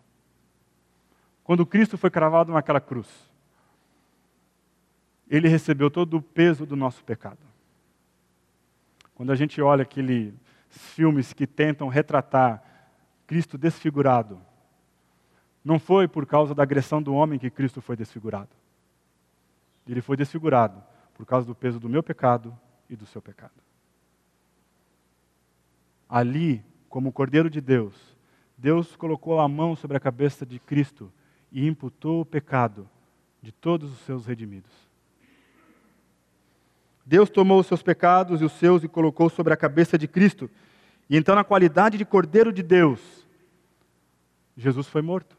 Quando 1.44 1.66
Cristo 1.66 1.98
foi 1.98 2.12
cravado 2.12 2.54
naquela 2.54 2.80
cruz, 2.80 3.08
ele 5.28 5.48
recebeu 5.48 5.90
todo 5.90 6.18
o 6.18 6.22
peso 6.22 6.64
do 6.64 6.76
nosso 6.76 7.04
pecado. 7.04 7.40
Quando 9.16 9.32
a 9.32 9.36
gente 9.36 9.60
olha 9.64 9.82
aqueles 9.82 10.45
filmes 10.78 11.34
que 11.34 11.48
tentam 11.48 11.88
retratar 11.88 12.64
Cristo 13.28 13.58
desfigurado, 13.58 14.40
não 15.64 15.80
foi 15.80 16.08
por 16.08 16.26
causa 16.26 16.54
da 16.54 16.64
agressão 16.64 17.02
do 17.02 17.14
homem 17.14 17.40
que 17.40 17.50
Cristo 17.50 17.82
foi 17.82 17.96
desfigurado. 17.96 18.56
Ele 19.88 20.02
foi 20.02 20.16
desfigurado 20.16 20.84
por 21.14 21.26
causa 21.26 21.48
do 21.48 21.56
peso 21.56 21.80
do 21.80 21.90
meu 21.90 22.04
pecado 22.04 22.56
e 22.90 22.96
do 22.96 23.06
seu 23.06 23.22
pecado. 23.22 23.54
Ali, 26.08 26.64
como 26.88 27.12
Cordeiro 27.12 27.50
de 27.50 27.60
Deus, 27.60 28.16
Deus 28.58 28.96
colocou 28.96 29.40
a 29.40 29.48
mão 29.48 29.76
sobre 29.76 29.98
a 29.98 30.00
cabeça 30.00 30.46
de 30.46 30.60
Cristo 30.60 31.12
e 31.52 31.68
imputou 31.68 32.22
o 32.22 32.26
pecado 32.26 32.88
de 33.42 33.52
todos 33.52 33.92
os 33.92 34.00
seus 34.00 34.26
redimidos. 34.26 34.85
Deus 37.06 37.30
tomou 37.30 37.60
os 37.60 37.68
seus 37.68 37.84
pecados 37.84 38.42
e 38.42 38.46
os 38.46 38.54
seus 38.54 38.84
e 38.84 38.88
colocou 38.88 39.30
sobre 39.30 39.54
a 39.54 39.58
cabeça 39.58 39.98
de 39.98 40.08
Cristo. 40.08 40.50
E 41.10 41.16
então, 41.16 41.36
na 41.36 41.44
qualidade 41.44 41.98
de 41.98 42.06
Cordeiro 42.06 42.52
de 42.52 42.64
Deus, 42.64 43.00
Jesus 44.58 44.88
foi 44.88 45.02
morto 45.02 45.38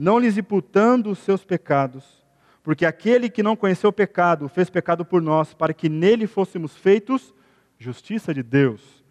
não 0.00 0.18
lhes 0.18 0.38
imputando 0.38 1.10
os 1.10 1.18
seus 1.18 1.44
pecados, 1.44 2.24
porque 2.62 2.86
aquele 2.86 3.28
que 3.28 3.42
não 3.42 3.54
conheceu 3.54 3.90
o 3.90 3.92
pecado 3.92 4.48
fez 4.48 4.70
pecado 4.70 5.04
por 5.04 5.20
nós, 5.20 5.52
para 5.52 5.74
que 5.74 5.90
nele 5.90 6.26
fôssemos 6.26 6.74
feitos 6.74 7.34
justiça 7.78 8.32
de 8.32 8.42
Deus, 8.42 9.04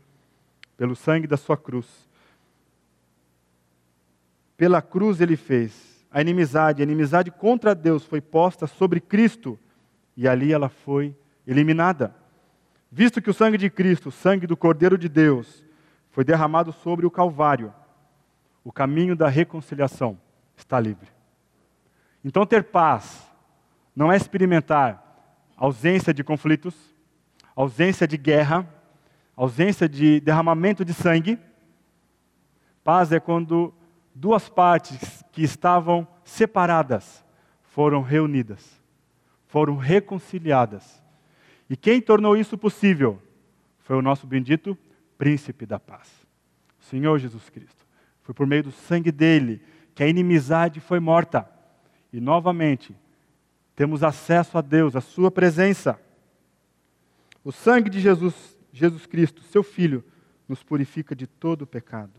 pelo 0.76 0.96
sangue 0.96 1.28
da 1.28 1.38
sua 1.38 1.56
cruz. 1.56 1.86
Pela 4.58 4.82
cruz 4.82 5.22
ele 5.22 5.38
fez 5.38 6.04
a 6.10 6.22
inimizade, 6.22 6.82
a 6.82 6.86
inimizade 6.86 7.30
contra 7.30 7.76
Deus 7.76 8.04
foi 8.04 8.20
posta 8.20 8.66
sobre 8.66 9.00
Cristo, 9.00 9.60
e 10.20 10.28
ali 10.28 10.52
ela 10.52 10.68
foi 10.68 11.16
eliminada. 11.48 12.14
Visto 12.92 13.22
que 13.22 13.30
o 13.30 13.34
sangue 13.34 13.58
de 13.58 13.70
Cristo, 13.70 14.10
o 14.10 14.12
sangue 14.12 14.46
do 14.46 14.58
Cordeiro 14.58 14.98
de 14.98 15.08
Deus, 15.08 15.64
foi 16.12 16.26
derramado 16.26 16.74
sobre 16.74 17.06
o 17.06 17.10
Calvário, 17.10 17.74
o 18.62 18.70
caminho 18.70 19.16
da 19.16 19.30
reconciliação 19.30 20.20
está 20.58 20.78
livre. 20.78 21.08
Então, 22.22 22.46
ter 22.46 22.66
paz 22.66 23.32
não 23.96 24.12
é 24.12 24.18
experimentar 24.18 25.02
ausência 25.56 26.14
de 26.14 26.22
conflitos, 26.22 26.76
ausência 27.56 28.06
de 28.06 28.18
guerra, 28.18 28.68
ausência 29.38 29.88
de 29.88 30.20
derramamento 30.20 30.84
de 30.84 30.94
sangue. 30.94 31.40
Paz 32.84 33.14
é 33.14 33.22
quando 33.22 33.74
duas 34.14 34.50
partes 34.50 35.24
que 35.32 35.44
estavam 35.44 36.06
separadas 36.26 37.24
foram 37.62 38.02
reunidas, 38.02 38.79
foram 39.50 39.76
reconciliadas. 39.76 41.04
E 41.70 41.76
quem 41.76 42.00
tornou 42.00 42.38
isso 42.38 42.58
possível 42.58 43.22
foi 43.80 43.98
o 43.98 44.02
nosso 44.02 44.26
bendito 44.26 44.78
príncipe 45.18 45.66
da 45.66 45.80
paz, 45.80 46.08
o 46.80 46.84
Senhor 46.86 47.20
Jesus 47.20 47.50
Cristo. 47.50 47.86
Foi 48.22 48.34
por 48.34 48.48
meio 48.48 48.64
do 48.64 48.72
sangue 48.72 49.12
dele 49.12 49.62
que 49.94 50.04
a 50.04 50.08
inimizade 50.08 50.80
foi 50.80 51.00
morta. 51.00 51.50
E 52.14 52.22
novamente, 52.22 52.96
temos 53.76 54.04
acesso 54.04 54.58
a 54.58 54.62
Deus, 54.62 54.96
a 54.96 55.02
Sua 55.02 55.30
presença. 55.32 56.00
O 57.44 57.52
sangue 57.52 57.90
de 57.90 58.00
Jesus, 58.00 58.56
Jesus 58.72 59.06
Cristo, 59.06 59.42
seu 59.42 59.64
Filho, 59.64 60.04
nos 60.48 60.64
purifica 60.64 61.16
de 61.16 61.26
todo 61.26 61.64
o 61.64 61.68
pecado. 61.68 62.14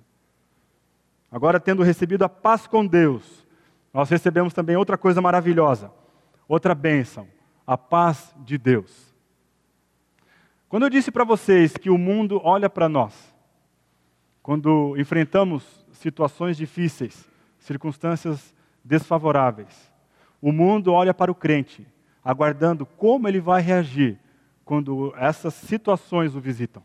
Agora, 1.31 1.61
tendo 1.61 1.85
recebido 1.85 2.25
a 2.25 2.29
paz 2.29 2.67
com 2.67 2.85
Deus, 2.85 3.47
nós 3.95 4.11
recebemos 4.11 4.53
também 4.53 4.77
outra 4.77 4.99
coisa 4.99 5.21
maravilhosa, 5.21 5.93
outra 6.53 6.75
bênção, 6.75 7.29
a 7.65 7.79
paz 7.79 8.35
de 8.39 8.59
Deus. 8.59 9.15
Quando 10.69 10.83
eu 10.83 10.91
disse 10.91 11.13
para 11.13 11.23
vocês 11.23 11.77
que 11.77 11.89
o 11.89 11.97
mundo 11.97 12.41
olha 12.43 12.69
para 12.69 12.89
nós, 12.89 13.33
quando 14.43 14.97
enfrentamos 14.99 15.87
situações 15.93 16.57
difíceis, 16.57 17.29
circunstâncias 17.61 18.53
desfavoráveis, 18.85 19.93
o 20.43 20.51
mundo 20.51 20.93
olha 20.93 21.15
para 21.15 21.31
o 21.31 21.37
crente, 21.37 21.87
aguardando 22.25 22.85
como 22.85 23.29
ele 23.29 23.41
vai 23.41 23.63
reagir 23.63 24.19
quando 24.65 25.15
essas 25.17 25.55
situações 25.55 26.35
o 26.35 26.41
visitam. 26.41 26.83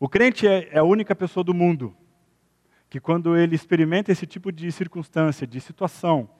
O 0.00 0.08
crente 0.08 0.48
é, 0.48 0.70
é 0.72 0.78
a 0.78 0.84
única 0.84 1.14
pessoa 1.14 1.44
do 1.44 1.52
mundo 1.52 1.94
que, 2.88 2.98
quando 3.00 3.36
ele 3.36 3.54
experimenta 3.54 4.10
esse 4.10 4.26
tipo 4.26 4.50
de 4.50 4.72
circunstância, 4.72 5.46
de 5.46 5.60
situação, 5.60 6.30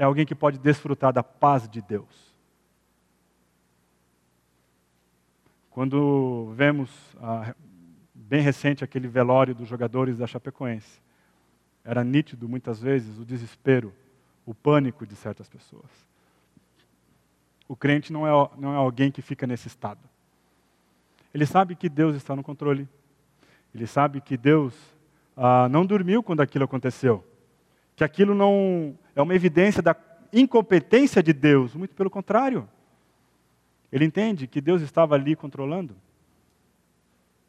é 0.00 0.04
alguém 0.04 0.24
que 0.24 0.34
pode 0.34 0.58
desfrutar 0.58 1.12
da 1.12 1.22
paz 1.22 1.68
de 1.68 1.82
Deus. 1.82 2.34
Quando 5.68 6.54
vemos, 6.56 6.90
ah, 7.20 7.54
bem 8.14 8.40
recente, 8.40 8.82
aquele 8.82 9.06
velório 9.06 9.54
dos 9.54 9.68
jogadores 9.68 10.16
da 10.16 10.26
Chapecoense, 10.26 11.02
era 11.84 12.02
nítido 12.02 12.48
muitas 12.48 12.80
vezes 12.80 13.18
o 13.18 13.26
desespero, 13.26 13.92
o 14.46 14.54
pânico 14.54 15.06
de 15.06 15.14
certas 15.14 15.50
pessoas. 15.50 15.90
O 17.68 17.76
crente 17.76 18.10
não 18.10 18.26
é, 18.26 18.50
não 18.56 18.72
é 18.72 18.76
alguém 18.76 19.12
que 19.12 19.20
fica 19.20 19.46
nesse 19.46 19.68
estado. 19.68 20.00
Ele 21.34 21.44
sabe 21.44 21.76
que 21.76 21.90
Deus 21.90 22.16
está 22.16 22.34
no 22.34 22.42
controle. 22.42 22.88
Ele 23.74 23.86
sabe 23.86 24.22
que 24.22 24.38
Deus 24.38 24.74
ah, 25.36 25.68
não 25.68 25.84
dormiu 25.84 26.22
quando 26.22 26.40
aquilo 26.40 26.64
aconteceu. 26.64 27.22
Que 28.00 28.04
aquilo 28.04 28.34
não 28.34 28.96
é 29.14 29.20
uma 29.20 29.34
evidência 29.34 29.82
da 29.82 29.94
incompetência 30.32 31.22
de 31.22 31.34
Deus, 31.34 31.74
muito 31.74 31.94
pelo 31.94 32.08
contrário. 32.08 32.66
Ele 33.92 34.06
entende 34.06 34.46
que 34.46 34.58
Deus 34.58 34.80
estava 34.80 35.16
ali 35.16 35.36
controlando. 35.36 35.94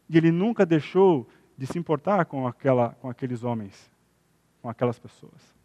E 0.09 0.17
ele 0.17 0.29
nunca 0.29 0.65
deixou 0.65 1.25
de 1.57 1.65
se 1.65 1.79
importar 1.79 2.25
com, 2.25 2.45
aquela, 2.45 2.89
com 2.99 3.09
aqueles 3.09 3.45
homens, 3.45 3.89
com 4.61 4.67
aquelas 4.67 4.99
pessoas. 4.99 5.55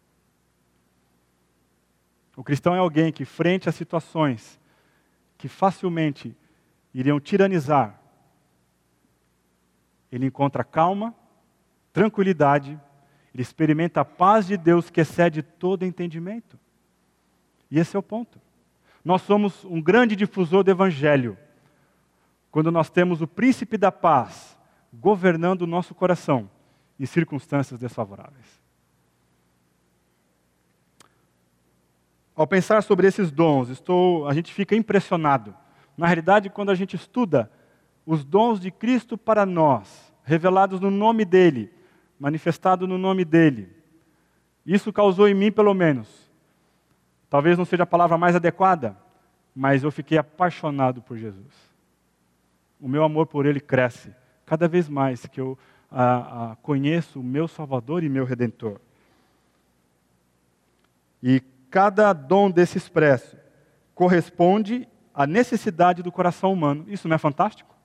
O 2.37 2.41
cristão 2.41 2.73
é 2.73 2.79
alguém 2.79 3.11
que, 3.11 3.25
frente 3.25 3.67
a 3.67 3.73
situações 3.73 4.57
que 5.37 5.49
facilmente 5.49 6.33
iriam 6.93 7.19
tiranizar, 7.19 7.99
ele 10.09 10.27
encontra 10.27 10.63
calma, 10.63 11.13
tranquilidade, 11.91 12.79
ele 13.37 13.43
experimenta 13.43 14.01
a 14.01 14.05
paz 14.05 14.47
de 14.47 14.57
Deus 14.57 14.89
que 14.89 14.99
excede 14.99 15.43
todo 15.43 15.85
entendimento. 15.85 16.57
E 17.69 17.77
esse 17.77 17.95
é 17.95 17.99
o 17.99 18.01
ponto. 18.01 18.41
Nós 19.05 19.21
somos 19.21 19.63
um 19.63 19.79
grande 19.79 20.15
difusor 20.15 20.63
do 20.63 20.71
Evangelho 20.71 21.37
quando 22.49 22.71
nós 22.71 22.89
temos 22.89 23.21
o 23.21 23.27
príncipe 23.27 23.77
da 23.77 23.91
paz 23.91 24.57
governando 24.91 25.61
o 25.61 25.67
nosso 25.67 25.93
coração 25.93 26.49
em 26.99 27.05
circunstâncias 27.05 27.79
desfavoráveis. 27.79 28.59
Ao 32.35 32.47
pensar 32.47 32.81
sobre 32.81 33.05
esses 33.05 33.29
dons, 33.29 33.69
estou, 33.69 34.27
a 34.27 34.33
gente 34.33 34.51
fica 34.51 34.75
impressionado. 34.75 35.55
Na 35.95 36.07
realidade, 36.07 36.49
quando 36.49 36.71
a 36.71 36.75
gente 36.75 36.95
estuda 36.95 37.51
os 38.03 38.25
dons 38.25 38.59
de 38.59 38.71
Cristo 38.71 39.15
para 39.15 39.45
nós, 39.45 40.11
revelados 40.23 40.79
no 40.79 40.89
nome 40.89 41.23
dele, 41.23 41.76
manifestado 42.19 42.87
no 42.87 42.97
nome 42.97 43.23
dele, 43.23 43.69
isso 44.65 44.91
causou 44.91 45.27
em 45.27 45.33
mim, 45.33 45.51
pelo 45.51 45.73
menos, 45.73 46.27
Talvez 47.29 47.57
não 47.57 47.65
seja 47.65 47.83
a 47.83 47.87
palavra 47.87 48.17
mais 48.17 48.35
adequada, 48.35 48.95
mas 49.55 49.83
eu 49.83 49.91
fiquei 49.91 50.17
apaixonado 50.17 51.01
por 51.01 51.17
Jesus. 51.17 51.53
O 52.79 52.87
meu 52.87 53.03
amor 53.03 53.27
por 53.27 53.45
Ele 53.45 53.59
cresce 53.59 54.13
cada 54.45 54.67
vez 54.67 54.87
mais 54.87 55.25
que 55.25 55.41
eu 55.41 55.57
conheço 56.61 57.19
o 57.19 57.23
meu 57.23 57.47
Salvador 57.47 58.03
e 58.03 58.09
meu 58.09 58.23
Redentor. 58.23 58.79
E 61.21 61.41
cada 61.69 62.13
dom 62.13 62.49
desse 62.49 62.77
expresso 62.77 63.35
corresponde 63.93 64.87
à 65.13 65.25
necessidade 65.25 66.03
do 66.03 66.11
coração 66.11 66.53
humano. 66.53 66.85
Isso 66.87 67.07
não 67.07 67.15
é 67.15 67.17
fantástico? 67.17 67.75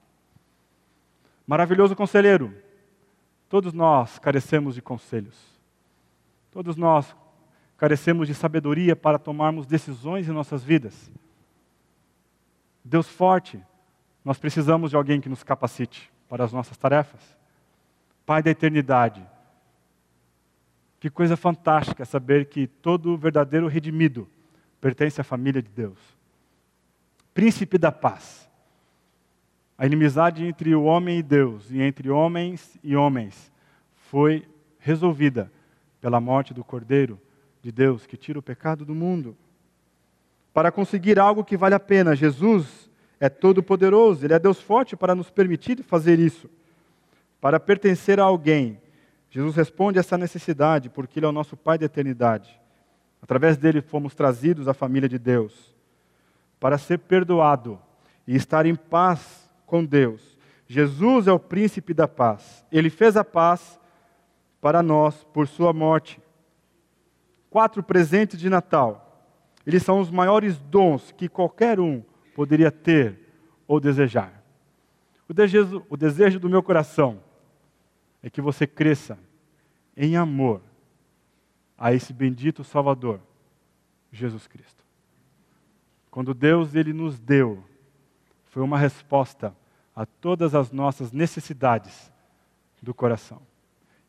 Maravilhoso 1.47 1.97
conselheiro. 1.97 2.55
Todos 3.53 3.75
nós 3.75 4.19
carecemos 4.19 4.75
de 4.75 4.81
conselhos. 4.81 5.37
Todos 6.51 6.75
nós 6.75 7.15
carecemos 7.77 8.27
de 8.27 8.35
sabedoria 8.35 8.97
para 8.97 9.19
tomarmos 9.19 9.67
decisões 9.67 10.27
em 10.27 10.33
nossas 10.33 10.65
vidas. 10.65 11.13
Deus 12.83 13.07
forte, 13.07 13.63
nós 14.25 14.39
precisamos 14.39 14.89
de 14.89 14.97
alguém 14.97 15.21
que 15.21 15.29
nos 15.29 15.43
capacite 15.43 16.11
para 16.31 16.43
as 16.43 16.51
nossas 16.51 16.79
tarefas. 16.79 17.21
Pai 18.25 18.43
da 18.43 18.51
eternidade, 18.51 19.23
que 20.99 21.11
coisa 21.11 21.37
fantástica 21.37 22.07
saber 22.07 22.47
que 22.47 22.67
todo 22.67 23.19
verdadeiro 23.19 23.69
redimido 23.69 24.27
pertence 24.81 25.21
à 25.21 25.25
família 25.25 25.61
de 25.61 25.69
Deus. 25.69 25.99
Príncipe 27.35 27.77
da 27.77 27.93
paz. 27.93 28.42
A 29.77 29.87
inimizade 29.87 30.45
entre 30.45 30.75
o 30.75 30.85
homem 30.85 31.19
e 31.19 31.23
Deus 31.23 31.71
e 31.71 31.81
entre 31.81 32.11
homens 32.11 32.79
e 32.83 32.95
homens 32.95 33.51
foi 34.11 34.47
resolvida 34.79 35.51
pela 36.01 36.21
morte 36.21 36.53
do 36.53 36.63
Cordeiro 36.63 37.19
de 37.63 37.73
Deus 37.73 38.07
que 38.07 38.17
tira 38.17 38.39
o 38.39 38.43
pecado 38.43 38.85
do 38.85 38.95
mundo. 38.95 39.37
Para 40.53 40.71
conseguir 40.71 41.19
algo 41.19 41.45
que 41.45 41.57
vale 41.57 41.75
a 41.75 41.81
pena, 41.81 42.15
Jesus 42.15 42.91
é 43.19 43.29
todo-poderoso, 43.29 44.27
Ele 44.27 44.35
é 44.35 44.39
Deus 44.39 44.61
forte 44.61 44.97
para 44.97 45.15
nos 45.15 45.31
permitir 45.31 45.83
fazer 45.83 46.19
isso. 46.19 46.51
Para 47.41 47.59
pertencer 47.59 48.21
a 48.21 48.25
alguém, 48.25 48.81
Jesus 49.31 49.57
responde 49.57 49.99
a 49.99 50.01
essa 50.01 50.19
necessidade, 50.19 50.91
porque 50.91 51.19
Ele 51.19 51.27
é 51.27 51.29
o 51.29 51.33
nosso 51.33 51.57
Pai 51.57 51.79
da 51.79 51.87
eternidade. 51.87 52.61
Através 53.23 53.57
dele 53.57 53.81
fomos 53.81 54.15
trazidos 54.15 54.69
à 54.69 54.75
família 54.75 55.09
de 55.09 55.19
Deus. 55.19 55.73
Para 56.61 56.77
ser 56.77 56.99
perdoado 56.99 57.81
e 58.27 58.35
estar 58.35 58.67
em 58.67 58.75
paz 58.75 59.42
com 59.73 59.83
Deus. 59.83 60.37
Jesus 60.67 61.27
é 61.27 61.33
o 61.33 61.39
príncipe 61.39 61.95
da 61.95 62.07
paz. 62.07 62.63
Ele 62.71 62.91
fez 62.91 63.17
a 63.17 63.25
paz 63.25 63.81
para 64.61 64.83
nós 64.83 65.25
por 65.33 65.49
sua 65.49 65.73
morte 65.73 66.21
quatro 67.49 67.83
presentes 67.83 68.39
de 68.39 68.51
Natal. 68.51 69.33
Eles 69.67 69.83
são 69.83 69.99
os 69.99 70.11
maiores 70.11 70.59
dons 70.59 71.11
que 71.13 71.27
qualquer 71.27 71.81
um 71.81 72.03
poderia 72.35 72.71
ter 72.71 73.19
ou 73.67 73.81
desejar. 73.81 74.45
O 75.27 75.33
desejo, 75.33 75.87
o 75.89 75.97
desejo 75.97 76.39
do 76.39 76.51
meu 76.51 76.63
coração 76.63 77.23
é 78.23 78.29
que 78.29 78.43
você 78.43 78.67
cresça 78.67 79.19
em 79.97 80.17
amor 80.17 80.61
a 81.79 81.95
esse 81.95 82.13
bendito 82.13 82.63
Salvador, 82.63 83.21
Jesus 84.13 84.47
Cristo. 84.47 84.85
Quando 86.11 86.35
Deus 86.35 86.75
ele 86.75 86.93
nos 86.93 87.19
deu, 87.19 87.65
foi 88.45 88.63
uma 88.63 88.77
resposta 88.77 89.57
a 89.95 90.07
todas 90.07 90.55
as 90.55 90.73
nossas 90.73 91.13
necessidades 91.13 92.11
do 92.83 92.95
coração. 92.95 93.43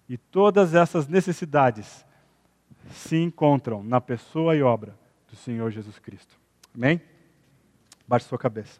E 0.07 0.17
todas 0.17 0.73
essas 0.73 1.07
necessidades 1.07 2.05
se 2.89 3.17
encontram 3.17 3.83
na 3.83 4.01
pessoa 4.01 4.55
e 4.55 4.61
obra 4.61 4.95
do 5.29 5.35
Senhor 5.35 5.69
Jesus 5.71 5.99
Cristo. 5.99 6.37
Amém? 6.75 7.01
Baixe 8.07 8.27
sua 8.27 8.37
cabeça. 8.37 8.79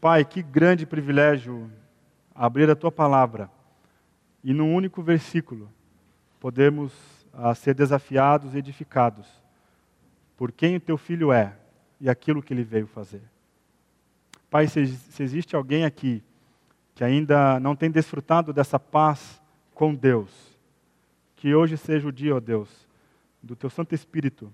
Pai, 0.00 0.24
que 0.24 0.42
grande 0.42 0.86
privilégio 0.86 1.70
abrir 2.34 2.70
a 2.70 2.76
tua 2.76 2.92
palavra 2.92 3.50
e 4.44 4.52
num 4.52 4.74
único 4.74 5.02
versículo 5.02 5.70
podemos 6.38 6.92
ah, 7.32 7.54
ser 7.54 7.74
desafiados 7.74 8.54
e 8.54 8.58
edificados 8.58 9.26
por 10.36 10.52
quem 10.52 10.76
o 10.76 10.80
teu 10.80 10.98
filho 10.98 11.32
é 11.32 11.56
e 12.00 12.08
aquilo 12.08 12.42
que 12.42 12.52
ele 12.52 12.62
veio 12.62 12.86
fazer. 12.86 13.22
Pai, 14.56 14.66
se, 14.68 14.86
se 14.86 15.22
existe 15.22 15.54
alguém 15.54 15.84
aqui 15.84 16.24
que 16.94 17.04
ainda 17.04 17.60
não 17.60 17.76
tem 17.76 17.90
desfrutado 17.90 18.54
dessa 18.54 18.80
paz 18.80 19.38
com 19.74 19.94
Deus, 19.94 20.30
que 21.34 21.54
hoje 21.54 21.76
seja 21.76 22.08
o 22.08 22.10
dia, 22.10 22.34
ó 22.34 22.40
Deus, 22.40 22.88
do 23.42 23.54
teu 23.54 23.68
Santo 23.68 23.94
Espírito 23.94 24.50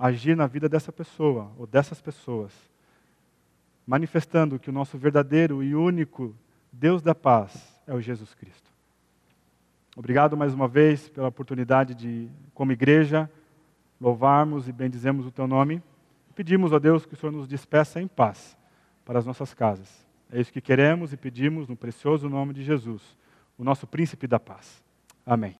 agir 0.00 0.34
na 0.34 0.46
vida 0.46 0.70
dessa 0.70 0.90
pessoa 0.90 1.52
ou 1.58 1.66
dessas 1.66 2.00
pessoas, 2.00 2.50
manifestando 3.86 4.58
que 4.58 4.70
o 4.70 4.72
nosso 4.72 4.96
verdadeiro 4.96 5.62
e 5.62 5.74
único 5.74 6.34
Deus 6.72 7.02
da 7.02 7.14
paz 7.14 7.78
é 7.86 7.92
o 7.92 8.00
Jesus 8.00 8.32
Cristo. 8.32 8.70
Obrigado 9.94 10.34
mais 10.34 10.54
uma 10.54 10.66
vez 10.66 11.10
pela 11.10 11.28
oportunidade 11.28 11.94
de, 11.94 12.30
como 12.54 12.72
igreja, 12.72 13.30
louvarmos 14.00 14.66
e 14.66 14.72
bendizemos 14.72 15.26
o 15.26 15.30
teu 15.30 15.46
nome. 15.46 15.82
Pedimos 16.34 16.72
a 16.72 16.78
Deus 16.78 17.04
que 17.04 17.12
o 17.12 17.16
Senhor 17.18 17.32
nos 17.32 17.46
despeça 17.46 18.00
em 18.00 18.08
paz 18.08 18.56
para 19.08 19.18
as 19.18 19.24
nossas 19.24 19.54
casas. 19.54 20.06
É 20.30 20.38
isso 20.38 20.52
que 20.52 20.60
queremos 20.60 21.14
e 21.14 21.16
pedimos 21.16 21.66
no 21.66 21.74
precioso 21.74 22.28
nome 22.28 22.52
de 22.52 22.62
Jesus, 22.62 23.16
o 23.56 23.64
nosso 23.64 23.86
príncipe 23.86 24.26
da 24.26 24.38
paz. 24.38 24.84
Amém. 25.24 25.56